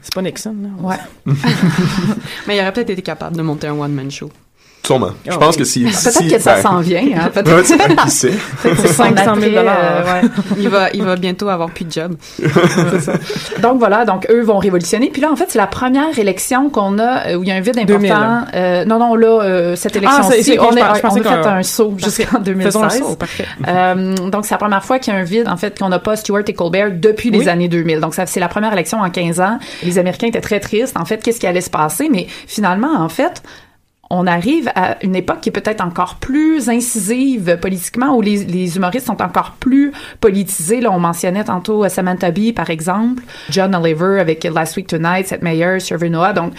c'est 0.00 0.14
pas 0.14 0.22
Nixon 0.22 0.56
là. 0.62 0.88
ouais. 0.88 1.34
Mais 2.46 2.56
il 2.56 2.60
aurait 2.60 2.72
peut-être 2.72 2.90
été 2.90 3.02
capable 3.02 3.36
de 3.36 3.42
monter 3.42 3.66
un 3.66 3.78
one 3.78 3.92
man 3.92 4.10
show 4.10 4.30
Sûrement. 4.84 5.10
Je 5.24 5.30
ah 5.30 5.38
pense 5.38 5.56
que 5.56 5.64
si. 5.64 5.84
Peut-être 5.84 6.28
que 6.28 6.38
ça 6.40 6.56
ben, 6.56 6.62
s'en 6.62 6.80
vient. 6.80 7.04
Hein, 7.16 7.30
peut-être. 7.34 8.08
sait. 8.08 8.32
Peut-être 8.62 8.88
500 8.88 9.36
000 9.36 9.54
dollars. 9.54 9.76
Euh, 9.80 10.20
ouais. 10.22 10.28
il 10.58 10.68
va, 10.68 10.90
il 10.92 11.04
va 11.04 11.14
bientôt 11.14 11.48
avoir 11.48 11.70
plus 11.70 11.84
de 11.84 11.92
job. 11.92 12.16
donc 13.62 13.78
voilà, 13.78 14.04
donc 14.04 14.26
eux 14.28 14.42
vont 14.42 14.58
révolutionner. 14.58 15.10
Puis 15.10 15.22
là, 15.22 15.30
en 15.30 15.36
fait, 15.36 15.46
c'est 15.48 15.58
la 15.58 15.68
première 15.68 16.18
élection 16.18 16.68
qu'on 16.68 16.98
a 16.98 17.28
euh, 17.28 17.36
où 17.36 17.44
il 17.44 17.48
y 17.48 17.52
a 17.52 17.54
un 17.54 17.60
vide 17.60 17.78
important. 17.78 18.44
Euh, 18.54 18.84
non, 18.84 18.98
non, 18.98 19.14
là, 19.14 19.42
euh, 19.42 19.76
cette 19.76 19.94
élection-ci, 19.94 20.56
ah, 20.58 20.64
on, 20.68 20.76
est, 20.76 20.82
on 20.82 20.86
a 20.86 20.94
fait 20.94 21.46
un 21.48 21.62
saut 21.62 21.94
jusqu'en 21.96 22.40
2016. 22.40 22.76
Un 22.76 22.90
saut, 22.90 23.14
parfait. 23.14 23.46
Euh, 23.68 24.14
donc 24.16 24.46
c'est 24.46 24.54
la 24.54 24.58
première 24.58 24.84
fois 24.84 24.98
qu'il 24.98 25.14
y 25.14 25.16
a 25.16 25.20
un 25.20 25.24
vide, 25.24 25.46
en 25.48 25.56
fait, 25.56 25.78
qu'on 25.78 25.90
n'a 25.90 26.00
pas 26.00 26.16
Stewart 26.16 26.42
et 26.48 26.54
Colbert 26.54 26.90
depuis 26.92 27.30
les 27.30 27.48
années 27.48 27.68
2000. 27.68 28.00
Donc 28.00 28.14
ça, 28.14 28.26
c'est 28.26 28.40
la 28.40 28.48
première 28.48 28.72
élection 28.72 28.98
en 28.98 29.10
15 29.10 29.40
ans. 29.40 29.58
Les 29.84 29.98
Américains 29.98 30.26
étaient 30.26 30.40
très 30.40 30.58
tristes. 30.58 30.96
En 30.98 31.04
fait, 31.04 31.22
qu'est-ce 31.22 31.38
qui 31.38 31.46
allait 31.46 31.60
se 31.60 31.70
passer? 31.70 32.08
Mais 32.10 32.26
finalement, 32.48 32.96
en 33.00 33.08
fait 33.08 33.42
on 34.14 34.26
arrive 34.26 34.70
à 34.74 35.02
une 35.02 35.16
époque 35.16 35.40
qui 35.40 35.48
est 35.48 35.52
peut-être 35.52 35.80
encore 35.80 36.16
plus 36.16 36.68
incisive 36.68 37.58
politiquement, 37.62 38.14
où 38.14 38.20
les, 38.20 38.76
humoristes 38.76 39.06
sont 39.06 39.22
encore 39.22 39.52
plus 39.58 39.90
politisés. 40.20 40.82
Là, 40.82 40.92
on 40.92 41.00
mentionnait 41.00 41.44
tantôt 41.44 41.88
Samantha 41.88 42.30
Bee, 42.30 42.52
par 42.52 42.68
exemple, 42.68 43.22
John 43.48 43.74
Oliver 43.74 44.20
avec 44.20 44.44
Last 44.44 44.76
Week 44.76 44.86
Tonight, 44.86 45.28
Seth 45.28 45.40
Meyers, 45.40 45.78
Trevor 45.78 46.10
Noah. 46.10 46.34
Donc, 46.34 46.52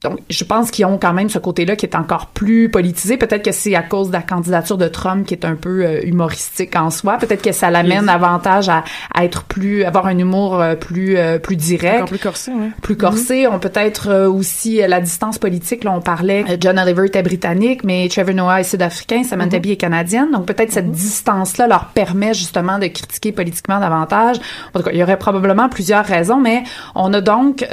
donc, 0.00 0.20
je 0.30 0.44
pense 0.44 0.70
qu'ils 0.70 0.86
ont 0.86 0.96
quand 0.96 1.12
même 1.12 1.28
ce 1.28 1.40
côté-là 1.40 1.74
qui 1.74 1.84
est 1.84 1.96
encore 1.96 2.26
plus 2.26 2.68
politisé. 2.68 3.16
Peut-être 3.16 3.44
que 3.44 3.50
c'est 3.50 3.74
à 3.74 3.82
cause 3.82 4.08
de 4.08 4.12
la 4.12 4.22
candidature 4.22 4.78
de 4.78 4.86
Trump 4.86 5.26
qui 5.26 5.34
est 5.34 5.44
un 5.44 5.56
peu 5.56 5.84
euh, 5.84 6.00
humoristique 6.04 6.76
en 6.76 6.90
soi. 6.90 7.16
Peut-être 7.18 7.42
que 7.42 7.50
ça 7.50 7.68
l'amène 7.68 8.08
avantage 8.08 8.68
à, 8.68 8.84
à, 9.12 9.24
être 9.24 9.42
plus, 9.42 9.82
avoir 9.82 10.06
un 10.06 10.16
humour 10.16 10.60
euh, 10.60 10.76
plus 10.76 11.16
euh, 11.16 11.40
plus 11.40 11.56
direct, 11.56 11.96
encore 11.96 12.08
plus 12.10 12.18
corsé, 12.20 12.52
oui. 12.54 12.70
Plus 12.80 12.96
corsé. 12.96 13.42
Mm-hmm. 13.42 13.50
On 13.52 13.58
peut 13.58 13.72
être 13.74 14.26
aussi 14.26 14.80
la 14.86 15.00
distance 15.00 15.38
politique. 15.38 15.82
Là, 15.82 15.92
on 15.96 16.00
parlait. 16.00 16.44
John 16.60 16.78
Oliver 16.78 17.06
était 17.06 17.24
britannique, 17.24 17.82
mais 17.82 18.08
Trevor 18.08 18.34
Noah 18.36 18.60
est 18.60 18.64
sud-africain, 18.64 19.24
Samantha 19.24 19.58
mm 19.58 19.62
Bee 19.62 19.72
est 19.72 19.76
canadienne. 19.76 20.30
Donc 20.32 20.46
peut-être 20.46 20.70
cette 20.70 20.86
mm-hmm. 20.86 20.92
distance-là 20.92 21.66
leur 21.66 21.86
permet 21.86 22.34
justement 22.34 22.78
de 22.78 22.86
critiquer 22.86 23.32
politiquement 23.32 23.80
davantage. 23.80 24.36
En 24.72 24.78
tout 24.78 24.84
cas, 24.84 24.92
il 24.92 24.98
y 24.98 25.02
aurait 25.02 25.18
probablement 25.18 25.68
plusieurs 25.68 26.04
raisons, 26.04 26.40
mais 26.40 26.62
on 26.94 27.12
a 27.12 27.20
donc 27.20 27.66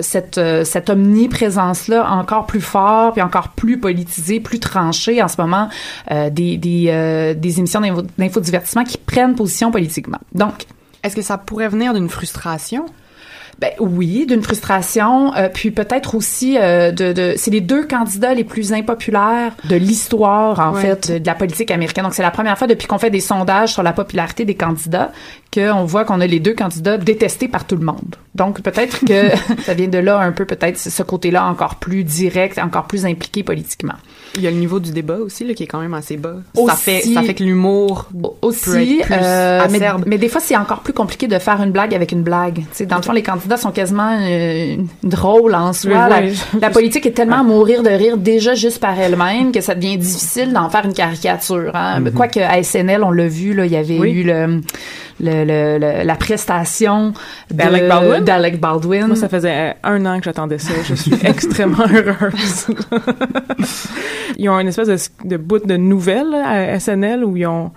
cette 0.00 0.40
cette 0.64 0.88
omniprésence 0.88 1.71
là 1.88 2.10
encore 2.10 2.46
plus 2.46 2.60
fort, 2.60 3.12
puis 3.12 3.22
encore 3.22 3.50
plus 3.50 3.78
politisé, 3.78 4.40
plus 4.40 4.60
tranché 4.60 5.22
en 5.22 5.28
ce 5.28 5.40
moment 5.40 5.68
euh, 6.10 6.30
des, 6.30 6.56
des, 6.56 6.86
euh, 6.88 7.34
des 7.34 7.58
émissions 7.58 7.80
d'infodivertissement 8.18 8.84
qui 8.84 8.98
prennent 8.98 9.34
position 9.34 9.70
politiquement. 9.70 10.18
Donc, 10.34 10.66
est-ce 11.02 11.16
que 11.16 11.22
ça 11.22 11.38
pourrait 11.38 11.68
venir 11.68 11.94
d'une 11.94 12.08
frustration? 12.08 12.86
Ben 13.62 13.70
oui, 13.78 14.26
d'une 14.26 14.42
frustration, 14.42 15.32
euh, 15.36 15.48
puis 15.48 15.70
peut-être 15.70 16.16
aussi 16.16 16.58
euh, 16.58 16.90
de, 16.90 17.12
de 17.12 17.34
c'est 17.36 17.52
les 17.52 17.60
deux 17.60 17.86
candidats 17.86 18.34
les 18.34 18.42
plus 18.42 18.72
impopulaires 18.72 19.52
de 19.62 19.76
l'histoire 19.76 20.58
en 20.58 20.74
fait 20.74 21.22
de 21.22 21.24
la 21.24 21.36
politique 21.36 21.70
américaine. 21.70 22.02
Donc 22.02 22.14
c'est 22.14 22.24
la 22.24 22.32
première 22.32 22.58
fois 22.58 22.66
depuis 22.66 22.88
qu'on 22.88 22.98
fait 22.98 23.10
des 23.10 23.20
sondages 23.20 23.72
sur 23.72 23.84
la 23.84 23.92
popularité 23.92 24.44
des 24.44 24.56
candidats 24.56 25.12
qu'on 25.54 25.84
voit 25.84 26.04
qu'on 26.04 26.20
a 26.20 26.26
les 26.26 26.40
deux 26.40 26.54
candidats 26.54 26.98
détestés 26.98 27.46
par 27.46 27.64
tout 27.64 27.76
le 27.76 27.84
monde. 27.84 28.16
Donc 28.34 28.60
peut-être 28.62 29.04
que 29.06 29.30
ça 29.62 29.74
vient 29.74 29.86
de 29.86 29.98
là 29.98 30.18
un 30.18 30.32
peu 30.32 30.44
peut-être 30.44 30.76
ce 30.76 31.02
côté-là 31.04 31.46
encore 31.46 31.76
plus 31.76 32.02
direct, 32.02 32.58
encore 32.58 32.88
plus 32.88 33.06
impliqué 33.06 33.44
politiquement. 33.44 33.94
Il 34.36 34.42
y 34.42 34.46
a 34.46 34.50
le 34.50 34.56
niveau 34.56 34.80
du 34.80 34.92
débat 34.92 35.16
aussi 35.18 35.44
là, 35.44 35.54
qui 35.54 35.64
est 35.64 35.66
quand 35.66 35.80
même 35.80 35.94
assez 35.94 36.16
bas. 36.16 36.36
ça 36.66 36.74
fait 36.74 37.00
ça 37.00 37.22
fait 37.22 37.34
que 37.34 37.44
l'humour 37.44 38.08
aussi 38.40 39.02
euh, 39.10 39.66
mais, 39.70 39.80
mais, 40.06 40.18
des 40.18 40.28
fois 40.28 40.40
c'est 40.40 40.56
encore 40.56 40.80
plus 40.80 40.92
compliqué 40.92 41.26
de 41.28 41.38
faire 41.38 41.62
une 41.62 41.70
blague 41.70 41.94
avec 41.94 42.12
une 42.12 42.22
blague. 42.22 42.64
sais, 42.72 42.86
dans 42.86 42.96
le 42.96 43.02
fond 43.02 43.12
les 43.12 43.22
candidats 43.22 43.56
sont 43.56 43.72
quasiment 43.72 44.18
euh, 44.20 44.76
drôles 45.02 45.54
en 45.54 45.72
soi. 45.72 46.08
la, 46.60 46.70
politique 46.70 47.06
est 47.06 47.12
tellement 47.12 47.40
à 47.40 47.42
mourir 47.42 47.82
de 47.82 47.90
rire 47.90 48.16
déjà 48.16 48.54
juste 48.54 48.78
par 48.78 48.98
elle-même 48.98 49.52
que 49.52 49.60
ça 49.60 49.74
devient 49.74 49.98
difficile 49.98 50.52
d'en 50.52 50.70
faire 50.70 50.84
une 50.84 50.94
caricature. 50.94 51.72
Hein? 51.74 52.00
Mm-hmm. 52.00 52.12
Quoique 52.12 52.40
à 52.40 52.62
SNL 52.62 53.04
on 53.04 53.10
l'a 53.10 53.28
vu 53.28 53.54
là, 53.54 53.66
il 53.66 53.72
y 53.72 53.76
avait 53.76 53.98
eu 53.98 54.22
le 54.24 54.60
le, 55.22 56.04
la 56.04 56.14
prestation 56.16 57.12
d'Alec 57.50 57.88
Baldwin? 57.88 58.58
Baldwin. 58.58 59.06
Moi, 59.08 59.16
ça 59.16 59.28
faisait 59.28 59.74
un 59.82 60.06
an 60.06 60.18
que 60.18 60.24
j'attendais 60.24 60.58
ça. 60.58 60.72
Je 60.88 60.94
suis 60.94 61.14
extrêmement 61.24 61.84
heureuse. 61.88 62.66
ils 64.38 64.48
ont 64.48 64.58
une 64.58 64.68
espèce 64.68 64.88
de, 64.88 65.28
de 65.28 65.36
bout 65.36 65.64
de 65.64 65.76
nouvelles 65.76 66.34
à 66.34 66.78
SNL 66.78 67.24
où 67.24 67.36
ils 67.36 67.46
ont 67.46 67.72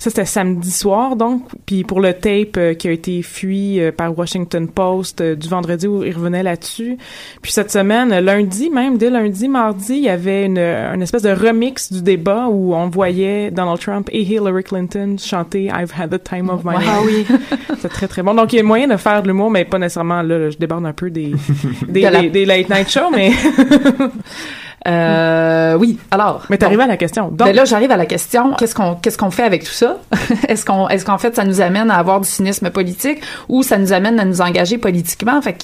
ça, 0.00 0.08
c'était 0.08 0.24
samedi 0.24 0.70
soir, 0.70 1.14
donc. 1.14 1.42
Puis 1.66 1.84
pour 1.84 2.00
le 2.00 2.14
tape 2.14 2.56
euh, 2.56 2.72
qui 2.72 2.88
a 2.88 2.90
été 2.90 3.20
fui 3.20 3.78
euh, 3.78 3.92
par 3.92 4.18
Washington 4.18 4.66
Post 4.66 5.20
euh, 5.20 5.36
du 5.36 5.46
vendredi 5.46 5.86
où 5.86 6.02
il 6.02 6.16
revenait 6.16 6.42
là-dessus. 6.42 6.96
Puis 7.42 7.52
cette 7.52 7.70
semaine, 7.70 8.18
lundi 8.18 8.70
même, 8.70 8.96
dès 8.96 9.10
lundi, 9.10 9.46
mardi, 9.46 9.96
il 9.96 10.04
y 10.04 10.08
avait 10.08 10.46
une, 10.46 10.56
une 10.56 11.02
espèce 11.02 11.20
de 11.20 11.32
remix 11.32 11.92
du 11.92 12.00
débat 12.00 12.46
où 12.48 12.74
on 12.74 12.88
voyait 12.88 13.50
Donald 13.50 13.78
Trump 13.78 14.08
et 14.10 14.22
Hillary 14.22 14.64
Clinton 14.64 15.16
chanter 15.18 15.64
I've 15.64 15.92
had 15.94 16.08
the 16.08 16.22
time 16.22 16.48
of 16.48 16.64
my 16.64 16.76
life. 16.76 16.88
Ah 16.88 17.00
oui. 17.04 17.26
C'est 17.80 17.90
très, 17.90 18.08
très 18.08 18.22
bon. 18.22 18.32
Donc, 18.32 18.54
il 18.54 18.56
y 18.56 18.60
a 18.60 18.62
moyen 18.62 18.88
de 18.88 18.96
faire 18.96 19.22
de 19.22 19.28
l'humour, 19.28 19.50
mais 19.50 19.66
pas 19.66 19.78
nécessairement, 19.78 20.22
là, 20.22 20.48
je 20.48 20.56
déborde 20.56 20.86
un 20.86 20.94
peu 20.94 21.10
des, 21.10 21.34
des, 21.88 22.30
des 22.30 22.46
late 22.46 22.70
night 22.70 22.88
shows, 22.88 23.10
mais... 23.14 23.32
Euh, 24.88 25.74
oui. 25.74 25.98
Alors. 26.10 26.44
Mais 26.48 26.58
t'arrives 26.58 26.80
à 26.80 26.86
la 26.86 26.96
question. 26.96 27.28
Donc, 27.28 27.48
ben 27.48 27.54
là, 27.54 27.64
j'arrive 27.64 27.90
à 27.90 27.96
la 27.96 28.06
question. 28.06 28.54
Qu'est-ce 28.54 28.74
qu'on 28.74 28.94
qu'est-ce 28.94 29.18
qu'on 29.18 29.30
fait 29.30 29.42
avec 29.42 29.64
tout 29.64 29.72
ça? 29.72 29.98
Est-ce 30.48 30.64
qu'on 30.64 30.88
est-ce 30.88 31.04
qu'en 31.04 31.18
fait 31.18 31.36
ça 31.36 31.44
nous 31.44 31.60
amène 31.60 31.90
à 31.90 31.96
avoir 31.96 32.20
du 32.20 32.28
cynisme 32.28 32.70
politique 32.70 33.20
ou 33.48 33.62
ça 33.62 33.78
nous 33.78 33.92
amène 33.92 34.18
à 34.18 34.24
nous 34.24 34.40
engager 34.40 34.78
politiquement? 34.78 35.40
Fait 35.42 35.56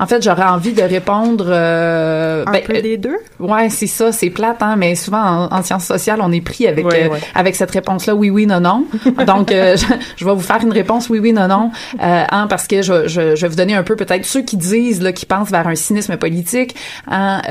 en 0.00 0.06
fait, 0.06 0.22
j'aurais 0.22 0.44
envie 0.44 0.72
de 0.72 0.82
répondre. 0.82 1.46
Euh, 1.48 2.44
Un 2.46 2.52
ben, 2.52 2.62
peu 2.62 2.80
des 2.80 2.96
deux? 2.96 3.16
Ouais, 3.40 3.68
c'est 3.68 3.88
ça. 3.88 4.12
C'est 4.12 4.30
plate, 4.30 4.62
hein. 4.62 4.76
Mais 4.76 4.94
souvent 4.94 5.48
en, 5.50 5.62
sciences 5.62 5.86
sociales, 5.86 6.20
on 6.22 6.30
est 6.30 6.40
pris 6.40 6.68
avec 6.68 6.86
euh, 6.86 7.08
avec 7.34 7.56
cette 7.56 7.72
réponse-là. 7.72 8.14
Oui, 8.14 8.30
oui, 8.30 8.46
non, 8.46 8.60
non. 8.60 8.86
Donc, 9.26 9.50
euh, 9.50 9.76
je, 10.16 10.24
vais 10.24 10.32
vous 10.32 10.40
faire 10.40 10.60
une 10.62 10.72
réponse 10.72 11.10
oui, 11.10 11.18
oui, 11.18 11.32
non, 11.32 11.48
non. 11.48 11.72
hein, 12.00 12.46
parce 12.48 12.68
que 12.68 12.80
je, 12.80 13.08
je, 13.08 13.34
je 13.34 13.42
vais 13.42 13.48
vous 13.48 13.56
donner 13.56 13.74
un 13.74 13.82
peu 13.82 13.96
peut-être 13.96 14.24
ceux 14.24 14.42
qui 14.42 14.56
disent 14.56 15.02
là, 15.02 15.12
qui 15.12 15.26
pensent 15.26 15.50
vers 15.50 15.66
un 15.66 15.74
cynisme 15.74 16.16
politique. 16.16 16.76
Hein, 17.08 17.42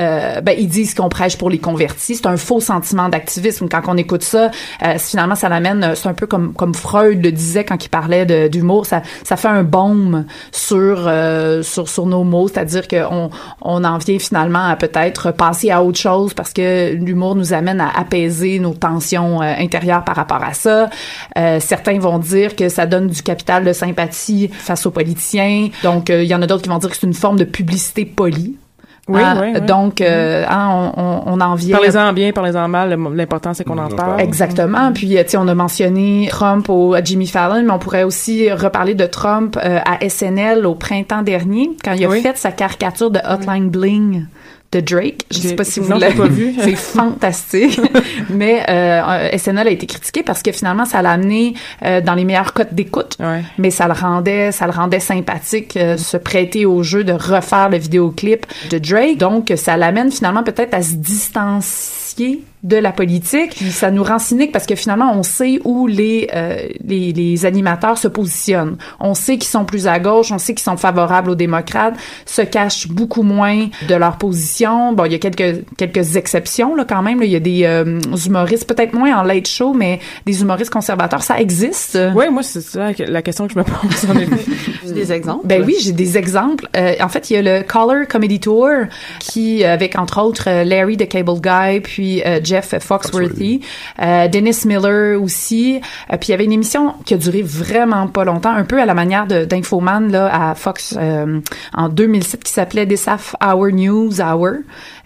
ben 0.42 0.56
ils 0.58 0.70
disent 0.70 0.94
qu'on 0.98 1.10
prêche 1.10 1.38
pour 1.38 1.50
les 1.50 1.60
convertis. 1.60 2.16
C'est 2.16 2.26
un 2.26 2.38
faux 2.38 2.60
sentiment 2.60 3.10
d'activisme. 3.10 3.68
Quand 3.70 3.82
on 3.88 3.98
écoute 3.98 4.24
ça, 4.24 4.52
euh, 4.84 4.98
finalement, 4.98 5.36
ça 5.36 5.48
l'amène, 5.48 5.84
euh, 5.84 5.96
c'est 5.96 6.10
un 6.10 6.14
peu 6.14 6.28
comme, 6.28 6.54
comme 6.54 6.74
Freud 6.74 7.24
le 7.24 7.32
disait 7.32 7.64
quand 7.64 7.84
il 7.84 7.90
parlait 7.90 8.50
d'humour, 8.50 8.86
ça, 8.86 9.02
ça 9.24 9.38
fait 9.38 9.48
un 9.48 9.64
baume 9.64 10.26
sur, 10.52 11.06
euh, 11.08 11.62
sur, 11.62 11.88
sur 11.88 12.06
nos 12.06 12.24
mots, 12.24 12.48
c'est-à-dire 12.48 12.88
qu'on 12.88 13.30
on 13.62 13.84
en 13.84 13.98
vient 14.00 14.20
finalement 14.20 14.66
à 14.68 14.76
peut-être 14.76 15.32
passer 15.32 15.70
à 15.72 15.84
autre 15.84 16.00
chose 16.00 16.34
parce 16.34 16.52
que 16.52 16.94
l'humour 16.94 17.36
nous 17.36 17.54
amène 17.54 17.80
à 17.80 17.90
apaiser 17.96 18.60
nos 18.60 18.74
tensions 18.74 19.42
intérieures 19.42 20.04
par 20.04 20.16
rapport 20.16 20.44
à 20.44 20.54
ça. 20.54 20.90
certains 21.60 22.00
vont 22.00 22.18
dire 22.18 22.56
que 22.56 22.70
ça 22.70 22.86
donne 22.86 23.08
du 23.08 23.22
capital 23.22 23.64
de 23.64 23.74
sympathie 23.74 24.50
face 24.52 24.86
aux 24.86 24.92
politiciens. 24.92 25.70
Donc, 25.84 26.10
il 26.10 26.24
y 26.24 26.34
en 26.34 26.42
a 26.42 26.48
d'autres 26.48 26.64
qui 26.64 26.70
vont 26.70 26.78
dire 26.78 26.90
que 26.90 26.96
c'est 26.96 27.06
une 27.06 27.14
forme 27.14 27.38
de 27.38 27.44
publicité 27.44 28.06
polie. 28.06 28.58
Oui, 29.08 29.22
ah, 29.24 29.36
oui, 29.40 29.62
Donc, 29.62 30.02
euh, 30.02 30.44
hein, 30.48 30.92
on, 30.98 31.24
on, 31.26 31.40
en 31.40 31.56
vient. 31.56 31.78
Parlez-en 31.78 32.12
bien, 32.12 32.32
parlez-en 32.34 32.68
mal. 32.68 32.98
L'important, 33.14 33.54
c'est 33.54 33.64
qu'on 33.64 33.78
en 33.78 33.88
parle. 33.88 34.20
Exactement. 34.20 34.92
Puis, 34.92 35.10
tu 35.10 35.16
sais, 35.28 35.38
on 35.38 35.48
a 35.48 35.56
mentionné 35.56 36.28
Trump 36.30 36.68
au, 36.70 36.94
à 36.94 37.02
Jimmy 37.02 37.28
Fallon, 37.28 37.64
mais 37.64 37.72
on 37.72 37.80
pourrait 37.80 38.04
aussi 38.04 38.52
reparler 38.52 38.96
de 38.96 39.06
Trump 39.06 39.58
euh, 39.64 39.80
à 39.86 40.08
SNL 40.08 40.66
au 40.66 40.76
printemps 40.76 41.22
dernier, 41.22 41.72
quand 41.84 41.94
il 41.94 42.06
a 42.06 42.10
fait 42.10 42.38
sa 42.38 42.52
caricature 42.52 43.10
de 43.10 43.20
Hotline 43.28 43.70
Bling 43.70 44.26
de 44.72 44.80
Drake. 44.80 45.26
Je 45.32 45.40
sais 45.40 45.56
pas 45.56 45.64
si 45.64 45.80
vous 45.80 45.92
l'avez 45.92 46.16
pas 46.16 46.28
vu. 46.28 46.54
C'est 46.62 46.76
fantastique. 46.76 47.80
Mais 48.30 48.64
euh, 48.70 49.38
SNL 49.38 49.68
a 49.68 49.72
été 49.72 49.86
critiqué 49.86 50.24
parce 50.24 50.44
que 50.44 50.52
finalement, 50.52 50.86
ça 50.86 51.02
l'a 51.02 51.12
amené 51.12 51.54
euh, 51.84 52.02
dans 52.02 52.16
les 52.16 52.26
meilleures 52.26 52.54
cotes 52.54 52.74
d'écoute. 52.74 53.18
Mais 53.58 53.72
ça 53.72 53.88
le 53.88 53.94
rendait, 53.94 54.52
ça 54.52 54.66
le 54.66 54.74
rendait 54.74 55.00
sympathique, 55.00 55.78
euh, 55.78 55.98
se 55.98 56.18
prêter 56.18 56.66
au 56.66 56.84
jeu 56.84 57.04
de 57.04 57.14
refaire 57.14 57.70
le 57.70 57.78
vidéoclip 57.78 58.46
de 58.70 58.78
Drake. 58.78 59.18
Donc, 59.18 59.54
ça 59.56 59.78
l'amène 59.78 60.12
finalement 60.12 60.44
peut-être 60.44 60.74
à 60.74 60.82
se 60.82 60.96
distancier 62.18 62.44
de 62.64 62.76
la 62.76 62.92
politique. 62.92 63.56
Puis 63.56 63.72
ça 63.72 63.92
nous 63.92 64.04
rend 64.04 64.20
cynique 64.20 64.52
parce 64.52 64.66
que 64.66 64.76
finalement, 64.76 65.14
on 65.16 65.24
sait 65.24 65.60
où 65.64 65.88
les, 65.88 66.28
euh, 66.36 66.68
les, 66.84 67.14
les, 67.14 67.46
animateurs 67.46 67.98
se 67.98 68.08
positionnent. 68.08 68.78
On 69.00 69.14
sait 69.14 69.38
qu'ils 69.38 69.50
sont 69.50 69.64
plus 69.64 69.88
à 69.88 70.00
gauche, 70.00 70.32
on 70.32 70.38
sait 70.38 70.54
qu'ils 70.54 70.64
sont 70.64 70.76
favorables 70.76 71.30
aux 71.30 71.36
démocrates, 71.36 71.96
se 72.26 72.42
cachent 72.42 72.88
beaucoup 72.88 73.22
moins 73.22 73.68
de 73.88 73.96
leur 73.96 74.18
position. 74.18 74.92
Bon, 74.94 75.06
il 75.06 75.14
y 75.14 75.16
a 75.16 75.20
quelques, 75.20 75.64
quelques 75.78 76.16
exceptions 76.16 76.76
là 76.76 76.84
quand 76.84 77.02
même. 77.02 77.20
Là. 77.20 77.26
Il 77.26 77.32
y 77.32 77.36
a 77.36 77.40
des 77.40 77.64
euh, 77.64 78.00
humoristes, 78.26 78.68
peut-être 78.68 78.94
moins 78.94 79.18
en 79.18 79.24
late 79.24 79.48
show, 79.48 79.74
mais 79.74 80.00
des 80.26 80.42
humoristes 80.42 80.72
conservateurs, 80.72 81.22
ça 81.22 81.40
existe. 81.40 81.98
Oui, 82.16 82.26
moi, 82.32 82.44
c'est 82.44 82.62
ça 82.62 82.90
la 83.08 83.22
question 83.22 83.48
que 83.48 83.54
je 83.54 83.60
me 83.60 83.64
pose. 83.64 84.08
j'ai 84.86 84.94
des 84.94 85.14
exemples. 85.14 85.46
Ben 85.46 85.64
oui, 85.66 85.76
j'ai 85.80 85.94
des 85.94 86.18
exemples. 86.18 86.68
Euh, 86.76 86.96
en 87.00 87.08
fait, 87.08 87.30
il 87.30 87.34
y 87.34 87.38
a 87.38 87.42
le 87.42 87.64
Color 87.64 88.08
Comedy 88.10 88.40
Tour 88.40 88.70
qui, 89.20 89.64
avec 89.64 89.98
entre 89.98 90.22
autres 90.22 90.50
Larry 90.64 90.98
the 90.98 91.08
Cable 91.08 91.40
Guy, 91.40 91.80
puis 91.82 92.07
Jeff 92.44 92.76
Foxworthy, 92.80 93.62
euh, 94.02 94.28
Dennis 94.28 94.64
Miller 94.66 95.22
aussi. 95.22 95.82
Euh, 96.12 96.18
puis 96.18 96.30
il 96.30 96.32
y 96.32 96.34
avait 96.34 96.46
une 96.46 96.52
émission 96.52 96.94
qui 97.06 97.14
a 97.14 97.18
duré 97.18 97.42
vraiment 97.42 98.08
pas 98.08 98.24
longtemps, 98.24 98.54
un 98.54 98.64
peu 98.64 98.82
à 98.82 98.86
la 98.86 98.94
manière 98.94 99.28
d'Infoman 99.28 100.12
là 100.12 100.50
à 100.52 100.56
Fox 100.56 100.96
euh, 100.98 101.40
en 101.74 101.90
2007 101.90 102.44
qui 102.44 102.52
s'appelait 102.52 102.88
Half 103.08 103.36
Hour 103.44 103.68
News 103.72 104.22
Hour. 104.22 104.58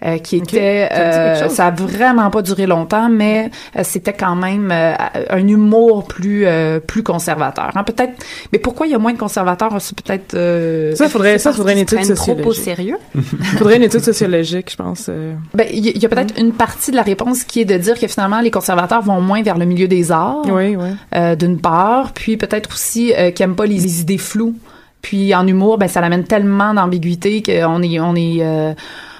Euh, 0.04 0.18
qui 0.18 0.36
était 0.36 0.88
euh, 0.90 1.48
ça 1.48 1.68
a 1.68 1.70
vraiment 1.70 2.28
pas 2.30 2.42
duré 2.42 2.66
longtemps, 2.66 3.08
mais 3.08 3.52
euh, 3.76 3.82
c'était 3.84 4.12
quand 4.12 4.34
même 4.34 4.72
un 4.72 5.46
humour 5.46 6.08
plus 6.08 6.44
plus 6.86 7.04
conservateur. 7.04 7.70
Hein, 7.76 7.84
peut-être, 7.84 8.12
mais 8.52 8.58
pourquoi 8.58 8.86
il 8.86 8.90
y 8.90 8.94
a 8.94 8.98
moins 8.98 9.12
de 9.12 9.18
conservateurs? 9.18 9.70
C'est 9.80 10.00
peut-être 10.00 10.96
ça 10.96 11.08
faudrait 11.08 11.38
ça 11.38 11.52
faudrait 11.52 11.74
une 11.74 11.80
étude 11.80 12.04
sociologique. 12.04 12.42
Trop 12.42 12.50
au 12.50 12.52
sérieux. 12.52 12.96
faudrait 13.58 13.76
une 13.76 13.84
étude 13.84 14.00
sociologique, 14.00 14.72
je 14.72 14.76
pense. 14.76 15.08
Ben 15.54 15.68
il 15.72 15.86
y, 15.86 16.04
a 16.04 16.08
peut-être 16.08 16.38
une 16.38 16.52
partie 16.52 16.90
de 16.90 16.96
la 16.96 17.02
réponse 17.02 17.44
qui 17.44 17.60
est 17.60 17.64
de 17.64 17.76
dire 17.76 17.98
que 17.98 18.06
finalement 18.08 18.40
les 18.40 18.50
conservateurs 18.50 19.02
vont 19.02 19.20
moins 19.20 19.42
vers 19.42 19.58
le 19.58 19.66
milieu 19.66 19.86
des 19.86 20.10
arts. 20.10 20.42
Oui, 20.46 20.76
oui. 20.76 21.36
D'une 21.36 21.60
part, 21.60 22.12
puis 22.12 22.36
peut-être 22.36 22.70
aussi 22.72 23.12
qu'ils 23.34 23.44
aiment 23.44 23.56
pas 23.56 23.66
les, 23.66 24.00
idées 24.00 24.18
floues. 24.18 24.54
Puis 25.00 25.34
en 25.34 25.46
humour, 25.46 25.78
ben 25.78 25.88
ça 25.88 26.00
l'amène 26.00 26.24
tellement 26.24 26.74
d'ambiguïté 26.74 27.42
qu'on 27.42 27.82
est 27.82 28.00
on 28.00 28.14
est 28.16 28.74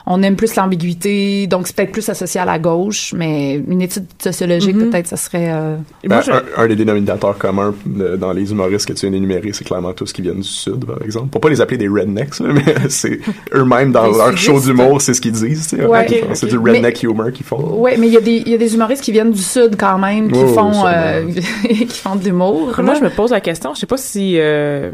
on 0.06 0.22
aime 0.22 0.36
plus 0.36 0.54
l'ambiguïté, 0.56 1.46
donc 1.46 1.66
c'est 1.66 1.76
peut-être 1.76 1.92
plus 1.92 2.08
associé 2.08 2.40
à 2.40 2.44
la 2.44 2.58
gauche, 2.58 3.14
mais 3.16 3.54
une 3.54 3.82
étude 3.82 4.06
sociologique, 4.22 4.76
mm-hmm. 4.76 4.90
peut-être, 4.90 5.06
ça 5.06 5.16
serait... 5.16 5.52
Euh... 5.52 5.76
Ben, 6.04 6.20
un, 6.56 6.66
des 6.66 6.76
dénominateurs 6.76 7.38
communs 7.38 7.74
dans 8.18 8.32
les 8.32 8.50
humoristes 8.50 8.86
que 8.86 8.92
tu 8.92 9.06
viens 9.06 9.12
d'énumérer, 9.12 9.52
c'est 9.52 9.64
clairement 9.64 9.92
tous 9.92 10.12
qui 10.12 10.22
viennent 10.22 10.40
du 10.40 10.48
Sud, 10.48 10.84
par 10.84 11.02
exemple. 11.02 11.28
Pour 11.28 11.40
pas 11.40 11.48
les 11.48 11.60
appeler 11.60 11.78
des 11.78 11.88
rednecks, 11.88 12.40
mais 12.40 12.74
c'est 12.88 13.20
eux-mêmes, 13.54 13.92
dans 13.92 14.10
leur 14.10 14.36
show 14.36 14.60
d'humour, 14.60 15.00
c'est 15.00 15.14
ce 15.14 15.20
qu'ils 15.20 15.32
disent. 15.32 15.74
Ouais, 15.74 16.24
C'est 16.34 16.46
du 16.46 16.58
redneck 16.58 17.02
humor 17.02 17.30
qu'ils 17.32 17.46
font. 17.46 17.76
Oui, 17.78 17.92
mais 17.98 18.08
il 18.08 18.12
y, 18.12 18.16
a 18.16 18.20
des, 18.20 18.42
y 18.46 18.54
a 18.54 18.58
des 18.58 18.74
humoristes 18.74 19.02
qui 19.02 19.12
viennent 19.12 19.32
du 19.32 19.42
Sud 19.42 19.76
quand 19.78 19.98
même, 19.98 20.30
qui, 20.30 20.46
font, 20.54 20.86
euh, 20.86 21.22
qui 21.62 21.98
font 21.98 22.16
de 22.16 22.24
l'humour. 22.24 22.72
Moi, 22.78 22.94
je 22.94 23.04
me 23.04 23.10
pose 23.10 23.30
la 23.30 23.40
question, 23.40 23.74
je 23.74 23.80
sais 23.80 23.86
pas 23.86 23.96
si... 23.96 24.34
Euh, 24.38 24.90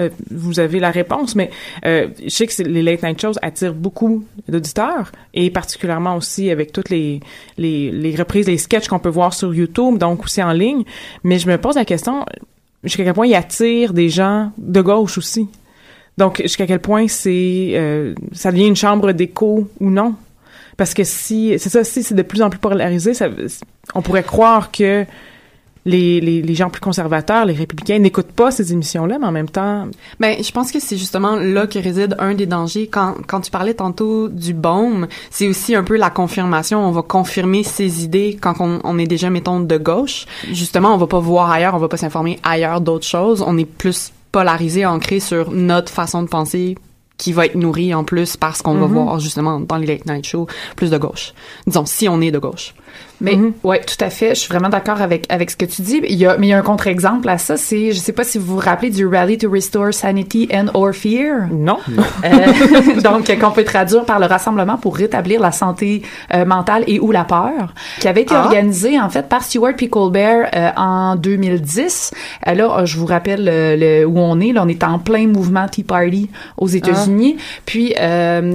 euh, 0.00 0.08
vous 0.30 0.60
avez 0.60 0.80
la 0.80 0.90
réponse, 0.90 1.36
mais 1.36 1.50
euh, 1.84 2.08
je 2.22 2.28
sais 2.28 2.46
que 2.46 2.62
les 2.62 2.82
late 2.82 3.02
night 3.02 3.20
shows 3.20 3.34
attirent 3.42 3.74
beaucoup 3.74 4.24
d'auditeurs 4.48 5.12
et 5.34 5.50
particulièrement 5.50 6.16
aussi 6.16 6.50
avec 6.50 6.72
toutes 6.72 6.90
les, 6.90 7.20
reprises, 8.18 8.46
les 8.46 8.58
sketchs 8.58 8.88
qu'on 8.88 8.98
peut 8.98 9.10
voir 9.10 9.34
sur 9.34 9.54
YouTube, 9.54 9.98
donc 9.98 10.24
aussi 10.24 10.42
en 10.42 10.52
ligne. 10.52 10.84
Mais 11.24 11.38
je 11.38 11.48
me 11.48 11.58
pose 11.58 11.76
la 11.76 11.84
question 11.84 12.24
jusqu'à 12.82 13.04
quel 13.04 13.12
point 13.12 13.26
ils 13.26 13.34
attirent 13.34 13.92
des 13.92 14.08
gens 14.08 14.52
de 14.58 14.80
gauche 14.80 15.18
aussi? 15.18 15.48
Donc 16.18 16.40
jusqu'à 16.42 16.66
quel 16.66 16.80
point 16.80 17.08
c'est 17.08 17.72
euh, 17.74 18.14
ça 18.32 18.52
devient 18.52 18.66
une 18.66 18.76
chambre 18.76 19.12
d'écho 19.12 19.68
ou 19.80 19.90
non? 19.90 20.14
Parce 20.76 20.94
que 20.94 21.04
si 21.04 21.54
c'est 21.58 21.68
ça, 21.68 21.84
si 21.84 22.02
c'est 22.02 22.14
de 22.14 22.22
plus 22.22 22.40
en 22.40 22.48
plus 22.48 22.58
polarisé, 22.58 23.12
on 23.94 24.00
pourrait 24.00 24.22
croire 24.22 24.70
que 24.70 25.04
les, 25.86 26.20
les, 26.20 26.42
les, 26.42 26.54
gens 26.54 26.68
plus 26.68 26.80
conservateurs, 26.80 27.46
les 27.46 27.54
républicains, 27.54 27.98
n'écoutent 27.98 28.32
pas 28.32 28.50
ces 28.50 28.72
émissions-là, 28.72 29.18
mais 29.18 29.26
en 29.26 29.32
même 29.32 29.48
temps... 29.48 29.86
Ben, 30.18 30.42
je 30.42 30.50
pense 30.52 30.72
que 30.72 30.80
c'est 30.80 30.96
justement 30.96 31.36
là 31.36 31.66
que 31.66 31.78
réside 31.78 32.16
un 32.18 32.34
des 32.34 32.46
dangers. 32.46 32.86
Quand, 32.86 33.14
quand 33.26 33.40
tu 33.40 33.50
parlais 33.50 33.74
tantôt 33.74 34.28
du 34.28 34.52
baume, 34.52 35.08
c'est 35.30 35.48
aussi 35.48 35.74
un 35.74 35.84
peu 35.84 35.96
la 35.96 36.10
confirmation. 36.10 36.86
On 36.86 36.90
va 36.90 37.02
confirmer 37.02 37.62
ses 37.62 38.04
idées 38.04 38.38
quand 38.40 38.54
on, 38.60 38.80
on 38.84 38.98
est 38.98 39.06
déjà, 39.06 39.30
mettons, 39.30 39.60
de 39.60 39.78
gauche. 39.78 40.26
Justement, 40.50 40.94
on 40.94 40.98
va 40.98 41.06
pas 41.06 41.20
voir 41.20 41.50
ailleurs, 41.50 41.74
on 41.74 41.78
va 41.78 41.88
pas 41.88 41.96
s'informer 41.96 42.38
ailleurs 42.42 42.80
d'autres 42.80 43.06
choses. 43.06 43.42
On 43.46 43.56
est 43.56 43.64
plus 43.64 44.12
polarisé, 44.32 44.86
ancré 44.86 45.18
sur 45.18 45.50
notre 45.50 45.90
façon 45.92 46.22
de 46.22 46.28
penser 46.28 46.76
qui 47.20 47.32
va 47.32 47.44
être 47.44 47.54
nourri 47.54 47.92
en 47.94 48.02
plus 48.02 48.36
parce 48.36 48.62
qu'on 48.62 48.74
va 48.74 48.86
mm-hmm. 48.86 48.88
voir 48.88 49.20
justement 49.20 49.60
dans 49.60 49.76
les 49.76 49.86
late 49.86 50.06
night 50.06 50.26
shows 50.26 50.46
plus 50.74 50.90
de 50.90 50.96
gauche. 50.96 51.34
Disons, 51.66 51.84
si 51.84 52.08
on 52.08 52.20
est 52.20 52.30
de 52.30 52.38
gauche. 52.38 52.74
Mais 53.20 53.34
mm-hmm. 53.34 53.52
ouais, 53.64 53.80
tout 53.80 54.02
à 54.02 54.10
fait. 54.10 54.30
Je 54.30 54.40
suis 54.40 54.48
vraiment 54.48 54.68
d'accord 54.68 55.02
avec 55.02 55.26
avec 55.28 55.50
ce 55.50 55.56
que 55.56 55.66
tu 55.66 55.82
dis. 55.82 56.00
Il 56.08 56.16
y 56.16 56.26
a 56.26 56.36
mais 56.38 56.46
il 56.46 56.50
y 56.50 56.52
a 56.52 56.58
un 56.58 56.62
contre-exemple 56.62 57.28
à 57.28 57.38
ça. 57.38 57.56
C'est 57.56 57.92
je 57.92 57.98
sais 57.98 58.12
pas 58.12 58.24
si 58.24 58.38
vous 58.38 58.54
vous 58.54 58.58
rappelez 58.58 58.90
du 58.90 59.06
Rally 59.06 59.38
to 59.38 59.50
Restore 59.50 59.92
Sanity 59.92 60.48
and 60.52 60.66
or 60.74 60.92
Fear. 60.92 61.48
Non. 61.50 61.78
Euh, 62.24 63.00
donc 63.02 63.30
qu'on 63.38 63.50
peut 63.50 63.64
traduire 63.64 64.04
par 64.04 64.18
le 64.18 64.26
rassemblement 64.26 64.76
pour 64.76 64.96
rétablir 64.96 65.40
la 65.40 65.52
santé 65.52 66.02
euh, 66.34 66.44
mentale 66.44 66.84
et 66.86 66.98
ou 67.00 67.12
la 67.12 67.24
peur, 67.24 67.74
qui 68.00 68.08
avait 68.08 68.22
été 68.22 68.34
ah. 68.34 68.44
organisé 68.44 68.98
en 68.98 69.10
fait 69.10 69.28
par 69.28 69.42
Stuart 69.42 69.74
P. 69.76 69.88
Colbert 69.88 70.50
euh, 70.54 70.70
en 70.76 71.16
2010. 71.16 72.12
Euh, 72.46 72.54
là, 72.54 72.84
je 72.84 72.96
vous 72.96 73.06
rappelle 73.06 73.44
le, 73.44 74.04
où 74.04 74.18
on 74.18 74.40
est. 74.40 74.52
Là, 74.52 74.62
on 74.64 74.68
est 74.68 74.82
en 74.82 74.98
plein 74.98 75.26
mouvement 75.26 75.68
Tea 75.68 75.84
Party 75.84 76.30
aux 76.56 76.68
États-Unis. 76.68 77.36
Ah. 77.38 77.42
Puis 77.66 77.94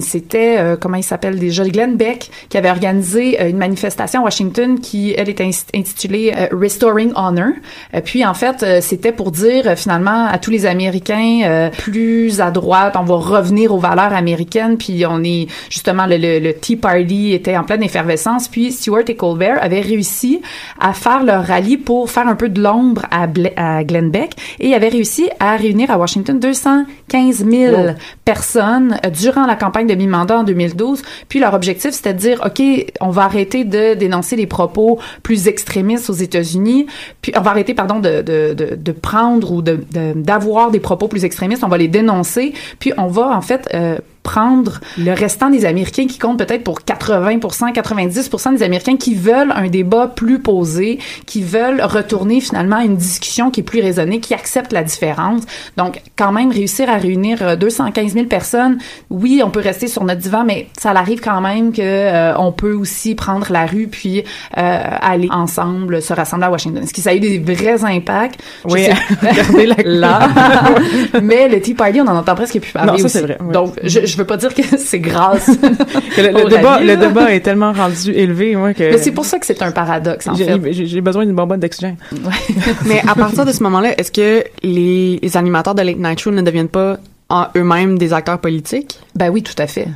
c'était 0.01 0.77
comment 0.79 0.97
il 0.97 1.03
s'appelle 1.03 1.39
déjà? 1.39 1.65
Glenn 1.65 1.95
Beck 1.95 2.29
qui 2.49 2.57
avait 2.57 2.69
organisé 2.69 3.49
une 3.49 3.57
manifestation 3.57 4.23
Washington 4.25 4.79
qui, 4.79 5.13
elle, 5.15 5.29
est 5.29 5.39
intitulée 5.39 6.33
euh, 6.35 6.47
Restoring 6.51 7.11
Honor. 7.15 7.51
Euh, 7.93 8.01
puis, 8.03 8.25
en 8.25 8.33
fait, 8.33 8.63
euh, 8.63 8.79
c'était 8.81 9.11
pour 9.11 9.31
dire 9.31 9.77
finalement 9.77 10.25
à 10.25 10.39
tous 10.39 10.49
les 10.51 10.65
Américains 10.65 11.69
plus 11.77 12.41
à 12.41 12.49
droite, 12.49 12.95
on 12.99 13.03
va 13.03 13.15
revenir 13.15 13.73
aux 13.73 13.77
valeurs 13.77 14.13
américaines. 14.13 14.77
Puis, 14.77 15.05
on 15.05 15.23
est 15.23 15.47
justement 15.69 16.07
le, 16.07 16.17
le, 16.17 16.53
Tea 16.53 16.75
Party 16.75 17.33
était 17.33 17.55
en 17.55 17.63
pleine 17.63 17.83
effervescence. 17.83 18.47
Puis, 18.47 18.71
Stewart 18.71 19.03
et 19.07 19.15
Colbert 19.15 19.61
avaient 19.61 19.81
réussi 19.81 20.41
à 20.79 20.93
faire 20.93 21.23
leur 21.23 21.45
rallye 21.45 21.77
pour 21.77 22.09
faire 22.09 22.27
un 22.27 22.35
peu 22.35 22.49
de 22.49 22.61
l'ombre 22.61 23.03
à, 23.11 23.27
à 23.57 23.83
Glenn 23.83 24.09
Beck 24.09 24.31
et 24.59 24.73
avaient 24.73 24.89
réussi 24.89 25.29
à 25.39 25.55
réunir 25.55 25.91
à 25.91 25.97
Washington 25.97 26.39
215 26.39 27.45
000 27.45 27.75
personnes 28.23 28.97
durant 29.13 29.45
la 29.45 29.55
campagne 29.55 29.87
de 29.87 29.95
mi-mandat 29.95 30.39
en 30.39 30.43
2012. 30.43 31.03
Puis, 31.29 31.39
leur 31.39 31.53
objectif, 31.53 31.91
c'était 31.91 32.13
de 32.13 32.19
dire, 32.19 32.41
OK, 32.43 32.61
on 33.01 33.09
va 33.09 33.23
arrêter 33.23 33.63
de 33.65 33.93
dénoncer 33.93 34.14
les 34.35 34.47
propos 34.47 34.99
plus 35.23 35.47
extrémistes 35.47 36.09
aux 36.09 36.13
États-Unis, 36.13 36.87
puis 37.21 37.31
on 37.35 37.41
va 37.41 37.51
arrêter, 37.51 37.73
pardon, 37.73 37.99
de, 37.99 38.21
de, 38.21 38.53
de, 38.53 38.75
de 38.75 38.91
prendre 38.91 39.51
ou 39.51 39.61
de, 39.61 39.79
d'avoir 40.15 40.71
des 40.71 40.79
propos 40.79 41.07
plus 41.07 41.25
extrémistes, 41.25 41.63
on 41.63 41.67
va 41.67 41.77
les 41.77 41.87
dénoncer, 41.87 42.53
puis 42.79 42.93
on 42.97 43.07
va 43.07 43.29
en 43.29 43.41
fait 43.41 43.69
euh, 43.73 43.97
prendre 44.25 44.81
le 44.97 45.13
restant 45.13 45.49
des 45.49 45.65
Américains 45.65 46.07
qui 46.07 46.17
comptent 46.17 46.39
peut-être 46.39 46.63
pour 46.63 46.79
80% 46.81 47.71
90 47.71 48.29
des 48.57 48.63
Américains 48.63 48.97
qui 48.97 49.13
veulent 49.13 49.53
un 49.55 49.67
débat 49.67 50.07
plus 50.07 50.39
posé, 50.39 50.99
qui 51.25 51.43
veulent 51.43 51.81
retourner 51.81 52.41
finalement 52.41 52.77
à 52.77 52.83
une 52.83 52.97
discussion 52.97 53.51
qui 53.51 53.61
est 53.61 53.63
plus 53.63 53.81
raisonnée, 53.81 54.19
qui 54.19 54.33
accepte 54.33 54.73
la 54.73 54.83
différence. 54.83 55.43
Donc, 55.77 56.01
quand 56.17 56.31
même, 56.31 56.51
réussir 56.51 56.89
à 56.89 56.97
réunir 56.97 57.57
215 57.57 58.05
euh, 58.05 58.13
000 58.13 58.25
personnes, 58.25 58.79
oui, 59.09 59.41
on 59.45 59.51
peut 59.51 59.59
rester 59.59 59.87
sur 59.87 60.03
notre 60.03 60.21
divan, 60.21 60.43
mais 60.43 60.67
ça 60.77 60.89
arrive 60.89 61.21
quand 61.21 61.41
même 61.41 61.71
que 61.71 61.81
euh, 61.81 62.35
on 62.37 62.51
peut 62.51 62.73
aussi 62.73 63.13
prendre 63.13 63.51
la 63.51 63.67
rue 63.67 63.87
puis 63.87 64.23
euh, 64.57 64.81
aller 65.01 65.29
ensemble 65.31 66.01
se 66.01 66.13
rassembler 66.13 66.47
à 66.47 66.51
Washington. 66.51 66.83
Est-ce 66.83 66.93
que 66.93 67.01
ça 67.01 67.11
a 67.11 67.13
eu 67.13 67.19
des 67.19 67.37
vrais 67.37 67.83
impacts? 67.83 68.41
Oui, 68.65 68.87
regardez 69.21 69.67
la 69.67 69.75
là. 69.83 70.29
mais 71.21 71.47
le 71.47 71.61
Tea 71.61 71.75
Party, 71.75 72.01
on 72.01 72.07
en 72.07 72.17
entend 72.17 72.33
presque 72.33 72.59
plus 72.59 72.71
parler 72.71 72.91
non, 72.91 72.97
ça, 72.97 73.05
aussi. 73.05 73.19
Vrai, 73.19 73.37
Donc, 73.53 73.73
je, 73.83 74.05
je 74.05 74.14
veux 74.17 74.25
pas 74.25 74.37
dire 74.37 74.53
que 74.53 74.61
c'est 74.77 74.99
grâce. 74.99 75.47
le, 76.17 76.49
débat, 76.49 76.79
le 76.79 76.97
débat 76.97 77.33
est 77.33 77.41
tellement 77.41 77.73
rendu 77.73 78.11
élevé, 78.11 78.55
moi, 78.55 78.73
que. 78.73 78.83
Mais 78.91 78.97
c'est 78.97 79.11
pour 79.11 79.25
ça 79.25 79.39
que 79.39 79.45
c'est 79.45 79.61
un 79.61 79.71
paradoxe, 79.71 80.27
en 80.27 80.35
fait. 80.35 80.59
J'ai 80.71 81.01
besoin 81.01 81.25
d'une 81.25 81.35
bonbonne 81.35 81.59
d'oxygène. 81.59 81.97
Mais 82.85 83.01
à 83.07 83.15
partir 83.15 83.45
de 83.45 83.51
ce 83.51 83.63
moment-là, 83.63 83.97
est-ce 83.99 84.11
que 84.11 84.43
les, 84.63 85.19
les 85.21 85.37
animateurs 85.37 85.75
de 85.75 85.81
Late 85.81 85.97
Night 85.97 86.19
Show 86.19 86.31
ne 86.31 86.41
deviennent 86.41 86.69
pas 86.69 86.97
en 87.29 87.47
eux-mêmes 87.55 87.97
des 87.97 88.13
acteurs 88.13 88.39
politiques? 88.39 88.99
Ben 89.15 89.29
oui, 89.29 89.43
tout 89.43 89.55
à 89.57 89.67
fait. 89.67 89.87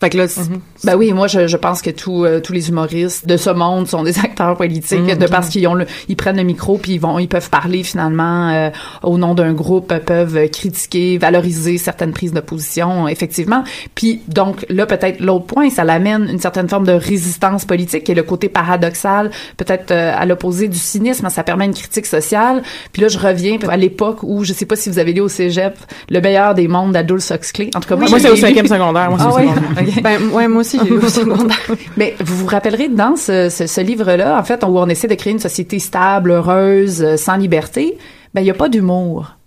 Fait 0.00 0.10
que 0.10 0.16
là, 0.16 0.26
mm-hmm. 0.26 0.60
ben 0.84 0.94
oui, 0.94 1.12
moi 1.12 1.26
je, 1.26 1.48
je 1.48 1.56
pense 1.56 1.82
que 1.82 1.90
tous 1.90 2.24
euh, 2.24 2.38
tous 2.38 2.52
les 2.52 2.68
humoristes 2.68 3.26
de 3.26 3.36
ce 3.36 3.50
monde 3.50 3.88
sont 3.88 4.04
des 4.04 4.16
acteurs 4.24 4.56
politiques 4.56 5.00
mm-hmm. 5.00 5.18
de 5.18 5.26
parce 5.26 5.48
qu'ils 5.48 5.66
ont 5.66 5.74
le, 5.74 5.86
ils 6.08 6.14
prennent 6.14 6.36
le 6.36 6.44
micro 6.44 6.78
puis 6.78 6.92
ils 6.92 7.00
vont 7.00 7.18
ils 7.18 7.26
peuvent 7.26 7.50
parler 7.50 7.82
finalement 7.82 8.48
euh, 8.50 8.70
au 9.02 9.18
nom 9.18 9.34
d'un 9.34 9.52
groupe, 9.54 9.92
peuvent 10.06 10.48
critiquer, 10.50 11.18
valoriser 11.18 11.78
certaines 11.78 12.12
prises 12.12 12.32
de 12.32 12.38
position 12.38 13.08
effectivement. 13.08 13.64
Puis 13.96 14.22
donc 14.28 14.64
là 14.68 14.86
peut-être 14.86 15.18
l'autre 15.18 15.46
point, 15.46 15.68
ça 15.68 15.82
l'amène 15.82 16.28
une 16.30 16.38
certaine 16.38 16.68
forme 16.68 16.86
de 16.86 16.92
résistance 16.92 17.64
politique 17.64 18.04
qui 18.04 18.12
est 18.12 18.14
le 18.14 18.22
côté 18.22 18.48
paradoxal, 18.48 19.32
peut-être 19.56 19.90
euh, 19.90 20.14
à 20.16 20.26
l'opposé 20.26 20.68
du 20.68 20.78
cynisme, 20.78 21.28
ça 21.28 21.42
permet 21.42 21.64
une 21.64 21.74
critique 21.74 22.06
sociale. 22.06 22.62
Puis 22.92 23.02
là 23.02 23.08
je 23.08 23.18
reviens 23.18 23.58
à 23.68 23.76
l'époque 23.76 24.18
où 24.22 24.44
je 24.44 24.52
sais 24.52 24.66
pas 24.66 24.76
si 24.76 24.90
vous 24.90 25.00
avez 25.00 25.12
lu 25.12 25.22
au 25.22 25.28
cégep 25.28 25.76
le 26.08 26.20
meilleur 26.20 26.54
des 26.54 26.68
mondes 26.68 26.92
d'Adolphe 26.92 27.32
Huxley. 27.32 27.70
En 27.74 27.80
tout 27.80 27.88
cas 27.88 27.96
moi, 27.96 28.08
moi 28.08 28.20
c'est 28.20 28.30
au 28.30 28.36
cinquième 28.36 28.68
secondaire, 28.68 29.10
moi 29.10 29.18
c'est 29.18 29.26
ah, 29.26 29.40
secondaire. 29.40 29.87
Ben, 30.02 30.30
ouais, 30.30 30.48
moi 30.48 30.60
aussi, 30.60 30.78
j'ai 30.82 30.90
lu 30.90 30.98
au 30.98 31.08
secondaire. 31.08 31.58
Mais 31.96 32.14
vous 32.20 32.36
vous 32.36 32.46
rappellerez, 32.46 32.88
dans 32.88 33.16
ce, 33.16 33.48
ce, 33.48 33.66
ce 33.66 33.80
livre-là, 33.80 34.38
en 34.38 34.44
fait, 34.44 34.62
où 34.64 34.78
on 34.78 34.88
essaie 34.88 35.08
de 35.08 35.14
créer 35.14 35.32
une 35.32 35.38
société 35.38 35.78
stable, 35.78 36.30
heureuse, 36.30 37.16
sans 37.16 37.36
liberté, 37.36 37.98
ben, 38.34 38.40
il 38.40 38.44
n'y 38.44 38.50
a 38.50 38.54
pas 38.54 38.68
d'humour. 38.68 39.37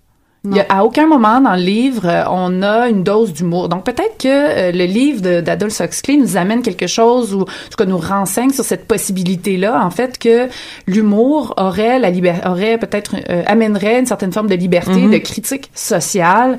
Il 0.43 0.55
y 0.55 0.59
a, 0.59 0.65
à 0.69 0.83
aucun 0.83 1.05
moment 1.05 1.39
dans 1.39 1.53
le 1.53 1.61
livre, 1.61 2.07
euh, 2.07 2.23
on 2.27 2.63
a 2.63 2.89
une 2.89 3.03
dose 3.03 3.31
d'humour. 3.31 3.69
Donc 3.69 3.85
peut-être 3.85 4.17
que 4.17 4.27
euh, 4.27 4.71
le 4.71 4.85
livre 4.85 5.21
d'Adolphe 5.41 5.79
Huxley 5.79 6.17
nous 6.17 6.35
amène 6.35 6.63
quelque 6.63 6.87
chose 6.87 7.35
ou 7.35 7.41
en 7.41 7.45
tout 7.45 7.77
cas 7.77 7.85
nous 7.85 7.99
renseigne 7.99 8.49
sur 8.49 8.63
cette 8.63 8.87
possibilité-là, 8.87 9.85
en 9.85 9.91
fait, 9.91 10.17
que 10.17 10.47
l'humour 10.87 11.53
aurait 11.57 11.99
la 11.99 12.09
liberté, 12.09 12.47
aurait 12.47 12.79
peut-être 12.79 13.17
euh, 13.29 13.43
amènerait 13.45 13.99
une 13.99 14.07
certaine 14.07 14.31
forme 14.31 14.47
de 14.47 14.55
liberté, 14.55 14.91
mm-hmm. 14.93 15.11
de 15.11 15.17
critique 15.19 15.69
sociale, 15.75 16.57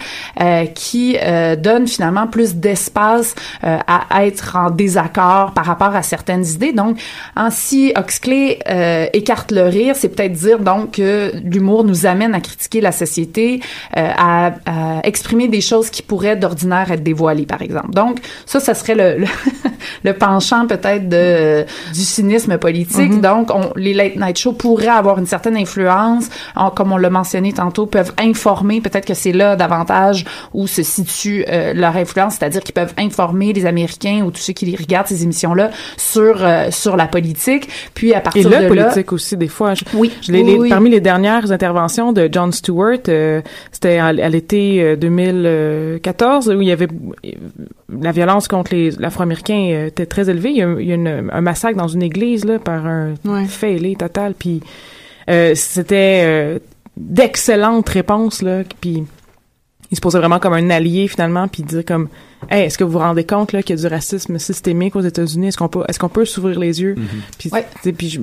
qui 0.75 1.17
donne 1.59 1.87
finalement 1.87 2.27
plus 2.27 2.57
d'espace 2.57 3.35
à 3.63 4.27
être 4.27 4.57
en 4.57 4.71
désaccord 4.71 5.53
par 5.53 5.65
rapport 5.65 5.95
à 5.95 6.03
certaines 6.03 6.45
idées. 6.47 6.73
Donc, 6.73 6.99
si 7.51 7.93
Huxley 7.97 8.59
écarte 9.13 9.51
le 9.51 9.63
rire, 9.63 9.95
c'est 9.97 10.09
peut-être 10.09 10.33
dire 10.33 10.59
donc 10.59 10.93
que 10.93 11.33
l'humour 11.45 11.85
nous 11.85 12.07
amène 12.07 12.35
à 12.35 12.41
critiquer 12.41 12.81
la 12.81 12.93
société 12.93 13.61
euh, 13.97 14.09
à, 14.17 14.53
exprimer 15.05 15.49
des 15.49 15.61
choses 15.61 15.91
qui 15.91 16.03
pourraient 16.03 16.37
d'ordinaire 16.37 16.91
être 16.91 17.03
dévoilées, 17.03 17.47
par 17.47 17.63
exemple. 17.63 17.91
Donc, 17.91 18.19
ça, 18.47 18.61
ça 18.61 18.75
serait 18.75 18.95
le, 18.95 19.25
le, 20.05 20.13
penchant 20.13 20.67
peut-être 20.67 21.09
de 21.09 21.65
du 21.93 22.01
cynisme 22.01 22.59
politique. 22.59 23.13
Mm-hmm. 23.13 23.21
Donc, 23.21 23.51
on, 23.55 23.73
les 23.77 23.95
late 23.95 24.17
night 24.17 24.39
shows 24.39 24.53
pourraient 24.53 24.89
avoir 24.89 25.19
une 25.19 25.27
certaine 25.27 25.57
influence, 25.57 26.29
comme 26.75 26.93
on 26.93 26.97
l'a 26.97 27.11
mentionné 27.11 27.53
tantôt, 27.53 27.87
peuvent 27.87 28.13
informer. 28.19 28.81
Peut-être 28.81 29.07
que 29.07 29.15
c'est 29.15 29.33
là 29.33 29.57
davantage 29.57 30.25
où 30.55 30.67
se 30.67 30.83
situe 30.83 31.45
euh, 31.49 31.73
leur 31.75 31.97
influence, 31.97 32.35
c'est-à-dire 32.35 32.63
qu'ils 32.63 32.75
peuvent 32.75 32.95
informer 32.99 33.53
les 33.53 33.67
Américains 33.67 34.23
ou 34.25 34.31
tous 34.31 34.41
ceux 34.41 34.53
qui 34.53 34.75
regardent 34.77 35.07
ces 35.07 35.23
émissions-là 35.23 35.71
sur 35.97 36.45
euh, 36.45 36.71
sur 36.71 36.97
la 36.97 37.07
politique. 37.07 37.69
Puis 37.95 38.15
à 38.15 38.21
partir 38.21 38.43
Et 38.43 38.45
de 38.45 38.51
là, 38.51 38.69
politique 38.69 39.13
aussi 39.13 39.37
des 39.37 39.49
fois. 39.49 39.75
oui, 39.95 40.13
je 40.23 40.33
les, 40.33 40.69
Parmi 40.69 40.91
les 40.91 41.01
dernières 41.01 41.53
interventions 41.53 42.13
de 42.13 42.29
John 42.31 42.53
Stewart, 42.53 42.99
c'était 43.71 43.99
à, 43.99 44.13
l'été 44.13 44.97
2014 44.97 46.49
euh, 46.49 46.57
où 46.57 46.63
il 46.63 46.69
y 46.69 46.73
avait 46.73 46.89
la 48.01 48.13
violence 48.13 48.49
contre 48.49 48.75
les 48.75 49.03
Afro-Américains 49.03 49.71
euh, 49.73 49.87
était 49.87 50.07
très 50.07 50.31
élevée. 50.31 50.51
Il 50.51 50.57
y 50.57 50.63
a, 50.63 50.81
il 50.81 50.87
y 50.87 50.93
a 50.93 50.97
un 50.97 51.41
massacre 51.41 51.77
dans 51.77 51.89
une 51.89 52.03
église 52.03 52.45
là 52.45 52.59
par 52.59 52.87
un 52.87 53.15
ouais. 53.25 53.95
total. 53.99 54.35
Puis 54.39 54.61
euh, 55.29 55.53
c'était 55.55 56.23
euh, 56.25 56.59
d'excellentes 56.97 57.89
réponses 57.89 58.43
là. 58.43 58.63
Puis 58.81 59.05
il 59.91 59.97
se 59.97 60.01
posait 60.01 60.19
vraiment 60.19 60.39
comme 60.39 60.55
un 60.55 60.71
allié 60.71 61.07
finalement 61.07 61.49
puis 61.49 61.63
dire 61.63 61.85
comme 61.85 62.09
hey, 62.51 62.65
est-ce 62.65 62.79
que 62.79 62.85
vous 62.85 62.93
vous 62.93 62.99
rendez 62.99 63.25
compte 63.25 63.53
là 63.53 63.63
qu'il 63.63 63.77
y 63.77 63.79
a 63.79 63.83
du 63.83 63.93
racisme 63.93 64.39
systémique 64.39 64.97
aux 64.97 65.03
États-Unis? 65.03 65.49
Est-ce 65.49 65.59
qu'on 65.59 65.69
peut 65.69 65.83
est-ce 65.89 65.99
qu'on 65.99 66.09
peut 66.09 66.25
s'ouvrir 66.25 66.59
les 66.59 66.81
yeux? 66.81 66.95
Mm-hmm. 66.95 67.93
puis, 67.93 68.21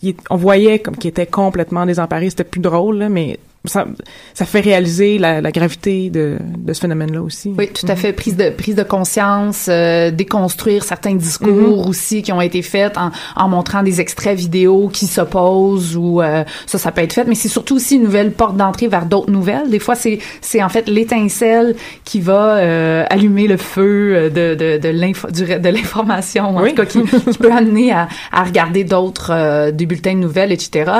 puis 0.00 0.16
on 0.28 0.36
voyait 0.36 0.78
comme 0.78 0.96
qu'il 0.96 1.08
était 1.08 1.26
complètement 1.26 1.86
désemparé 1.86 2.28
c'était 2.28 2.44
plus 2.44 2.60
drôle 2.60 2.98
là, 2.98 3.08
mais 3.08 3.38
ça, 3.66 3.86
ça 4.34 4.44
fait 4.44 4.60
réaliser 4.60 5.18
la, 5.18 5.40
la 5.40 5.52
gravité 5.52 6.10
de, 6.10 6.38
de 6.58 6.72
ce 6.72 6.80
phénomène-là 6.80 7.22
aussi. 7.22 7.52
Oui, 7.56 7.68
tout 7.68 7.86
à 7.88 7.92
mhm. 7.92 7.96
fait. 7.96 8.12
Prise 8.12 8.36
de 8.36 8.50
prise 8.50 8.74
de 8.74 8.82
conscience, 8.82 9.66
euh, 9.68 10.10
déconstruire 10.10 10.84
certains 10.84 11.14
discours 11.14 11.84
mhm. 11.84 11.88
aussi 11.88 12.22
qui 12.22 12.32
ont 12.32 12.40
été 12.40 12.62
faits 12.62 12.96
en, 12.96 13.10
en 13.36 13.48
montrant 13.48 13.82
des 13.82 14.00
extraits 14.00 14.36
vidéo 14.36 14.88
qui 14.92 15.06
s'opposent 15.06 15.96
ou 15.96 16.20
euh, 16.20 16.44
ça, 16.66 16.78
ça 16.78 16.92
peut 16.92 17.02
être 17.02 17.12
fait. 17.12 17.24
Mais 17.24 17.34
c'est 17.34 17.48
surtout 17.48 17.76
aussi 17.76 17.96
une 17.96 18.04
nouvelle 18.04 18.32
porte 18.32 18.56
d'entrée 18.56 18.88
vers 18.88 19.06
d'autres 19.06 19.30
nouvelles. 19.30 19.70
Des 19.70 19.78
fois, 19.78 19.94
c'est 19.94 20.18
c'est 20.40 20.62
en 20.62 20.68
fait 20.68 20.88
l'étincelle 20.88 21.74
qui 22.04 22.20
va 22.20 22.56
euh, 22.56 23.04
allumer 23.10 23.46
le 23.46 23.56
feu 23.56 24.30
de 24.30 24.54
de 24.54 24.78
de 24.78 24.88
l'info 24.88 25.28
de 25.30 25.68
l'information 25.68 26.56
en 26.56 26.66
tout 26.66 26.74
cas 26.74 26.84
qui, 26.84 27.02
qui 27.30 27.38
peut 27.38 27.52
amener 27.52 27.92
à, 27.92 28.08
à 28.32 28.44
regarder 28.44 28.84
d'autres 28.84 29.70
des 29.70 29.86
bulletins 29.86 30.14
de 30.14 30.20
nouvelles, 30.20 30.52
etc. 30.52 30.90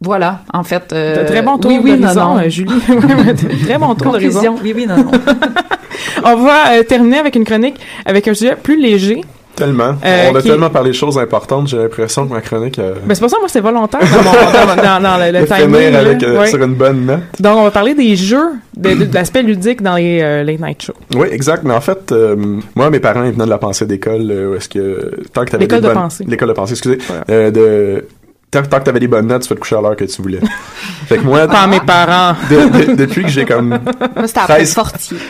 Voilà, 0.00 0.42
en 0.52 0.64
fait. 0.64 0.88
très 0.88 1.42
bon 1.42 1.58
tour 1.58 1.70
oui, 1.70 1.80
oui, 1.82 1.98
non, 1.98 2.14
non. 2.16 2.48
Julie. 2.48 2.72
très 3.64 3.78
bon 3.78 3.94
tour 3.94 4.12
Conclusion. 4.12 4.40
de 4.40 4.48
raison. 4.48 4.56
Oui, 4.62 4.72
oui, 4.74 4.86
non, 4.86 4.96
non. 4.96 5.10
On 6.24 6.36
va 6.36 6.72
euh, 6.72 6.82
terminer 6.82 7.18
avec 7.18 7.36
une 7.36 7.44
chronique 7.44 7.76
avec 8.04 8.26
un 8.28 8.34
sujet 8.34 8.56
plus 8.56 8.80
léger. 8.80 9.22
Tellement. 9.56 9.94
Euh, 10.04 10.30
on 10.30 10.34
a 10.34 10.42
tellement 10.42 10.68
parlé 10.68 10.90
de 10.90 10.94
choses 10.94 11.16
importantes, 11.16 11.68
j'ai 11.68 11.78
l'impression 11.78 12.26
que 12.26 12.32
ma 12.34 12.42
chronique. 12.42 12.78
Euh... 12.78 12.92
Ben 13.06 13.14
c'est 13.14 13.20
pour 13.20 13.30
ça, 13.30 13.38
moi, 13.40 13.48
c'est 13.48 13.62
volontaire 13.62 14.00
dans, 14.00 14.76
dans, 14.76 15.00
dans, 15.00 15.16
le, 15.16 15.38
le 15.40 15.46
timing. 15.46 15.94
avec, 15.94 16.22
euh, 16.22 16.44
sur 16.44 16.62
une 16.62 16.74
bonne 16.74 17.06
note. 17.06 17.20
Donc, 17.40 17.56
on 17.56 17.64
va 17.64 17.70
parler 17.70 17.94
des 17.94 18.16
jeux, 18.16 18.50
de, 18.76 19.08
l'aspect 19.14 19.42
ludique 19.42 19.80
dans 19.80 19.96
les 19.96 20.20
euh, 20.20 20.44
late 20.44 20.60
night 20.60 20.82
shows. 20.82 20.92
Oui, 21.14 21.28
exact. 21.32 21.62
Mais 21.64 21.72
en 21.72 21.80
fait, 21.80 22.14
moi, 22.74 22.90
mes 22.90 23.00
parents, 23.00 23.24
ils 23.24 23.32
venaient 23.32 23.46
de 23.46 23.50
la 23.50 23.56
pensée 23.56 23.86
d'école, 23.86 24.30
est-ce 24.56 24.68
que 24.68 25.22
tant 25.32 25.46
que 25.46 25.50
t'avais 25.52 25.64
l'école 25.64 25.80
de 25.80 25.88
pensée, 25.88 26.24
l'école 26.28 26.48
de 26.48 26.54
pensée, 26.54 26.72
excusez, 26.72 26.98
de 27.28 28.04
tant, 28.62 28.78
que 28.78 28.84
t'avais 28.84 29.00
des 29.00 29.08
bonnes 29.08 29.26
notes, 29.26 29.42
tu 29.42 29.48
peux 29.48 29.54
te 29.54 29.60
coucher 29.60 29.76
à 29.76 29.80
l'heure 29.80 29.96
que 29.96 30.04
tu 30.04 30.22
voulais. 30.22 30.40
fait 31.06 31.18
que 31.18 31.22
moi, 31.22 31.46
pas 31.46 31.66
mes 31.66 31.80
parents. 31.80 32.36
depuis 32.96 33.22
que 33.22 33.28
j'ai 33.28 33.44
comme 33.44 33.78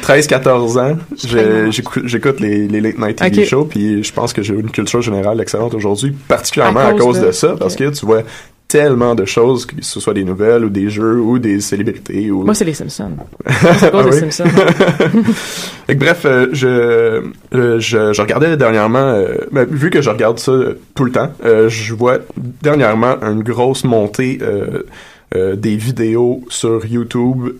13, 0.03 0.27
14 0.27 0.79
ans, 0.79 0.97
j'écoute 2.05 2.41
les, 2.41 2.68
les 2.68 2.81
late 2.81 2.99
night 2.99 3.16
TV 3.16 3.45
shows, 3.45 3.64
puis 3.64 4.03
je 4.03 4.12
pense 4.12 4.33
que 4.33 4.43
j'ai 4.43 4.55
une 4.55 4.70
culture 4.70 5.03
générale 5.03 5.41
excellente 5.41 5.74
aujourd'hui, 5.74 6.14
particulièrement 6.29 6.81
à 6.81 6.93
cause, 6.95 7.20
de, 7.20 7.33
ça, 7.33 7.55
parce 7.59 7.77
que 7.77 7.91
tu 7.91 8.07
vois 8.07 8.22
tellement 8.69 9.14
de 9.14 9.25
choses, 9.25 9.67
que 9.67 9.77
ce 9.81 10.01
soit 10.01 10.14
des 10.14 10.25
nouvelles 10.25 10.64
ou 10.64 10.69
des 10.69 10.91
jeux 10.91 11.21
ou 11.21 11.39
des 11.39 11.61
célébrités. 11.61 12.31
Ou... 12.31 12.45
Moi, 12.45 12.55
c'est 12.55 12.64
les 12.64 12.75
Simpsons. 12.75 13.12
C'est 13.79 13.95
ah, 13.95 14.03
les 14.03 14.12
Simpsons. 14.12 14.45
bref, 15.95 16.23
euh, 16.25 16.49
euh, 16.64 17.23
je, 17.79 18.12
je, 18.12 18.21
regardais 18.21 18.57
dernièrement, 18.57 18.99
euh, 18.99 19.37
ben, 19.53 19.67
vu 19.69 19.91
que 19.91 20.03
je 20.03 20.11
regarde 20.11 20.39
ça 20.39 20.53
tout 20.95 21.05
le 21.05 21.12
temps, 21.12 21.31
je 21.43 21.95
vois 21.95 22.19
dernièrement 22.62 23.17
une 23.23 23.43
grosse 23.43 23.85
montée 23.85 24.41
des 25.33 25.77
vidéos 25.77 26.43
sur 26.49 26.85
YouTube 26.87 27.51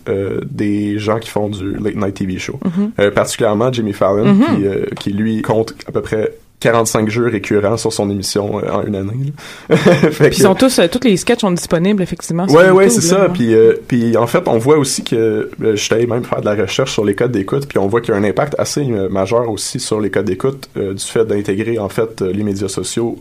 des 0.51 0.99
gens 0.99 1.19
qui 1.19 1.31
font 1.31 1.49
du 1.49 1.75
late 1.75 1.97
night 1.97 2.15
TV 2.15 2.39
show. 2.39 2.59
Mm-hmm. 2.65 3.11
particulièrement 3.11 3.73
Jimmy 3.73 3.93
Fallon, 3.93 4.35
mm-hmm. 4.35 4.95
qui, 4.95 4.95
qui 4.97 5.13
lui 5.13 5.43
compte 5.43 5.75
à 5.87 5.93
peu 5.93 6.01
près 6.01 6.33
45 6.67 7.09
jeux 7.09 7.29
récurrents 7.29 7.77
sur 7.77 7.93
son 7.93 8.11
émission 8.11 8.59
euh, 8.59 8.73
en 8.73 8.83
une 8.85 8.97
année. 8.97 9.33
puis 9.69 10.29
ils 10.33 10.43
sont 10.43 10.57
tous, 10.57 10.81
euh, 10.81 10.89
tous 10.89 11.07
les 11.07 11.17
sketchs 11.17 11.43
sont 11.43 11.53
disponibles 11.53 12.03
effectivement. 12.03 12.47
Ouais, 12.47 12.71
ouais, 12.71 12.89
c'est 12.89 13.03
ça. 13.03 13.29
Puis, 13.29 13.55
euh, 13.55 13.75
puis 13.87 14.17
en 14.17 14.27
fait, 14.27 14.49
on 14.49 14.59
voit 14.59 14.77
aussi 14.77 15.05
que 15.05 15.49
je 15.61 15.77
suis 15.77 15.95
allé 15.95 16.09
même 16.09 16.25
faire 16.25 16.41
de 16.41 16.47
la 16.47 16.57
recherche 16.57 16.93
sur 16.93 17.05
les 17.05 17.15
codes 17.15 17.31
d'écoute, 17.31 17.69
puis 17.69 17.79
on 17.79 17.87
voit 17.87 18.01
qu'il 18.01 18.15
y 18.15 18.17
a 18.17 18.21
un 18.21 18.25
impact 18.25 18.57
assez 18.59 18.85
majeur 18.85 19.49
aussi 19.49 19.79
sur 19.79 20.01
les 20.01 20.11
codes 20.11 20.25
d'écoute 20.25 20.69
du 20.75 20.99
fait 20.99 21.25
d'intégrer 21.25 21.79
en 21.79 21.89
fait 21.89 22.21
les 22.21 22.43
médias 22.43 22.69
sociaux 22.69 23.21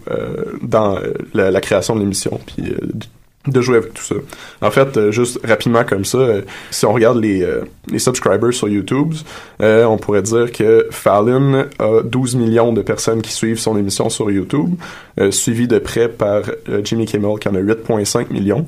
dans 0.63 0.97
la, 1.35 1.51
la, 1.51 1.61
création 1.61 1.95
de 1.95 1.99
l'émission, 1.99 2.39
puis 2.45 2.73
de 3.47 3.61
jouer 3.61 3.77
avec 3.77 3.93
tout 3.93 4.03
ça. 4.03 4.15
En 4.61 4.71
fait, 4.71 4.97
euh, 4.97 5.11
juste 5.11 5.39
rapidement 5.43 5.83
comme 5.83 6.05
ça, 6.05 6.17
euh, 6.17 6.41
si 6.71 6.85
on 6.85 6.93
regarde 6.93 7.21
les, 7.21 7.43
euh, 7.43 7.61
les 7.89 7.99
subscribers 7.99 8.53
sur 8.53 8.67
YouTube, 8.67 9.13
on 9.59 9.97
pourrait 9.97 10.21
dire 10.21 10.51
que 10.51 10.87
Fallon 10.91 11.65
a 11.79 12.01
12 12.03 12.35
millions 12.35 12.73
de 12.73 12.81
personnes 12.81 13.21
qui 13.21 13.31
suivent 13.31 13.59
son 13.59 13.77
émission 13.77 14.09
sur 14.09 14.29
YouTube, 14.29 14.75
suivi 15.31 15.67
de 15.67 15.79
près 15.79 16.09
par 16.09 16.43
Jimmy 16.83 17.05
Kimmel 17.05 17.39
qui 17.39 17.47
en 17.47 17.55
a 17.55 17.59
8,5 17.59 18.31
millions 18.31 18.65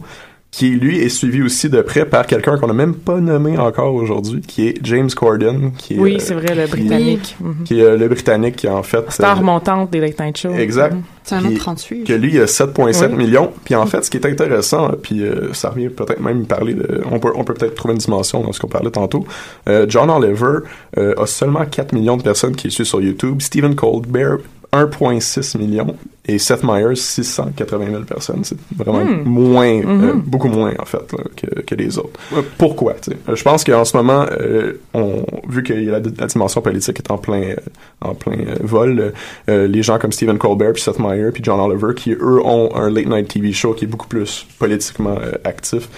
qui 0.58 0.72
lui 0.72 0.98
est 0.98 1.10
suivi 1.10 1.44
aussi 1.44 1.70
de 1.70 1.84
près 1.84 2.04
par 2.04 2.26
quelqu'un 2.26 2.58
qu'on 2.58 2.66
n'a 2.66 2.74
même 2.74 2.96
pas 2.96 3.20
nommé 3.20 3.60
encore 3.60 3.94
aujourd'hui, 3.94 4.42
qui 4.42 4.68
est 4.68 4.80
James 4.82 5.12
Corden, 5.16 5.72
qui 5.78 5.94
est, 5.94 6.00
oui, 6.00 6.18
c'est 6.20 6.34
vrai, 6.34 6.56
le 6.56 6.66
britannique, 6.66 7.38
qui 7.64 7.80
est 7.80 7.96
le 7.96 8.08
britannique 8.08 8.56
qui 8.56 8.68
en 8.68 8.82
fait 8.82 9.12
star 9.12 9.44
montante 9.44 9.92
des 9.92 10.00
late 10.00 10.20
night 10.20 10.36
shows. 10.36 10.56
Exact. 10.56 10.96
Mhm. 10.96 11.04
C'est 11.24 11.36
un 11.36 11.46
autre 11.46 11.60
38. 11.60 12.06
Que 12.06 12.14
lui, 12.14 12.34
il 12.34 12.42
a 12.42 12.46
7,7 12.46 13.14
millions. 13.16 13.52
Puis 13.66 13.76
en 13.76 13.86
fait, 13.86 14.04
ce 14.04 14.10
qui 14.10 14.18
est 14.18 14.26
intéressant, 14.26 14.90
puis 15.00 15.22
euh, 15.22 15.54
ça 15.54 15.70
revient 15.70 15.90
peut-être 15.90 16.22
même 16.22 16.48
parler 16.48 16.74
de... 16.74 17.04
On 17.12 17.20
peut, 17.20 17.34
on 17.36 17.44
peut 17.44 17.54
peut-être 17.54 17.76
trouver 17.76 17.94
une 17.94 18.00
dimension 18.00 18.42
dans 18.42 18.52
ce 18.52 18.60
qu'on 18.60 18.70
parlait 18.70 18.90
tantôt. 18.90 19.28
Euh, 19.70 19.86
John 19.88 20.10
Oliver 20.10 20.60
euh, 20.98 21.14
a 21.22 21.28
seulement 21.28 21.66
4 21.66 21.94
millions 21.94 22.18
de 22.18 22.24
personnes 22.24 22.56
qui 22.56 22.68
le 22.68 22.72
suivent 22.72 22.88
sur 22.88 23.02
YouTube. 23.02 23.42
Stephen 23.42 23.76
Colbert 23.76 24.38
1,6 24.74 25.58
million 25.58 25.96
et 26.28 26.38
Seth 26.40 26.64
Meyers 26.64 26.96
680 26.96 27.86
000 27.90 28.04
personnes. 28.04 28.44
C'est 28.44 28.58
vraiment 28.76 29.04
hmm. 29.04 29.24
moins, 29.24 29.68
euh, 29.68 29.84
mm-hmm. 29.84 30.22
beaucoup 30.22 30.50
moins 30.50 30.74
en 30.78 30.86
fait 30.86 31.16
que, 31.36 31.62
que, 31.62 31.76
les 31.76 31.98
autres. 31.98 32.20
Pourquoi 32.58 32.96
euh, 33.10 33.36
Je 33.36 33.44
pense 33.44 33.64
qu'en 33.64 33.86
ce 33.86 33.96
moment, 33.96 34.26
euh, 34.32 34.74
on, 34.94 35.24
vu 35.48 35.64
que 35.64 35.74
la, 35.74 36.00
la, 36.00 36.28
dimension 36.28 36.62
politique 36.62 37.00
est 37.00 37.12
en 37.12 37.18
plein, 37.18 37.56
en 38.02 38.14
plein 38.14 38.38
vol, 38.62 39.14
les 39.48 39.84
gens 39.84 40.00
comme 40.00 40.12
Stephen 40.12 40.38
Colbert, 40.38 40.74
puis 40.74 40.82
Seth 40.82 41.00
Meyers, 41.00 41.32
puis 41.34 41.44
John 41.44 41.60
Oliver, 41.60 41.94
qui 41.96 42.12
eux 42.12 42.42
ont 42.44 42.76
un 42.76 42.90
late 42.90 43.08
night 43.08 43.28
TV 43.28 43.54
show 43.54 43.74
qui 43.74 43.86
est 43.86 43.88
beaucoup 43.88 44.08
plus 44.08 44.46
politiquement 44.60 45.18
actif, 45.44 45.90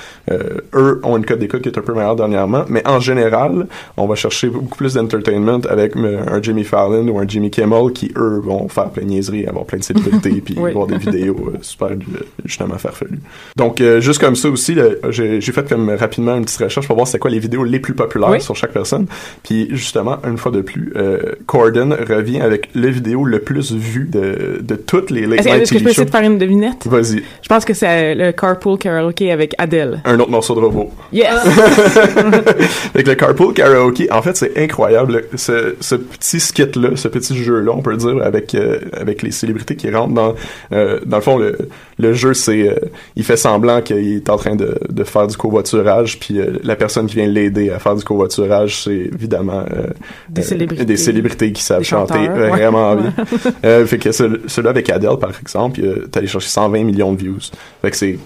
eux 0.74 1.02
ont 1.04 1.18
une 1.18 1.26
cote 1.26 1.40
d'écoute 1.40 1.62
qui 1.62 1.70
est 1.70 1.78
un 1.78 1.82
peu 1.82 1.94
meilleure 1.94 2.16
dernièrement, 2.16 2.66
mais 2.70 2.88
en 2.88 3.00
général, 3.00 3.68
on 3.98 4.06
va 4.06 4.16
chercher 4.16 4.50
beaucoup 4.50 4.76
plus 4.76 4.94
d'entertainment 4.94 5.62
avec 5.70 5.96
un 5.96 6.42
Jimmy 6.42 6.64
Fallon 6.64 7.08
ou 7.08 7.20
un 7.20 7.28
Jimmy 7.28 7.50
Kimmel 7.50 7.92
qui 7.94 8.12
eux 8.16 8.40
vont 8.44 8.68
faire 8.68 8.90
plein 8.90 9.04
de 9.04 9.10
niaiseries, 9.10 9.48
avoir 9.48 9.66
plein 9.66 9.80
de 9.80 9.84
célébrités, 10.22 10.42
puis 10.46 10.56
voir 10.56 10.88
des 10.88 10.98
vidéos 10.98 11.52
euh, 11.54 11.58
super 11.62 11.90
euh, 11.90 11.96
justement 12.46 12.78
farfelues. 12.78 13.20
Donc 13.56 13.82
euh, 13.82 14.02
juste 14.02 14.20
comme 14.20 14.36
ça 14.36 14.50
aussi, 14.50 14.76
j'ai 15.10 15.42
fait 15.42 15.68
comme 15.68 15.90
rapidement 15.90 16.36
une 16.36 16.46
petite 16.46 16.62
recherche 16.62 16.88
pour 16.88 16.96
voir 16.96 17.08
c'est 17.08 17.20
quoi 17.20 17.32
les 17.32 17.40
vidéos 17.40 17.64
les 17.64 17.80
plus 17.80 17.94
populaires 17.94 18.42
sur 18.42 18.56
chaque 18.56 18.74
personne. 18.74 19.08
Puis 19.44 19.68
justement, 19.72 20.18
une 20.26 20.38
fois 20.38 20.52
de 20.52 20.62
plus, 20.62 20.94
Corden 21.46 21.94
revient 21.94 22.42
avec 22.42 22.70
le 22.74 22.88
vidéo 22.88 23.26
le 23.26 23.40
plus 23.40 23.72
vu 23.74 24.06
de, 24.06 24.60
de 24.62 24.76
toutes 24.76 25.12
les 25.12 25.26
late 25.26 25.46
Est-ce 25.46 25.72
que 25.72 25.80
je 25.80 25.84
peux 25.84 25.90
essayer 25.90 26.06
de 26.06 26.12
faire 26.12 26.22
une 26.22 26.38
devinette? 26.38 26.86
Vas-y. 26.86 27.24
Je 27.42 27.48
pense 27.48 27.66
que 27.66 27.74
c'est 27.74 28.16
le 28.16 28.32
Carpool 28.32 28.78
Karaoke 28.78 29.32
avec 29.32 29.56
Adele. 29.58 30.02
Un 30.06 30.20
autre 30.20 30.32
morceau 30.32 30.56
de 30.56 30.62
robot. 30.62 30.92
Yes! 31.12 31.30
avec 32.94 33.08
le 33.08 33.16
Carpool 33.16 33.54
Karaoke, 33.54 34.08
en 34.12 34.22
fait, 34.22 34.36
c'est 34.36 34.58
incroyable. 34.58 35.26
Ce, 35.36 35.76
ce 35.80 35.96
petit 35.96 36.40
skit-là, 36.40 36.96
ce 36.96 37.08
petit 37.08 37.36
jeu-là, 37.36 37.72
on 37.74 37.82
peut 37.82 37.96
dire, 37.96 38.22
avec 38.24 38.56
euh, 38.56 38.80
avec 38.94 39.22
les 39.22 39.32
célébrités 39.32 39.76
qui 39.76 39.90
rentrent 39.92 40.09
dans 40.10 40.36
euh, 40.72 41.00
dans 41.06 41.18
le 41.18 41.24
fond 41.24 41.38
le, 41.38 41.58
le 41.98 42.14
jeu 42.14 42.34
c'est 42.34 42.68
euh, 42.68 42.76
il 43.16 43.24
fait 43.24 43.38
semblant 43.38 43.82
qu'il 43.82 44.16
est 44.16 44.30
en 44.30 44.38
train 44.38 44.56
de, 44.56 44.80
de 44.90 45.04
faire 45.04 45.28
du 45.28 45.38
covoiturage 45.38 46.20
puis 46.20 46.40
la 46.64 46.76
personne 46.76 47.08
qui 47.08 47.16
vient 47.16 47.28
l'aider 47.28 47.70
à 47.70 47.80
faire 47.80 47.96
du 47.96 48.04
covoiturage 48.04 48.84
c'est 48.84 49.10
évidemment 49.14 49.64
des 50.30 50.42
célébrités. 50.42 50.86
des 50.86 50.98
célébrités 50.98 51.52
qui 51.52 51.64
savent 51.64 51.84
chanter 51.84 52.28
vraiment 52.28 52.96
bien. 52.96 53.14
Fait 53.86 53.98
que 53.98 54.12
celui-là 54.12 54.70
avec 54.70 54.90
Adele 54.90 55.18
par 55.20 55.32
exemple 55.40 55.82
t'es 56.12 56.18
allé 56.18 56.28
chercher 56.28 56.50
120 56.50 56.84
millions 56.84 57.14
de 57.14 57.18
views. 57.18 57.40
Fait 57.82 57.92
que 57.92 57.98
c'est 57.98 58.20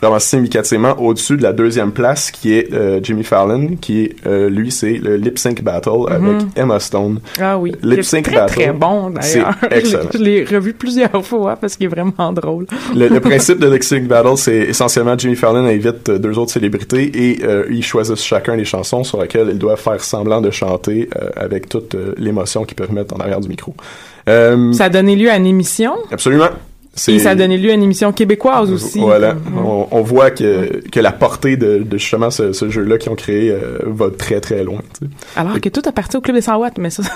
vraiment 0.00 0.18
significativement 0.18 0.98
au-dessus 1.00 1.36
de 1.36 1.42
la 1.42 1.52
deuxième 1.52 1.92
place 1.92 2.30
qui 2.30 2.54
est 2.54 2.68
Jimmy 3.02 3.24
Fallon 3.24 3.76
qui 3.80 4.14
lui 4.24 4.70
c'est 4.70 4.98
le 4.98 5.16
lip 5.16 5.38
sync 5.38 5.62
battle 5.62 5.90
mm-hmm. 5.90 6.12
avec 6.12 6.46
Emma 6.56 6.80
Stone. 6.80 7.20
Ah 7.40 7.58
oui. 7.58 7.72
Lip 7.82 8.04
sync 8.04 8.24
très, 8.24 8.34
battle 8.34 8.54
très 8.54 8.72
bon 8.72 9.10
d'ailleurs. 9.10 9.54
excellent. 9.70 10.08
je 10.12 10.18
l'ai 10.18 10.44
revu 10.44 10.72
plusieurs 10.72 11.09
fois 11.22 11.56
parce 11.56 11.76
qu'il 11.76 11.86
est 11.86 11.88
vraiment 11.88 12.32
drôle. 12.32 12.66
Le, 12.94 13.18
principe 13.20 13.58
de 13.58 13.68
Lexing 13.68 14.06
Battle, 14.06 14.36
c'est 14.36 14.56
essentiellement 14.56 15.16
Jimmy 15.16 15.36
Fallon 15.36 15.66
invite 15.66 16.08
euh, 16.08 16.18
deux 16.18 16.38
autres 16.38 16.52
célébrités 16.52 17.10
et 17.14 17.44
euh, 17.44 17.64
ils 17.70 17.84
choisissent 17.84 18.24
chacun 18.24 18.56
les 18.56 18.64
chansons 18.64 19.04
sur 19.04 19.20
lesquelles 19.20 19.48
ils 19.52 19.58
doivent 19.58 19.80
faire 19.80 20.02
semblant 20.02 20.40
de 20.40 20.50
chanter 20.50 21.08
euh, 21.16 21.30
avec 21.36 21.68
toute 21.68 21.96
l'émotion 22.16 22.64
qu'ils 22.64 22.76
peuvent 22.76 22.92
mettre 22.92 23.14
en 23.14 23.18
arrière 23.18 23.40
du 23.40 23.48
micro. 23.48 23.74
ça 24.26 24.84
a 24.84 24.88
donné 24.88 25.16
lieu 25.16 25.30
à 25.30 25.36
une 25.36 25.46
émission? 25.46 25.94
Absolument. 26.10 26.48
Et 27.06 27.20
ça 27.20 27.30
a 27.30 27.34
donné 27.36 27.56
lieu 27.56 27.70
à 27.70 27.74
une 27.74 27.84
émission 27.84 28.12
québécoise 28.12 28.70
aussi. 28.72 28.98
Voilà. 28.98 29.36
On, 29.56 30.02
voit 30.02 30.32
que, 30.32 30.82
que 30.90 30.98
la 30.98 31.12
portée 31.12 31.56
de, 31.56 31.86
justement 31.92 32.30
ce, 32.30 32.52
jeu-là 32.68 32.98
qu'ils 32.98 33.12
ont 33.12 33.16
créé 33.16 33.56
va 33.86 34.10
très 34.10 34.40
très 34.40 34.64
loin. 34.64 34.80
Alors 35.36 35.60
que 35.60 35.68
tout 35.68 35.82
appartient 35.86 36.16
au 36.16 36.20
Club 36.20 36.36
des 36.36 36.42
100 36.42 36.56
watts, 36.56 36.78
mais 36.78 36.90
ça... 36.90 37.04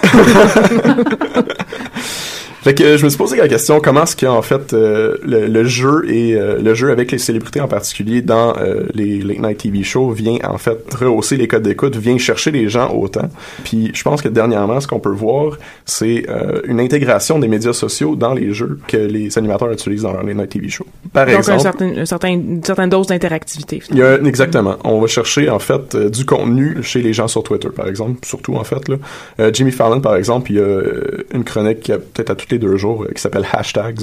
Fait 2.65 2.73
que 2.75 2.97
je 2.97 3.05
me 3.05 3.11
suis 3.11 3.19
posé 3.19 3.37
la 3.37 3.47
question 3.47 3.79
comment 3.79 4.05
est-ce 4.05 4.17
qu'en 4.17 4.41
fait 4.41 4.73
euh, 4.73 5.19
le, 5.23 5.65
jeu 5.65 6.11
et 6.11 6.35
euh, 6.35 6.59
le 6.63 6.73
jeu 6.73 6.91
avec 6.91 7.13
les 7.13 7.19
célébrités 7.19 7.61
en 7.61 7.69
particulier 7.69 8.23
dans 8.23 8.57
euh, 8.57 8.87
les 8.95 9.19
late 9.19 9.39
night 9.39 9.59
TV 9.59 9.83
shows 9.83 10.13
vient 10.13 10.39
en 10.45 10.57
fait 10.57 10.79
rehausser 10.95 11.37
les 11.37 11.47
codes 11.47 11.65
d'écoute, 11.65 11.95
vient 11.97 12.17
chercher 12.17 12.53
les 12.53 12.71
gens 12.71 12.91
autant. 12.91 13.29
Puis 13.65 13.91
je 13.93 14.03
pense 14.03 14.23
que 14.23 14.29
dernièrement 14.29 14.81
ce 14.81 14.89
qu'on 14.89 14.99
peut 14.99 15.11
voir 15.11 15.59
c'est 15.85 16.25
une 16.67 16.81
intégration 16.81 17.39
des 17.39 17.49
médias 17.49 17.75
sociaux 17.75 18.17
dans 18.17 18.33
les 18.33 18.55
jeux 18.55 18.79
que 18.89 18.97
les 18.97 19.37
animateurs 19.37 19.71
utilisent 19.71 20.03
dans 20.03 20.15
leurs 20.15 20.23
late 20.23 20.37
night 20.37 20.49
TV 20.49 20.71
shows. 20.71 20.87
Par 21.13 21.27
Donc, 21.27 21.37
exemple. 21.37 21.59
un 21.59 21.63
certain, 21.63 21.97
un 21.97 22.05
certain, 22.07 22.29
une 22.29 22.65
certaine 22.65 22.89
dose 22.89 23.07
d'interactivité. 23.07 23.81
Il 23.91 23.99
y 23.99 24.03
a, 24.03 24.15
exactement. 24.17 24.77
On 24.85 25.01
va 25.01 25.07
chercher, 25.07 25.49
en 25.49 25.61
fait, 25.61 25.95
euh, 25.95 26.11
du 26.11 26.25
contenu 26.25 26.83
chez 26.83 27.03
les 27.03 27.13
gens 27.13 27.29
sur 27.29 27.43
Twitter, 27.43 27.69
par 27.75 27.87
exemple. 27.87 28.19
Surtout, 28.25 28.57
en 28.57 28.65
fait, 28.65 28.89
là. 28.89 28.97
Euh, 29.39 29.51
Jimmy 29.53 29.71
Fallon, 29.71 30.01
par 30.01 30.17
exemple, 30.17 30.51
il 30.51 30.57
y 30.57 30.61
a 30.61 30.63
euh, 30.63 31.27
une 31.33 31.45
chronique 31.45 31.81
qui 31.81 31.93
a 31.93 31.99
peut-être 31.99 32.31
à 32.31 32.35
tous 32.35 32.49
les 32.55 32.59
deux 32.59 32.77
jours 32.77 33.05
euh, 33.05 33.13
qui 33.15 33.21
s'appelle 33.21 33.47
Hashtags. 33.53 34.01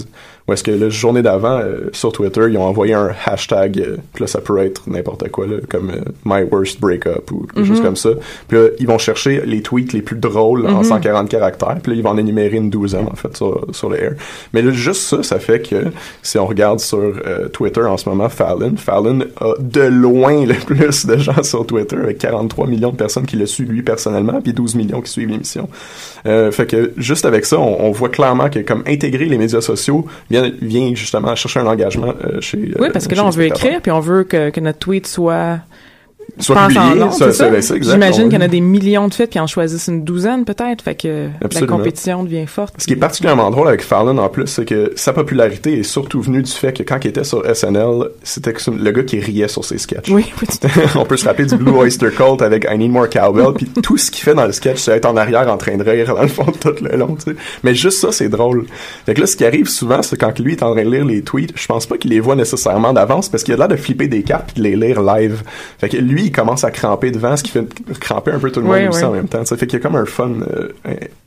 Où 0.47 0.53
est-ce 0.53 0.63
que 0.63 0.71
la 0.71 0.89
journée 0.89 1.21
d'avant, 1.21 1.59
euh, 1.59 1.89
sur 1.93 2.11
Twitter, 2.11 2.41
ils 2.49 2.57
ont 2.57 2.63
envoyé 2.63 2.93
un 2.93 3.11
hashtag, 3.25 3.79
euh, 3.79 3.97
puis 4.13 4.23
là, 4.23 4.27
ça 4.27 4.41
peut 4.41 4.57
être 4.57 4.89
n'importe 4.89 5.29
quoi, 5.29 5.45
là, 5.45 5.57
comme 5.69 5.91
euh, 5.91 6.01
My 6.25 6.43
Worst 6.43 6.79
Breakup 6.79 7.31
ou 7.31 7.45
quelque 7.53 7.67
chose 7.67 7.81
comme 7.81 7.95
ça. 7.95 8.09
Puis 8.47 8.57
là, 8.57 8.67
ils 8.79 8.87
vont 8.87 8.97
chercher 8.97 9.43
les 9.45 9.61
tweets 9.61 9.93
les 9.93 10.01
plus 10.01 10.17
drôles 10.17 10.65
en 10.67 10.83
140 10.83 11.29
caractères, 11.29 11.77
puis 11.81 11.91
là, 11.91 11.97
ils 11.97 12.03
vont 12.03 12.09
en 12.09 12.17
énumérer 12.17 12.57
une 12.57 12.71
douzaine, 12.71 13.07
en 13.11 13.15
fait, 13.15 13.37
sur, 13.37 13.67
sur 13.71 13.89
le 13.89 14.01
air. 14.01 14.13
Mais 14.53 14.63
là, 14.63 14.71
juste 14.71 15.03
ça, 15.03 15.21
ça 15.21 15.39
fait 15.39 15.61
que 15.61 15.75
si 16.23 16.39
on 16.39 16.47
regarde 16.47 16.79
sur 16.79 16.97
euh, 16.99 17.47
Twitter 17.49 17.81
en 17.81 17.97
ce 17.97 18.09
moment, 18.09 18.27
Fallon, 18.29 18.75
Fallon 18.77 19.19
a 19.39 19.53
de 19.59 19.81
loin 19.81 20.45
le 20.45 20.53
plus 20.65 21.05
de 21.05 21.17
gens 21.17 21.43
sur 21.43 21.67
Twitter, 21.67 21.97
avec 21.97 22.17
43 22.17 22.65
millions 22.65 22.91
de 22.91 22.97
personnes 22.97 23.27
qui 23.27 23.35
le 23.35 23.45
suivent 23.45 23.71
lui 23.71 23.83
personnellement, 23.83 24.41
puis 24.41 24.53
12 24.53 24.73
millions 24.75 25.01
qui 25.01 25.11
suivent 25.11 25.29
l'émission. 25.29 25.69
Euh, 26.25 26.51
fait 26.51 26.65
que 26.65 26.93
juste 26.97 27.25
avec 27.25 27.45
ça, 27.45 27.59
on, 27.59 27.85
on 27.85 27.91
voit 27.91 28.09
clairement 28.09 28.40
que 28.49 28.59
comme 28.59 28.83
intégrer 28.87 29.25
les 29.25 29.37
médias 29.37 29.61
sociaux 29.61 30.05
vient, 30.29 30.51
vient 30.61 30.93
justement 30.95 31.35
chercher 31.35 31.59
un 31.59 31.67
engagement 31.67 32.13
euh, 32.23 32.41
chez 32.41 32.57
Oui, 32.57 32.73
euh, 32.79 32.89
parce 32.91 33.07
que 33.07 33.15
là, 33.15 33.25
on 33.25 33.29
veut 33.29 33.45
écrire, 33.45 33.81
puis 33.81 33.91
on 33.91 33.99
veut 33.99 34.23
que, 34.23 34.49
que 34.49 34.59
notre 34.59 34.79
tweet 34.79 35.07
soit 35.07 35.59
Soit 36.39 36.67
publié, 36.67 37.11
ça, 37.11 37.31
ça, 37.31 37.77
J'imagine 37.81 38.29
qu'il 38.29 38.33
y 38.33 38.37
en 38.37 38.45
a 38.45 38.47
des 38.47 38.61
millions 38.61 39.07
de 39.07 39.13
fêtes 39.13 39.29
qui 39.29 39.39
en 39.39 39.47
choisissent 39.47 39.87
une 39.87 40.03
douzaine 40.03 40.45
peut-être, 40.45 40.81
fait 40.81 40.95
que 40.95 41.27
Absolument. 41.43 41.71
la 41.71 41.77
compétition 41.77 42.23
devient 42.23 42.47
forte. 42.47 42.75
Ce 42.77 42.87
qui 42.87 42.93
est 42.93 42.97
particulièrement 42.97 43.49
drôle 43.51 43.67
avec 43.67 43.81
Fallon 43.81 44.17
en 44.17 44.29
plus, 44.29 44.47
c'est 44.47 44.65
que 44.65 44.93
sa 44.95 45.13
popularité 45.13 45.79
est 45.79 45.83
surtout 45.83 46.21
venue 46.21 46.41
du 46.41 46.51
fait 46.51 46.73
que 46.73 46.83
quand 46.83 46.97
il 47.03 47.09
était 47.09 47.23
sur 47.23 47.43
SNL, 47.45 48.09
c'était 48.23 48.53
le 48.71 48.91
gars 48.91 49.03
qui 49.03 49.19
riait 49.19 49.47
sur 49.47 49.65
ses 49.65 49.77
sketchs. 49.77 50.09
Oui, 50.09 50.31
oui. 50.41 50.69
On 50.95 51.05
peut 51.05 51.17
se 51.17 51.25
rappeler 51.25 51.45
du 51.45 51.57
Blue 51.57 51.71
Oyster 51.71 52.09
Cult 52.09 52.41
avec 52.41 52.67
I 52.69 52.77
Need 52.77 52.91
More 52.91 53.09
Cowbell, 53.09 53.53
puis 53.55 53.67
tout 53.81 53.97
ce 53.97 54.09
qu'il 54.09 54.23
fait 54.23 54.33
dans 54.33 54.45
le 54.45 54.51
sketch, 54.51 54.79
c'est 54.79 54.91
être 54.91 55.05
en 55.05 55.17
arrière 55.17 55.47
en 55.47 55.57
train 55.57 55.77
de 55.77 55.83
rire 55.83 56.15
dans 56.15 56.21
le 56.21 56.27
fond 56.27 56.45
tout 56.45 56.75
le 56.81 56.97
long, 56.97 57.15
tu 57.15 57.31
sais. 57.31 57.37
Mais 57.63 57.75
juste 57.75 57.99
ça, 57.99 58.11
c'est 58.11 58.29
drôle. 58.29 58.65
Fait 59.05 59.13
que 59.13 59.21
là, 59.21 59.27
ce 59.27 59.35
qui 59.35 59.45
arrive 59.45 59.67
souvent, 59.67 60.01
c'est 60.01 60.17
quand 60.17 60.37
lui 60.39 60.53
est 60.53 60.63
en 60.63 60.73
train 60.73 60.83
de 60.83 60.89
lire 60.89 61.05
les 61.05 61.21
tweets, 61.21 61.53
je 61.55 61.67
pense 61.67 61.85
pas 61.85 61.97
qu'il 61.97 62.11
les 62.11 62.19
voit 62.19 62.35
nécessairement 62.35 62.93
d'avance 62.93 63.29
parce 63.29 63.43
qu'il 63.43 63.53
a 63.53 63.57
l'air 63.57 63.67
de 63.67 63.75
flipper 63.75 64.07
des 64.07 64.23
cartes 64.23 64.51
puis 64.53 64.61
de 64.61 64.67
les 64.67 64.75
lire 64.75 65.01
live. 65.01 65.43
Fait 65.79 65.89
que 65.89 65.97
lui, 65.97 66.10
il 66.19 66.31
commence 66.31 66.63
à 66.63 66.71
cramper 66.71 67.11
devant, 67.11 67.35
ce 67.37 67.43
qui 67.43 67.51
fait 67.51 67.65
cramper 67.99 68.31
un 68.31 68.39
peu 68.39 68.51
tout 68.51 68.59
le 68.59 68.65
monde 68.65 68.75
Ouais, 68.75 68.87
aussi 68.87 68.99
ouais. 68.99 69.05
en 69.05 69.11
même 69.11 69.27
temps. 69.27 69.43
Ça 69.45 69.57
fait 69.57 69.67
qu'il 69.67 69.79
y 69.79 69.81
a 69.81 69.83
comme 69.83 69.95
un 69.95 70.05
fun 70.05 70.31
euh, 70.51 70.69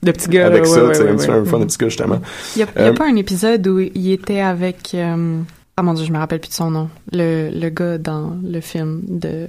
De 0.02 0.12
petits 0.12 0.28
gars, 0.28 0.46
avec 0.46 0.66
ça, 0.66 0.80
un 0.80 0.84
ouais, 0.86 0.92
petit- 0.92 1.28
ouais. 1.28 1.34
un 1.36 1.44
fun 1.44 1.58
de 1.60 1.64
petit 1.64 1.78
gars 1.78 1.88
justement. 1.88 2.20
Il 2.56 2.60
y 2.60 2.62
a, 2.62 2.66
il 2.76 2.82
y 2.82 2.84
a 2.84 2.88
Euh, 2.88 2.92
pas 2.94 3.06
un 3.06 3.16
épisode 3.16 3.66
où 3.66 3.80
il 3.80 4.12
était 4.12 4.40
avec 4.40 4.92
euh, 4.94 5.38
ah 5.76 5.82
mon 5.82 5.94
dieu 5.94 6.04
je 6.04 6.12
me 6.12 6.18
rappelle 6.18 6.40
plus 6.40 6.50
de 6.50 6.54
son 6.54 6.70
nom 6.70 6.88
le, 7.12 7.50
le 7.50 7.68
gars 7.70 7.98
dans 7.98 8.36
le 8.44 8.60
film 8.60 9.00
de 9.08 9.48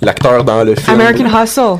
L'acteur 0.00 0.44
dans 0.44 0.62
le 0.64 0.74
film. 0.74 1.00
American 1.00 1.26
Hustle 1.42 1.78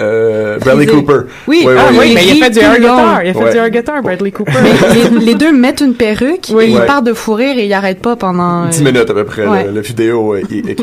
Euh, 0.00 0.58
Bradley 0.58 0.86
Cooper. 0.86 1.20
Oui, 1.48 1.64
Ouais, 1.66 1.74
Ah 1.76 1.90
ouais, 1.92 1.98
oui, 1.98 2.12
mais 2.14 2.24
il 2.24 2.40
a 2.42 2.46
fait 2.46 2.50
du 2.52 2.58
air 2.60 2.76
guitar. 2.78 3.24
Il 3.24 3.30
a 3.30 3.32
fait 3.34 3.38
Ouais. 3.44 3.50
du 3.50 3.56
air 3.56 3.70
guitar, 3.70 4.00
Bradley 4.02 4.30
Cooper. 4.30 4.52
Mais 4.62 4.70
les, 5.18 5.26
les 5.26 5.34
deux 5.34 5.52
mettent 5.52 5.80
une 5.80 5.94
perruque 5.94 6.48
Oui. 6.54 6.64
et 6.66 6.68
ils 6.70 6.80
partent 6.86 7.06
de 7.06 7.12
fou 7.14 7.34
rire 7.34 7.58
et 7.58 7.66
ils 7.66 7.72
arrêtent 7.72 8.00
pas 8.02 8.14
pendant 8.14 8.66
euh, 8.66 8.68
10 8.68 8.82
minutes 8.84 9.10
à 9.10 9.14
peu 9.14 9.24
près, 9.24 9.44
le 9.72 9.80
vidéo 9.80 10.36
est, 10.36 10.52
est. 10.52 10.82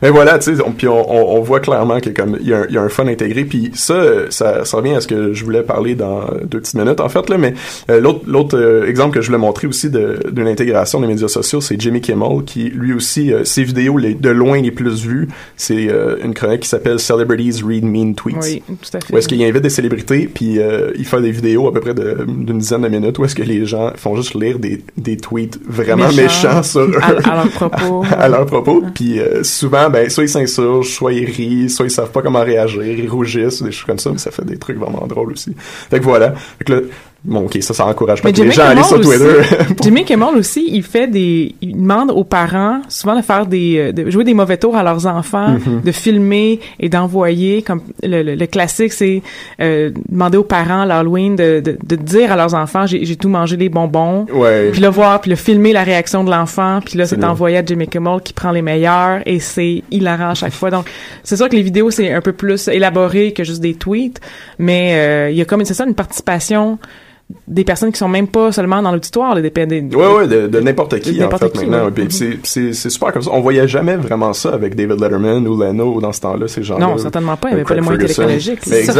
Mais 0.00 0.10
voilà, 0.10 0.38
tu 0.38 0.56
sais, 0.56 0.62
on, 0.64 0.72
puis 0.72 0.88
on, 0.88 1.12
on, 1.12 1.38
on 1.38 1.42
voit 1.42 1.60
clairement 1.60 1.98
qu'il 2.00 2.12
y 2.12 2.14
a 2.14 2.22
comme 2.22 2.38
il 2.40 2.48
y 2.48 2.54
a 2.54 2.58
un, 2.60 2.66
il 2.68 2.74
y 2.74 2.78
a 2.78 2.82
un 2.82 2.88
fun 2.88 3.06
intégré. 3.06 3.44
Puis 3.44 3.70
ça, 3.74 4.02
ça, 4.30 4.64
ça 4.64 4.76
revient 4.78 4.94
à 4.94 5.00
ce 5.02 5.08
que 5.08 5.32
je 5.34 5.44
voulais 5.44 5.62
parler 5.62 5.94
dans 5.94 6.22
deux 6.44 6.60
petites 6.60 6.74
minutes 6.76 7.00
en 7.00 7.08
fait 7.10 7.28
là. 7.28 7.36
Mais 7.36 7.52
euh, 7.90 8.00
l'autre 8.00 8.20
l'autre 8.26 8.56
euh, 8.58 8.88
exemple 8.88 9.14
que 9.14 9.20
je 9.20 9.26
voulais 9.26 9.38
montrer 9.38 9.66
aussi 9.66 9.90
de 9.90 10.18
d'une 10.30 10.48
intégration 10.48 11.00
des 11.00 11.06
médias 11.06 11.28
sociaux, 11.28 11.60
c'est 11.60 11.78
Jimmy 11.80 12.00
Kimmel 12.00 12.44
qui 12.46 12.70
lui 12.74 12.94
aussi 12.94 13.32
euh, 13.32 13.44
ses 13.44 13.62
vidéos 13.64 13.98
les, 13.98 14.14
de 14.14 14.30
loin 14.30 14.60
les 14.60 14.70
plus 14.70 15.02
vues, 15.04 15.28
c'est 15.56 15.88
euh, 15.90 16.16
une 16.24 16.32
chronique 16.34 16.60
qui 16.60 16.68
s'appelle 16.68 16.98
Celebrities 16.98 17.62
Read 17.66 17.84
Mean 17.84 18.14
Tweets. 18.22 18.36
Oui, 18.42 18.62
tout 18.66 18.96
à 18.96 19.00
fait. 19.00 19.12
Où 19.12 19.18
est-ce 19.18 19.28
qu'il 19.28 19.42
invite 19.42 19.62
des 19.62 19.70
célébrités, 19.70 20.30
puis 20.32 20.58
euh, 20.58 20.92
il 20.96 21.04
fait 21.04 21.20
des 21.20 21.32
vidéos 21.32 21.66
à 21.66 21.72
peu 21.72 21.80
près 21.80 21.94
d'une 21.94 22.58
dizaine 22.58 22.82
de 22.82 22.88
minutes 22.88 23.18
où 23.18 23.24
est-ce 23.24 23.34
que 23.34 23.42
les 23.42 23.66
gens 23.66 23.92
font 23.96 24.14
juste 24.16 24.34
lire 24.34 24.58
des, 24.58 24.82
des 24.96 25.16
tweets 25.16 25.58
vraiment 25.66 26.06
Méchants. 26.08 26.22
méchants 26.22 26.62
sur 26.62 26.80
eux. 26.82 26.94
à, 27.00 27.30
à 27.30 27.36
leur 27.44 27.50
propos. 27.50 28.04
à 28.16 28.28
leur 28.28 28.46
propos. 28.46 28.84
Puis 28.94 29.18
euh, 29.18 29.42
souvent, 29.42 29.90
ben, 29.90 30.08
soit 30.08 30.24
ils 30.24 30.28
s'insurgent, 30.28 30.88
soit 30.88 31.12
ils 31.12 31.24
rient, 31.30 31.68
soit 31.68 31.86
ils 31.86 31.90
savent 31.90 32.12
pas 32.12 32.22
comment 32.22 32.42
réagir, 32.42 32.82
ils 32.82 33.08
rougissent, 33.08 33.60
ou 33.60 33.64
des 33.64 33.72
choses 33.72 33.86
comme 33.86 33.98
ça, 33.98 34.10
mais 34.10 34.18
ça 34.18 34.30
fait 34.30 34.44
des 34.44 34.58
trucs 34.58 34.78
vraiment 34.78 35.06
drôles 35.06 35.32
aussi. 35.32 35.54
Fait 35.90 35.98
que 35.98 36.04
voilà. 36.04 36.34
Fait 36.58 36.64
que 36.64 36.72
là, 36.72 36.80
bon, 37.24 37.44
ok, 37.46 37.58
ça, 37.60 37.74
ça 37.74 37.86
encourage 37.86 38.22
pas 38.22 38.30
les 38.30 38.50
gens 38.50 38.62
à 38.62 38.66
aller 38.68 38.82
sur 38.82 39.00
Twitter. 39.00 39.24
aussi, 39.40 39.74
Jimmy 39.82 40.04
Kimmel 40.04 40.36
aussi, 40.36 40.68
il 40.72 40.82
fait 40.82 41.06
des, 41.06 41.54
il 41.60 41.74
demande 41.76 42.10
aux 42.10 42.24
parents 42.24 42.80
souvent 42.88 43.16
de 43.16 43.22
faire 43.22 43.46
des, 43.46 43.76
euh, 43.78 43.92
de 43.92 44.10
jouer 44.10 44.24
des 44.24 44.34
mauvais 44.34 44.56
tours 44.56 44.76
à 44.76 44.82
leurs 44.82 45.06
enfants, 45.06 45.56
Mm-hmm. 45.56 45.82
de 45.84 45.92
filmer 45.92 46.60
et 46.80 46.88
d'envoyer. 46.88 47.62
Comme 47.62 47.80
le, 48.02 48.22
le, 48.22 48.34
le 48.34 48.46
classique, 48.46 48.92
c'est 48.92 49.22
euh, 49.60 49.90
demander 50.08 50.38
aux 50.38 50.44
parents 50.44 50.82
à 50.82 50.86
l'Halloween 50.86 51.36
de, 51.36 51.60
de, 51.60 51.76
de 51.84 51.96
dire 51.96 52.32
à 52.32 52.36
leurs 52.36 52.54
enfants, 52.54 52.86
j'ai 52.86 53.16
tout 53.16 53.28
mangé 53.28 53.56
les 53.56 53.68
bonbons. 53.68 54.26
ouais. 54.32 54.70
Puis 54.72 54.80
le 54.80 54.88
voir, 54.88 55.20
puis 55.20 55.30
le 55.30 55.36
filmer 55.36 55.72
la 55.72 55.82
réaction 55.84 56.24
de 56.24 56.30
l'enfant, 56.30 56.80
puis 56.84 56.96
là 56.98 57.06
c'est 57.06 57.22
envoyé 57.24 57.58
à 57.58 57.64
Jimmy 57.64 57.86
Kimmel 57.88 58.20
qui 58.22 58.32
prend 58.32 58.50
les 58.50 58.62
meilleurs 58.62 59.20
et 59.26 59.38
c'est 59.40 59.82
hilarant 59.90 60.30
à 60.30 60.34
chaque 60.34 60.52
fois. 60.60 60.70
Donc 60.70 60.86
c'est 61.22 61.36
sûr 61.36 61.48
que 61.48 61.56
les 61.56 61.62
vidéos 61.62 61.90
c'est 61.90 62.12
un 62.12 62.20
peu 62.20 62.32
plus 62.32 62.68
élaboré 62.68 63.32
que 63.32 63.44
juste 63.44 63.60
des 63.60 63.74
tweets, 63.74 64.20
mais 64.58 64.94
euh, 64.94 65.30
il 65.30 65.36
y 65.36 65.40
a 65.42 65.44
comme 65.44 65.64
c'est 65.64 65.74
ça 65.74 65.84
une 65.84 65.94
participation 65.94 66.78
des 67.48 67.64
personnes 67.64 67.92
qui 67.92 67.98
sont 67.98 68.08
même 68.08 68.26
pas 68.28 68.52
seulement 68.52 68.82
dans 68.82 68.92
l'auditoire, 68.92 69.34
les 69.34 69.42
dépendants. 69.42 69.74
Ouais, 69.76 70.14
ouais, 70.14 70.26
de, 70.28 70.46
de 70.48 70.60
n'importe 70.60 70.98
qui, 71.00 71.12
De 71.12 71.18
en 71.18 71.22
n'importe 71.24 71.42
fait, 71.42 71.50
qui, 71.50 71.66
maintenant. 71.66 71.84
ouais. 71.86 71.90
Puis 71.92 72.06
c'est, 72.10 72.38
c'est, 72.42 72.72
c'est 72.72 72.90
super 72.90 73.12
comme 73.12 73.22
ça. 73.22 73.30
On 73.32 73.40
voyait 73.40 73.66
jamais 73.68 73.96
vraiment 73.96 74.32
ça 74.32 74.50
avec 74.54 74.74
David 74.74 75.00
Letterman 75.00 75.46
ou 75.46 75.60
Leno 75.60 76.00
dans 76.00 76.12
ce 76.12 76.20
temps-là, 76.20 76.48
ces 76.48 76.62
gens-là. 76.62 76.86
Non, 76.86 76.98
certainement 76.98 77.36
pas. 77.36 77.48
Il 77.50 77.54
n'y 77.54 77.60
avait 77.60 77.68
pas 77.68 77.74
les 77.74 77.80
moyens 77.80 78.06
technologiques. 78.06 78.60
C'est 78.62 78.86
comme- 78.86 78.96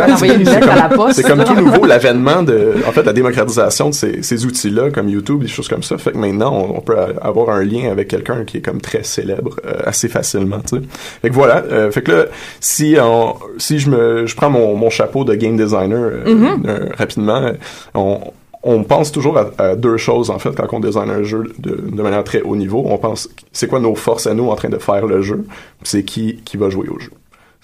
la 0.76 0.88
poste. 0.88 1.16
C'est 1.16 1.22
comme 1.22 1.44
tout 1.44 1.54
nouveau 1.54 1.84
l'avènement 1.86 2.42
de, 2.42 2.74
en 2.86 2.92
fait, 2.92 3.02
la 3.04 3.12
démocratisation 3.12 3.88
de 3.90 3.94
ces, 3.94 4.22
ces 4.22 4.44
outils-là, 4.46 4.90
comme 4.90 5.08
YouTube, 5.08 5.40
des 5.42 5.48
choses 5.48 5.68
comme 5.68 5.82
ça. 5.82 5.98
Fait 5.98 6.12
que 6.12 6.18
maintenant, 6.18 6.52
on, 6.54 6.78
on 6.78 6.80
peut 6.80 6.96
avoir 7.20 7.50
un 7.50 7.64
lien 7.64 7.90
avec 7.90 8.08
quelqu'un 8.08 8.44
qui 8.44 8.58
est 8.58 8.60
comme 8.60 8.80
très 8.80 9.02
célèbre 9.02 9.56
euh, 9.66 9.72
assez 9.84 10.08
facilement, 10.08 10.58
tu 10.60 10.76
sais. 10.76 10.82
Fait 11.22 11.28
que 11.28 11.34
voilà. 11.34 11.62
euh, 11.70 11.90
fait 11.90 12.02
que 12.02 12.12
là, 12.12 12.24
si 12.60 12.96
on, 13.00 13.34
si 13.58 13.78
je 13.78 13.90
me, 13.90 14.26
je 14.26 14.36
prends 14.36 14.50
mon, 14.50 14.76
mon 14.76 14.90
chapeau 14.90 15.24
de 15.24 15.34
game 15.34 15.56
designer 15.56 15.98
euh, 15.98 16.24
Mm-hmm. 16.32 16.66
euh, 16.68 16.86
rapidement, 16.96 17.52
on 17.94 18.18
on 18.62 18.84
pense 18.84 19.10
toujours 19.10 19.38
à, 19.58 19.76
deux 19.76 19.96
choses 19.96 20.30
en 20.30 20.38
fait 20.38 20.54
quand 20.54 20.66
on 20.72 20.80
design 20.80 21.10
un 21.10 21.22
jeu 21.22 21.52
de, 21.58 22.02
manière 22.02 22.24
très 22.24 22.42
haut 22.42 22.56
niveau. 22.56 22.84
On 22.86 22.98
pense 22.98 23.28
c'est 23.52 23.68
quoi 23.68 23.80
nos 23.80 23.94
forces 23.94 24.26
à 24.26 24.34
nous 24.34 24.48
en 24.48 24.54
train 24.54 24.68
de 24.68 24.78
faire 24.78 25.06
le 25.06 25.22
jeu, 25.22 25.44
c'est 25.82 26.04
qui 26.04 26.36
qui 26.44 26.56
va 26.56 26.70
jouer 26.70 26.88
au 26.88 26.98
jeu. 26.98 27.10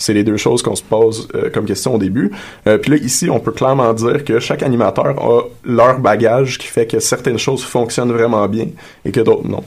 C'est 0.00 0.14
les 0.14 0.22
deux 0.22 0.36
choses 0.36 0.62
qu'on 0.62 0.76
se 0.76 0.82
pose 0.82 1.28
euh, 1.34 1.50
comme 1.50 1.64
question 1.64 1.96
au 1.96 1.98
début. 1.98 2.30
Euh, 2.68 2.78
puis 2.78 2.92
là, 2.92 2.96
ici, 2.98 3.28
on 3.30 3.40
peut 3.40 3.50
clairement 3.50 3.92
dire 3.94 4.24
que 4.24 4.38
chaque 4.38 4.62
animateur 4.62 5.20
a 5.20 5.42
leur 5.64 5.98
bagage 5.98 6.58
qui 6.58 6.68
fait 6.68 6.86
que 6.86 7.00
certaines 7.00 7.38
choses 7.38 7.64
fonctionnent 7.64 8.12
vraiment 8.12 8.46
bien 8.46 8.68
et 9.04 9.10
que 9.10 9.20
d'autres 9.20 9.48
non. 9.48 9.64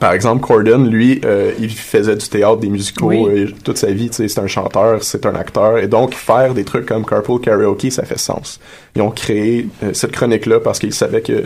Par 0.00 0.12
exemple, 0.12 0.44
Corden, 0.44 0.88
lui, 0.90 1.20
euh, 1.24 1.52
il 1.60 1.70
faisait 1.70 2.16
du 2.16 2.28
théâtre, 2.28 2.56
des 2.56 2.68
musicaux 2.68 3.06
Oui. 3.08 3.24
euh, 3.28 3.46
toute 3.62 3.78
sa 3.78 3.92
vie. 3.92 4.08
tu 4.10 4.16
sais, 4.16 4.28
C'est 4.28 4.40
un 4.40 4.46
chanteur, 4.48 5.02
c'est 5.04 5.24
un 5.26 5.34
acteur. 5.36 5.78
Et 5.78 5.86
donc, 5.86 6.12
faire 6.12 6.54
des 6.54 6.64
trucs 6.64 6.86
comme 6.86 7.06
Carpool 7.06 7.40
Karaoke, 7.40 7.90
ça 7.92 8.04
fait 8.04 8.18
sens. 8.18 8.58
Ils 8.96 9.02
ont 9.02 9.12
créé 9.12 9.68
euh, 9.84 9.90
cette 9.94 10.10
chronique-là 10.12 10.58
parce 10.58 10.80
qu'ils 10.80 10.92
savaient 10.92 11.22
que 11.22 11.44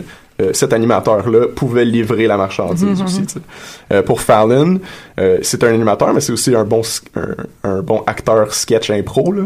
cet 0.53 0.73
animateur-là 0.73 1.47
pouvait 1.55 1.85
livrer 1.85 2.27
la 2.27 2.37
marchandise 2.37 3.01
aussi. 3.01 3.25
tu 3.25 3.33
sais. 3.33 3.39
Euh, 3.91 4.01
pour 4.01 4.21
Fallon, 4.21 4.79
euh, 5.19 5.39
c'est 5.41 5.63
un 5.63 5.73
animateur, 5.73 6.13
mais 6.13 6.21
c'est 6.21 6.31
aussi 6.31 6.55
un 6.55 6.63
bon 6.63 6.81
un, 7.15 7.35
un 7.63 7.81
bon 7.81 8.03
acteur 8.07 8.53
sketch 8.53 8.89
impro. 8.89 9.31
Là. 9.31 9.43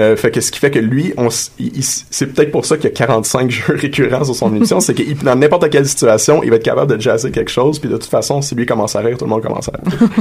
Euh, 0.00 0.16
fait 0.16 0.30
que 0.30 0.40
ce 0.40 0.50
qui 0.50 0.58
fait 0.58 0.70
que 0.70 0.78
lui, 0.78 1.12
on, 1.16 1.28
c'est 1.30 2.26
peut-être 2.26 2.50
pour 2.50 2.64
ça 2.64 2.76
qu'il 2.76 2.90
y 2.90 2.92
a 2.92 2.96
45 2.96 3.50
jeux 3.50 3.74
récurrents 3.74 4.24
sur 4.24 4.34
son 4.34 4.54
émission, 4.54 4.80
c'est 4.80 4.94
qu'il 4.94 5.16
dans 5.18 5.36
n'importe 5.36 5.68
quelle 5.70 5.86
situation, 5.86 6.42
il 6.42 6.50
va 6.50 6.56
être 6.56 6.62
capable 6.62 6.96
de 6.96 7.00
jazzer 7.00 7.30
quelque 7.30 7.50
chose, 7.50 7.78
puis 7.78 7.88
de 7.88 7.96
toute 7.96 8.10
façon, 8.10 8.42
si 8.42 8.54
lui 8.54 8.66
commence 8.66 8.96
à 8.96 9.00
rire, 9.00 9.16
tout 9.18 9.24
le 9.24 9.30
monde 9.30 9.42
commence 9.42 9.68
à 9.68 9.72
rire. 9.72 10.08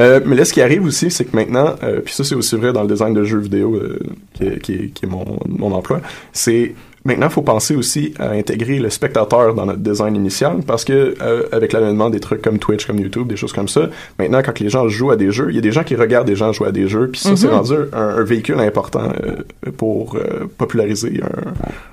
Euh, 0.00 0.20
mais 0.24 0.36
là, 0.36 0.44
ce 0.44 0.52
qui 0.52 0.62
arrive 0.62 0.84
aussi, 0.84 1.10
c'est 1.10 1.24
que 1.24 1.34
maintenant, 1.34 1.74
euh, 1.82 2.00
puis 2.00 2.14
ça 2.14 2.22
c'est 2.22 2.34
aussi 2.34 2.56
vrai 2.56 2.72
dans 2.72 2.82
le 2.82 2.88
design 2.88 3.14
de 3.14 3.24
jeux 3.24 3.38
vidéo, 3.38 3.74
euh, 3.74 3.98
qui, 4.34 4.44
est, 4.44 4.60
qui, 4.60 4.74
est, 4.74 4.88
qui 4.88 5.06
est 5.06 5.08
mon, 5.08 5.38
mon 5.48 5.72
emploi, 5.72 6.00
c'est 6.32 6.74
maintenant 7.08 7.26
il 7.26 7.32
faut 7.32 7.42
penser 7.42 7.74
aussi 7.74 8.14
à 8.20 8.30
intégrer 8.30 8.78
le 8.78 8.90
spectateur 8.90 9.54
dans 9.54 9.66
notre 9.66 9.80
design 9.80 10.14
initial, 10.14 10.58
parce 10.66 10.84
que 10.84 11.14
euh, 11.20 11.42
avec 11.50 11.72
l'avènement 11.72 12.08
des 12.10 12.20
trucs 12.20 12.40
comme 12.42 12.58
Twitch, 12.60 12.86
comme 12.86 13.00
YouTube, 13.00 13.26
des 13.28 13.36
choses 13.36 13.52
comme 13.52 13.66
ça, 13.68 13.88
maintenant 14.18 14.40
quand 14.44 14.60
les 14.60 14.68
gens 14.68 14.86
jouent 14.88 15.10
à 15.10 15.16
des 15.16 15.32
jeux, 15.32 15.46
il 15.50 15.56
y 15.56 15.58
a 15.58 15.62
des 15.62 15.72
gens 15.72 15.82
qui 15.82 15.96
regardent 15.96 16.28
des 16.28 16.36
gens 16.36 16.52
jouer 16.52 16.68
à 16.68 16.72
des 16.72 16.86
jeux, 16.86 17.08
puis 17.10 17.20
ça 17.20 17.30
c'est 17.36 17.48
rendu 17.48 17.74
un, 17.92 18.08
un 18.20 18.22
véhicule 18.22 18.60
important 18.60 19.10
euh, 19.24 19.70
pour 19.76 20.14
euh, 20.14 20.46
populariser 20.56 21.20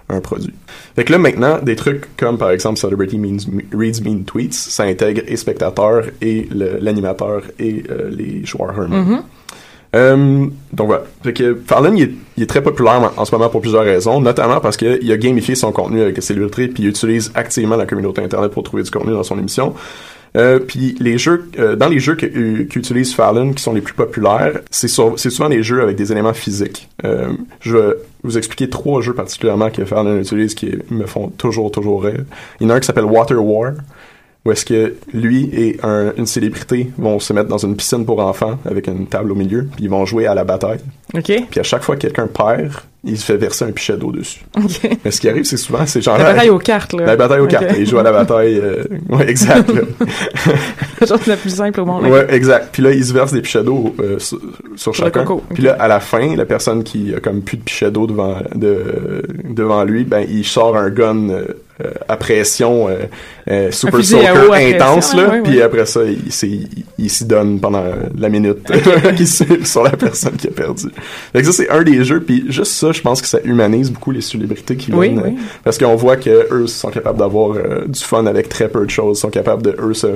un, 0.09 0.15
un 0.15 0.21
produit. 0.21 0.53
Fait 0.95 1.03
que 1.03 1.11
là 1.11 1.17
maintenant, 1.17 1.57
des 1.63 1.75
trucs 1.75 2.15
comme 2.17 2.37
par 2.37 2.51
exemple 2.51 2.77
Celebrity 2.77 3.17
Means, 3.17 3.39
Reads 3.73 4.01
Mean 4.03 4.23
Tweets, 4.25 4.53
ça 4.53 4.83
intègre 4.83 5.21
et 5.27 5.35
spectateurs 5.37 6.03
et 6.21 6.47
le- 6.53 6.77
l'animateur 6.79 7.41
et 7.59 7.83
les 8.11 8.45
joueurs 8.45 8.73
eux-mêmes. 8.79 9.21
Euh, 9.95 10.47
donc 10.73 10.87
voilà. 10.87 11.03
Fait 11.23 11.33
que 11.33 11.57
Fallon, 11.65 11.95
il 11.95 12.43
est, 12.43 12.45
très 12.45 12.61
populaire 12.61 13.11
en, 13.15 13.25
ce 13.25 13.33
moment 13.33 13.49
pour 13.49 13.61
plusieurs 13.61 13.83
raisons, 13.83 14.19
notamment 14.19 14.59
parce 14.59 14.77
qu'il 14.77 15.11
a 15.11 15.17
gamifié 15.17 15.55
son 15.55 15.71
contenu 15.71 16.01
avec 16.01 16.21
ses 16.21 16.35
puis 16.35 16.73
il 16.79 16.87
utilise 16.87 17.31
activement 17.33 17.77
la 17.77 17.85
communauté 17.85 18.21
Internet 18.21 18.51
pour 18.51 18.63
trouver 18.63 18.83
du 18.83 18.91
contenu 18.91 19.13
dans 19.13 19.23
son 19.23 19.39
émission. 19.39 19.73
Euh, 20.35 20.59
puis 20.59 20.95
les 20.99 21.17
jeux, 21.17 21.49
euh, 21.59 21.75
dans 21.75 21.87
les 21.87 21.99
jeux 21.99 22.15
qu'utilise 22.15 23.13
Fallon, 23.13 23.53
qui 23.53 23.63
sont 23.63 23.73
les 23.73 23.81
plus 23.81 23.93
populaires, 23.93 24.59
c'est 24.69 24.87
souvent 24.87 25.49
des 25.49 25.63
jeux 25.63 25.81
avec 25.81 25.95
des 25.95 26.11
éléments 26.11 26.33
physiques. 26.33 26.89
Euh, 27.05 27.29
je 27.61 27.77
vais 27.77 27.93
vous 28.23 28.37
expliquer 28.37 28.69
trois 28.69 29.01
jeux 29.01 29.13
particulièrement 29.13 29.69
que 29.69 29.85
Fallon 29.85 30.19
utilise 30.19 30.53
qui 30.53 30.73
me 30.89 31.05
font 31.05 31.29
toujours, 31.29 31.71
toujours 31.71 32.03
rire. 32.03 32.25
Il 32.59 32.67
y 32.67 32.67
en 32.67 32.71
a 32.71 32.75
un 32.75 32.79
qui 32.79 32.87
s'appelle 32.87 33.05
Water 33.05 33.41
War, 33.43 33.73
où 34.45 34.51
est-ce 34.51 34.63
que 34.63 34.95
lui 35.11 35.49
et 35.51 35.79
une 36.17 36.27
célébrité 36.27 36.91
vont 36.97 37.19
se 37.19 37.33
mettre 37.33 37.49
dans 37.49 37.57
une 37.57 37.75
piscine 37.75 38.05
pour 38.05 38.19
enfants 38.19 38.59
avec 38.65 38.87
une 38.87 39.07
table 39.07 39.31
au 39.31 39.35
milieu, 39.35 39.67
puis 39.75 39.85
ils 39.85 39.89
vont 39.89 40.05
jouer 40.05 40.27
à 40.27 40.35
la 40.35 40.43
bataille. 40.43 40.79
OK. 41.15 41.31
Puis 41.49 41.59
à 41.59 41.63
chaque 41.63 41.81
fois 41.81 41.95
que 41.95 42.01
quelqu'un 42.01 42.27
perd, 42.27 42.73
il 43.03 43.17
se 43.17 43.25
fait 43.25 43.37
verser 43.37 43.65
un 43.65 43.71
pichet 43.71 43.97
d'eau 43.97 44.11
dessus. 44.11 44.41
OK. 44.57 44.97
Mais 45.03 45.11
ce 45.11 45.19
qui 45.19 45.29
arrive, 45.29 45.45
c'est 45.45 45.57
souvent, 45.57 45.85
c'est 45.85 46.01
genre... 46.01 46.17
La 46.17 46.25
bataille 46.25 46.49
aux 46.49 46.59
cartes, 46.59 46.93
là. 46.93 47.05
La 47.05 47.15
bataille 47.15 47.39
aux 47.39 47.47
cartes. 47.47 47.75
Il 47.77 47.87
joue 47.87 47.97
à 47.97 48.03
la 48.03 48.11
bataille... 48.11 48.59
Euh... 48.59 48.83
Ouais, 49.09 49.29
exact. 49.29 49.71
genre, 51.07 51.19
la 51.27 51.37
plus 51.37 51.55
simple 51.55 51.81
au 51.81 51.85
monde. 51.85 52.05
Ouais, 52.05 52.25
exact. 52.33 52.69
Puis 52.71 52.83
là, 52.83 52.91
il 52.91 53.03
se 53.03 53.13
verse 53.13 53.31
des 53.31 53.41
pichets 53.41 53.63
d'eau 53.63 53.95
euh, 53.99 54.19
sur, 54.19 54.93
chacun. 54.93 55.25
Puis 55.53 55.63
là, 55.63 55.75
à 55.79 55.87
la 55.87 55.99
fin, 55.99 56.35
la 56.35 56.45
personne 56.45 56.83
qui 56.83 57.13
a 57.15 57.19
comme 57.19 57.41
plus 57.41 57.57
de 57.57 57.63
pichet 57.63 57.89
d'eau 57.91 58.05
devant, 58.07 58.37
de, 58.53 59.23
devant 59.49 59.83
lui, 59.83 60.03
ben, 60.03 60.25
il 60.29 60.45
sort 60.45 60.77
un 60.77 60.89
gun... 60.89 61.29
Euh, 61.29 61.45
à 62.07 62.15
pression 62.15 62.87
euh, 62.87 62.99
euh, 63.49 63.69
super 63.69 64.01
soaker 64.01 64.53
intense 64.53 65.13
là 65.13 65.41
puis 65.43 65.61
après 65.61 65.85
ça 65.85 66.03
il, 66.05 66.69
il, 66.97 67.09
s'y 67.09 67.25
donne 67.25 67.59
pendant 67.59 67.83
la 68.17 68.29
minute 68.29 68.59
qui 69.17 69.27
sur 69.27 69.83
la 69.83 69.91
personne 69.91 70.37
qui 70.37 70.47
a 70.47 70.51
perdu. 70.51 70.85
Fait 71.33 71.41
que 71.41 71.45
ça 71.45 71.51
c'est 71.51 71.69
un 71.69 71.83
des 71.83 72.05
jeux 72.05 72.21
puis 72.21 72.45
juste 72.47 72.71
ça 72.71 72.93
je 72.93 73.01
pense 73.01 73.21
que 73.21 73.27
ça 73.27 73.39
humanise 73.43 73.91
beaucoup 73.91 74.11
les 74.11 74.21
célébrités 74.21 74.77
qui 74.77 74.89
viennent 74.91 75.37
parce 75.65 75.77
qu'on 75.77 75.97
voit 75.97 76.15
que 76.15 76.47
eux 76.49 76.67
sont 76.67 76.89
capables 76.91 77.19
d'avoir 77.19 77.57
du 77.87 77.99
fun 77.99 78.25
avec 78.25 78.47
très 78.47 78.69
peu 78.69 78.85
de 78.85 78.89
choses 78.89 79.19
sont 79.19 79.29
capables 79.29 79.61
de 79.61 79.75
eux 79.77 79.93
se, 79.93 80.07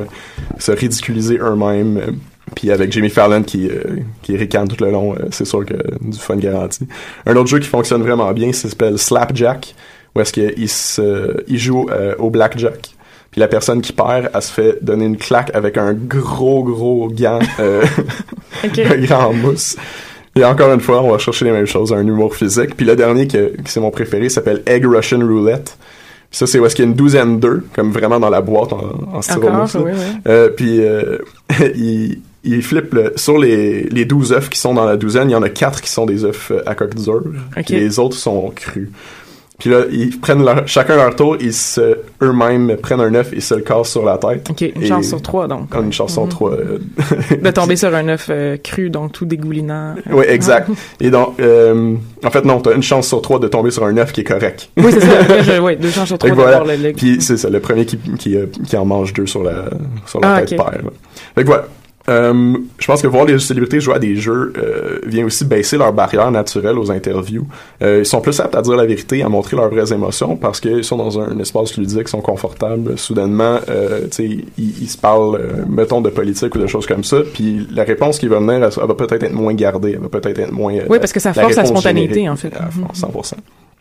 se 0.60 0.72
ridiculiser 0.72 1.40
eux-mêmes 1.40 2.18
puis 2.56 2.72
avec 2.72 2.92
Jimmy 2.94 3.10
Fallon 3.10 3.44
qui, 3.44 3.70
qui 4.22 4.38
ricane 4.38 4.68
tout 4.68 4.82
le 4.84 4.92
long, 4.92 5.14
c'est 5.30 5.46
sûr 5.46 5.64
que 5.66 5.76
du 6.02 6.18
fun 6.18 6.38
garanti. 6.38 6.88
Un 7.28 7.36
autre 7.36 7.48
jeu 7.48 7.60
qui 7.60 7.68
fonctionne 7.68 8.02
vraiment 8.02 8.32
bien, 8.32 8.52
s'appelle 8.54 8.98
Slapjack 8.98 9.76
où 10.16 10.22
est-ce 10.22 10.34
qu'il 10.34 10.70
se, 10.70 11.44
il 11.48 11.58
joue 11.58 11.88
euh, 11.92 12.16
au 12.18 12.30
blackjack. 12.30 12.96
Puis 13.32 13.40
la 13.40 13.48
personne 13.48 13.82
qui 13.82 13.94
perd, 13.94 14.30
elle 14.34 14.42
se 14.42 14.52
fait 14.52 14.84
donner 14.84 15.06
une 15.06 15.18
claque 15.18 15.52
avec 15.54 15.78
un 15.78 15.94
gros, 15.94 16.64
gros 16.64 17.10
gant, 17.10 17.40
euh, 17.60 17.84
un 18.64 18.98
grand 18.98 19.34
mousse. 19.34 19.78
Et 20.36 20.44
encore 20.44 20.74
une 20.74 20.80
fois, 20.80 21.02
on 21.02 21.12
va 21.12 21.18
chercher 21.18 21.46
les 21.46 21.52
mêmes 21.52 21.68
choses, 21.68 21.94
un 21.94 22.06
humour 22.06 22.36
physique. 22.36 22.76
Puis 22.76 22.86
le 22.86 22.96
dernier, 22.96 23.28
qui, 23.28 23.38
c'est 23.66 23.80
mon 23.80 23.92
préféré, 23.92 24.30
s'appelle 24.30 24.64
Egg 24.66 24.86
Russian 24.86 25.20
Roulette. 25.20 25.78
Puis 26.30 26.38
ça, 26.38 26.48
c'est 26.48 26.60
où 26.60 26.66
est-ce 26.66 26.76
qu'il 26.76 26.86
y 26.86 26.88
a 26.88 26.92
une 26.92 26.96
douzaine 26.96 27.40
d'œufs, 27.40 27.64
comme 27.74 27.92
vraiment 27.92 28.20
dans 28.20 28.30
la 28.30 28.42
boîte 28.42 28.74
en, 28.74 29.16
en 29.16 29.22
styromousse. 29.22 29.76
Oui, 29.76 29.92
oui. 29.94 30.22
Euh, 30.28 30.50
puis 30.50 30.82
euh, 30.82 31.18
il, 31.76 32.22
il 32.44 32.64
flippe 32.64 32.96
sur 33.16 33.38
les, 33.38 33.84
les 33.84 34.06
12 34.06 34.34
œufs 34.34 34.50
qui 34.50 34.60
sont 34.60 34.74
dans 34.74 34.86
la 34.86 34.98
douzaine, 34.98 35.30
il 35.30 35.34
y 35.34 35.36
en 35.36 35.44
a 35.44 35.50
quatre 35.50 35.82
qui 35.82 35.90
sont 35.90 36.06
des 36.06 36.24
œufs 36.24 36.52
à 36.66 36.76
coque 36.76 36.96
dure. 36.96 37.24
Les 37.70 38.00
autres 38.00 38.16
sont 38.16 38.52
crus. 38.56 38.90
Puis 39.60 39.70
là, 39.70 39.82
ils 39.92 40.18
prennent 40.18 40.44
leur, 40.44 40.66
chacun 40.68 40.96
leur 40.96 41.14
tour, 41.16 41.36
ils 41.40 41.54
se, 41.54 41.98
eux-mêmes 42.22 42.78
prennent 42.78 43.02
un 43.02 43.14
œuf 43.14 43.34
et 43.34 43.42
se 43.42 43.54
le 43.54 43.62
cassent 43.62 43.92
sur 43.92 44.06
la 44.06 44.18
tête. 44.18 44.50
OK, 44.50 44.62
une 44.62 44.86
chance 44.86 45.08
sur 45.08 45.22
trois, 45.22 45.48
donc. 45.48 45.68
Une 45.76 45.92
chance 45.92 46.14
sur 46.14 46.24
mhm. 46.24 46.30
trois. 46.30 46.52
Euh, 46.54 46.80
de 47.42 47.52
tomber 47.52 47.76
sur 47.76 47.94
un 47.94 48.08
œuf 48.08 48.28
euh, 48.30 48.56
cru, 48.58 48.90
donc 48.90 49.12
tout 49.12 49.26
dégoulinant. 49.26 49.96
Oui, 50.12 50.24
exact. 50.30 50.70
et 51.02 51.12
donc, 51.12 51.40
euh, 51.42 51.96
en 52.24 52.32
fait, 52.32 52.46
non, 52.46 52.62
t'as 52.62 52.74
une 52.74 52.84
chance 52.84 53.10
sur 53.10 53.22
trois 53.22 53.38
de 53.38 53.50
tomber 53.50 53.70
sur 53.70 53.84
un 53.84 53.98
œuf 53.98 54.14
qui 54.14 54.22
est 54.22 54.24
correct. 54.24 54.70
Oui, 54.78 54.94
c'est 54.94 55.02
ça. 55.02 55.62
oui, 55.62 55.76
deux 55.76 55.92
chances 55.92 56.08
sur 56.08 56.18
trois 56.18 56.30
d'avoir 56.30 56.64
le, 56.64 56.94
Puis 56.94 57.22
c'est 57.22 57.36
ça, 57.36 57.50
le 57.50 57.60
premier 57.60 57.86
qui, 57.86 57.98
qui, 58.18 58.38
qui, 58.66 58.78
en 58.78 58.86
mange 58.86 59.14
deux 59.14 59.28
sur 59.28 59.44
la, 59.44 59.66
sur 60.06 60.22
la 60.22 60.36
ah, 60.36 60.42
tête 60.42 60.58
perd. 60.58 60.90
Fait 61.36 61.42
que 61.42 61.48
voilà. 61.48 61.66
Euh, 62.08 62.58
je 62.80 62.88
pense 62.88 63.02
que 63.02 63.08
voir 63.08 63.26
les 63.26 63.38
célébrités 63.40 63.80
jouer 63.80 63.96
à 63.96 64.00
des 64.00 64.16
jeux 64.16 64.54
euh, 64.58 65.00
vient 65.06 65.26
aussi 65.26 65.46
baisser 65.46 65.78
leur 65.78 65.94
barrière 65.94 66.32
naturelle 66.32 66.78
aux 66.78 66.92
interviews. 66.92 67.46
Euh, 67.82 68.00
ils 68.00 68.06
sont 68.06 68.22
plus 68.22 68.40
aptes 68.40 68.56
à 68.56 68.62
dire 68.62 68.76
la 68.76 68.86
vérité, 68.86 69.22
à 69.22 69.30
montrer 69.30 69.58
leurs 69.58 69.70
vraies 69.70 69.94
émotions 69.94 70.36
parce 70.36 70.60
qu'ils 70.60 70.84
sont 70.84 70.98
dans 70.98 71.20
un, 71.20 71.38
espace 71.40 71.78
ludique, 71.78 72.04
ils 72.04 72.08
sont 72.08 72.22
confortables. 72.22 72.98
Soudainement, 72.98 73.60
euh, 73.70 74.08
ils, 74.18 74.46
ils 74.58 74.90
se 74.90 74.98
parlent, 74.98 75.36
euh, 75.36 75.64
mettons, 75.68 76.02
de 76.02 76.10
politique 76.10 76.56
ou 76.56 76.60
de 76.60 76.68
choses 76.68 76.88
comme 76.88 77.04
ça. 77.04 77.18
Puis 77.34 77.68
la 77.72 77.84
réponse 77.84 78.18
qui 78.18 78.28
va 78.28 78.40
venir, 78.40 78.56
elle, 78.56 78.88
va 78.88 78.94
peut-être 78.96 79.24
être 79.24 79.34
moins 79.34 79.54
gardée, 79.54 79.92
elle 79.92 80.00
va 80.00 80.10
peut-être 80.10 80.40
être 80.40 80.52
moins. 80.52 80.74
oui, 80.90 81.00
parce 81.00 81.14
que 81.14 81.20
ça 81.20 81.34
force 81.34 81.56
la, 81.56 81.66
spontanéité, 81.66 82.28
en 82.30 82.36
fait. 82.36 82.54
100%. 82.94 83.34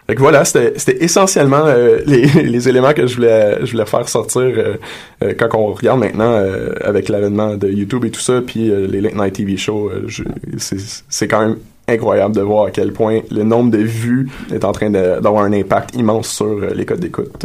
Fait 0.08 0.14
que 0.14 0.20
voilà, 0.20 0.46
c'était 0.46 1.04
essentiellement 1.04 1.66
euh, 1.66 1.98
les, 2.06 2.68
éléments 2.68 2.94
que 2.94 3.06
je 3.06 3.16
voulais 3.16 3.84
faire 3.84 4.08
sortir 4.08 4.40
euh, 4.40 4.76
euh, 5.22 5.34
quand 5.38 5.48
on 5.52 5.66
regarde 5.74 6.00
maintenant 6.00 6.42
avec 6.80 7.10
l'avènement 7.10 7.56
de 7.56 7.68
YouTube 7.68 8.06
et 8.06 8.10
tout 8.10 8.20
ça, 8.20 8.40
puis 8.40 8.70
les 8.70 9.02
late 9.02 9.14
night 9.14 9.34
TV 9.34 9.58
shows, 9.58 9.92
c'est 11.08 11.28
quand 11.28 11.40
même 11.40 11.56
incroyable 11.88 12.34
de 12.34 12.40
voir 12.40 12.66
à 12.66 12.70
quel 12.70 12.92
point 12.92 13.20
le 13.30 13.42
nombre 13.42 13.70
de 13.70 13.78
vues 13.78 14.28
est 14.50 14.64
en 14.64 14.72
train 14.72 14.88
d'avoir 14.88 15.44
un 15.44 15.52
impact 15.52 15.94
immense 15.94 16.28
sur 16.28 16.58
les 16.74 16.86
codes 16.86 17.00
d'écoute 17.00 17.44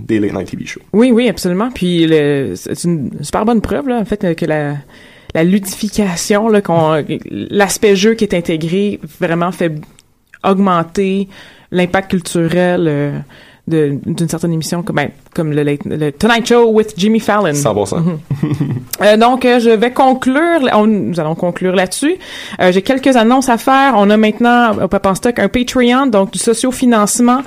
des 0.00 0.18
late 0.18 0.32
night 0.32 0.50
TV 0.50 0.66
shows. 0.66 0.80
Oui, 0.92 1.12
oui, 1.12 1.28
absolument. 1.28 1.70
Puis 1.70 2.08
c'est 2.56 2.84
une 2.84 3.10
super 3.22 3.44
bonne 3.44 3.60
preuve 3.60 3.88
en 3.88 4.04
fait, 4.04 4.34
que 4.34 4.46
la 4.46 5.44
ludification, 5.44 6.48
l'aspect 7.30 7.94
jeu 7.94 8.14
qui 8.14 8.24
est 8.24 8.34
intégré 8.34 8.98
vraiment 9.20 9.52
fait 9.52 9.72
augmenter 10.42 11.28
l'impact 11.72 12.10
culturel 12.10 12.86
euh, 12.88 13.18
d'une 13.70 14.28
certaine 14.28 14.52
émission 14.52 14.82
comme 14.82 14.96
ben, 14.96 15.10
comme 15.34 15.52
le, 15.52 15.62
le, 15.62 16.12
Tonight 16.12 16.46
Show 16.46 16.70
with 16.70 16.94
Jimmy 16.96 17.20
Fallon. 17.20 17.52
100%. 17.52 17.98
Mhm. 17.98 18.18
euh, 19.02 19.16
donc 19.16 19.44
euh, 19.44 19.60
je 19.60 19.70
vais 19.70 19.92
conclure 19.92 20.60
nous 20.86 21.20
allons 21.20 21.34
conclure 21.34 21.74
là-dessus. 21.74 22.16
Euh, 22.60 22.72
j'ai 22.72 22.82
quelques 22.82 23.16
annonces 23.16 23.48
à 23.48 23.58
faire. 23.58 23.94
On 23.96 24.10
a 24.10 24.16
maintenant 24.16 24.72
au 24.82 24.88
Papa 24.88 25.14
Stock 25.14 25.38
un 25.38 25.48
Patreon 25.48 26.06
donc 26.06 26.32
du 26.32 26.38
sociofinancement. 26.38 27.42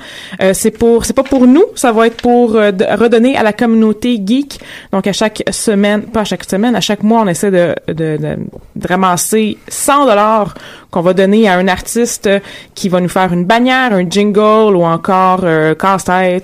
C'est 0.52 0.70
pour 0.70 1.04
c'est 1.04 1.14
pas 1.14 1.22
pour 1.22 1.46
nous, 1.46 1.64
ça 1.74 1.92
va 1.92 2.06
être 2.06 2.16
pour 2.16 2.52
redonner 2.52 3.36
à 3.36 3.42
la 3.42 3.52
communauté 3.52 4.20
geek. 4.24 4.60
Donc 4.92 5.06
à 5.06 5.12
chaque 5.12 5.42
semaine, 5.50 6.02
pas 6.02 6.20
à 6.20 6.24
chaque 6.24 6.44
semaine, 6.44 6.74
à 6.74 6.80
chaque 6.80 7.02
mois 7.02 7.22
on 7.22 7.28
essaie 7.28 7.50
de 7.50 7.74
de, 7.88 8.16
de, 8.16 8.36
de 8.76 8.88
ramasser 8.88 9.58
100 9.68 10.06
dollars 10.06 10.54
qu'on 10.94 11.00
va 11.00 11.12
donner 11.12 11.48
à 11.48 11.58
un 11.58 11.66
artiste 11.66 12.30
qui 12.76 12.88
va 12.88 13.00
nous 13.00 13.08
faire 13.08 13.32
une 13.32 13.44
bannière, 13.44 13.92
un 13.92 14.08
jingle 14.08 14.76
ou 14.76 14.84
encore 14.84 15.40
euh, 15.42 15.74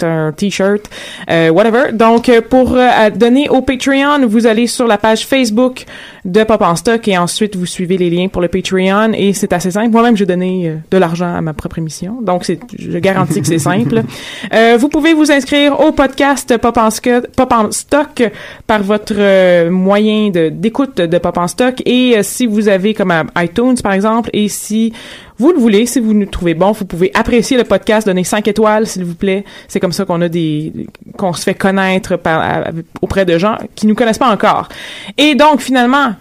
un 0.02 0.32
t-shirt, 0.32 0.88
euh, 1.30 1.50
whatever. 1.50 1.92
Donc 1.92 2.28
euh, 2.28 2.40
pour 2.40 2.76
euh, 2.76 3.10
donner 3.10 3.48
au 3.48 3.62
Patreon, 3.62 4.26
vous 4.26 4.46
allez 4.46 4.66
sur 4.66 4.86
la 4.86 4.98
page 4.98 5.26
Facebook 5.26 5.86
de 6.24 6.44
Pop 6.44 6.62
en 6.62 6.76
Stock 6.76 7.06
et 7.08 7.16
ensuite 7.18 7.56
vous 7.56 7.66
suivez 7.66 7.96
les 7.98 8.10
liens 8.10 8.28
pour 8.28 8.42
le 8.42 8.48
Patreon 8.48 9.12
et 9.14 9.32
c'est 9.32 9.52
assez 9.52 9.70
simple. 9.70 9.90
Moi-même, 9.90 10.16
j'ai 10.16 10.26
donné 10.26 10.76
de 10.90 10.98
l'argent 10.98 11.34
à 11.34 11.40
ma 11.40 11.52
propre 11.52 11.78
émission, 11.78 12.20
donc 12.22 12.44
c'est, 12.44 12.60
je 12.78 12.98
garantis 12.98 13.40
que 13.40 13.46
c'est 13.46 13.58
simple. 13.58 14.02
vous 14.78 14.88
pouvez 14.88 15.14
vous 15.14 15.30
inscrire 15.30 15.80
au 15.80 15.92
podcast 15.92 16.56
Pop 16.58 16.76
en, 16.76 16.88
Pop 17.36 17.52
en 17.52 17.70
Stock 17.70 18.22
par 18.66 18.82
votre 18.82 19.68
moyen 19.68 20.30
de, 20.30 20.48
d'écoute 20.48 20.96
de 20.96 21.18
Pop 21.18 21.38
en 21.38 21.48
Stock 21.48 21.82
et 21.86 22.22
si 22.22 22.46
vous 22.46 22.68
avez 22.68 22.94
comme 22.94 23.12
iTunes 23.36 23.76
par 23.82 23.92
exemple 23.92 24.30
et 24.32 24.48
si 24.48 24.92
vous 25.40 25.52
le 25.52 25.58
voulez, 25.58 25.86
si 25.86 26.00
vous 26.00 26.12
nous 26.12 26.26
trouvez 26.26 26.52
bon, 26.52 26.72
vous 26.72 26.84
pouvez 26.84 27.10
apprécier 27.14 27.56
le 27.56 27.64
podcast, 27.64 28.06
donner 28.06 28.24
5 28.24 28.46
étoiles, 28.46 28.86
s'il 28.86 29.06
vous 29.06 29.14
plaît. 29.14 29.46
C'est 29.68 29.80
comme 29.80 29.90
ça 29.90 30.04
qu'on 30.04 30.20
a 30.20 30.28
des, 30.28 30.70
qu'on 31.16 31.32
se 31.32 31.42
fait 31.42 31.54
connaître 31.54 32.16
par, 32.16 32.68
auprès 33.00 33.24
de 33.24 33.38
gens 33.38 33.56
qui 33.74 33.86
nous 33.86 33.94
connaissent 33.94 34.18
pas 34.18 34.30
encore. 34.30 34.68
Et 35.16 35.34
donc, 35.34 35.62
finalement, 35.62 36.12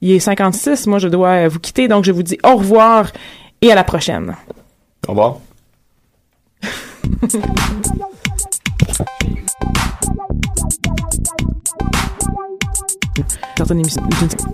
il 0.00 0.12
est 0.12 0.20
56. 0.20 0.86
Moi, 0.86 0.98
je 0.98 1.08
dois 1.08 1.48
vous 1.48 1.58
quitter. 1.58 1.88
Donc, 1.88 2.04
je 2.04 2.12
vous 2.12 2.22
dis 2.22 2.38
au 2.44 2.56
revoir 2.56 3.10
et 3.60 3.72
à 3.72 3.74
la 3.74 3.84
prochaine. 3.84 4.34
Au 5.06 5.12
revoir. 5.12 5.38
certaines 13.60 13.80
émissions 13.80 14.02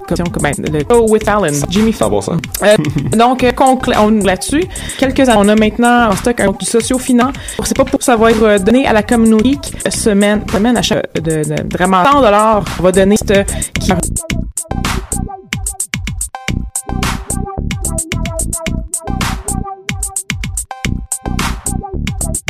comme 0.09 0.42
ben, 0.42 0.53
le 0.59 0.80
Show 0.80 1.09
with 1.09 1.28
Alan, 1.28 1.53
Jimmy 1.68 1.92
Fallon. 1.92 2.20
Euh, 2.62 2.76
donc, 3.16 3.44
euh, 3.44 3.53
on 3.99 4.11
là-dessus. 4.11 4.64
Quelques 4.99 5.28
on 5.28 5.49
a 5.49 5.55
maintenant 5.55 6.11
en 6.11 6.16
stock 6.16 6.40
un 6.40 6.53
du 6.53 6.66
socio-finance. 6.66 7.34
C'est 7.64 7.76
pas 7.76 7.84
pour 7.84 8.03
ça 8.03 8.16
va 8.16 8.30
être 8.30 8.42
euh, 8.42 8.59
donné 8.59 8.86
à 8.86 8.92
la 8.92 9.03
communauté 9.03 9.59
semaine, 9.90 10.42
semaine 10.51 10.76
à 10.76 10.82
chaque 10.82 11.12
de, 11.14 11.42
de, 11.42 11.76
vraiment 11.76 12.05
100 12.05 12.20
dollars. 12.20 12.64
On 12.80 12.82
va 12.82 12.92
donner 12.92 13.16
cette 13.16 13.47
qui 13.80 13.92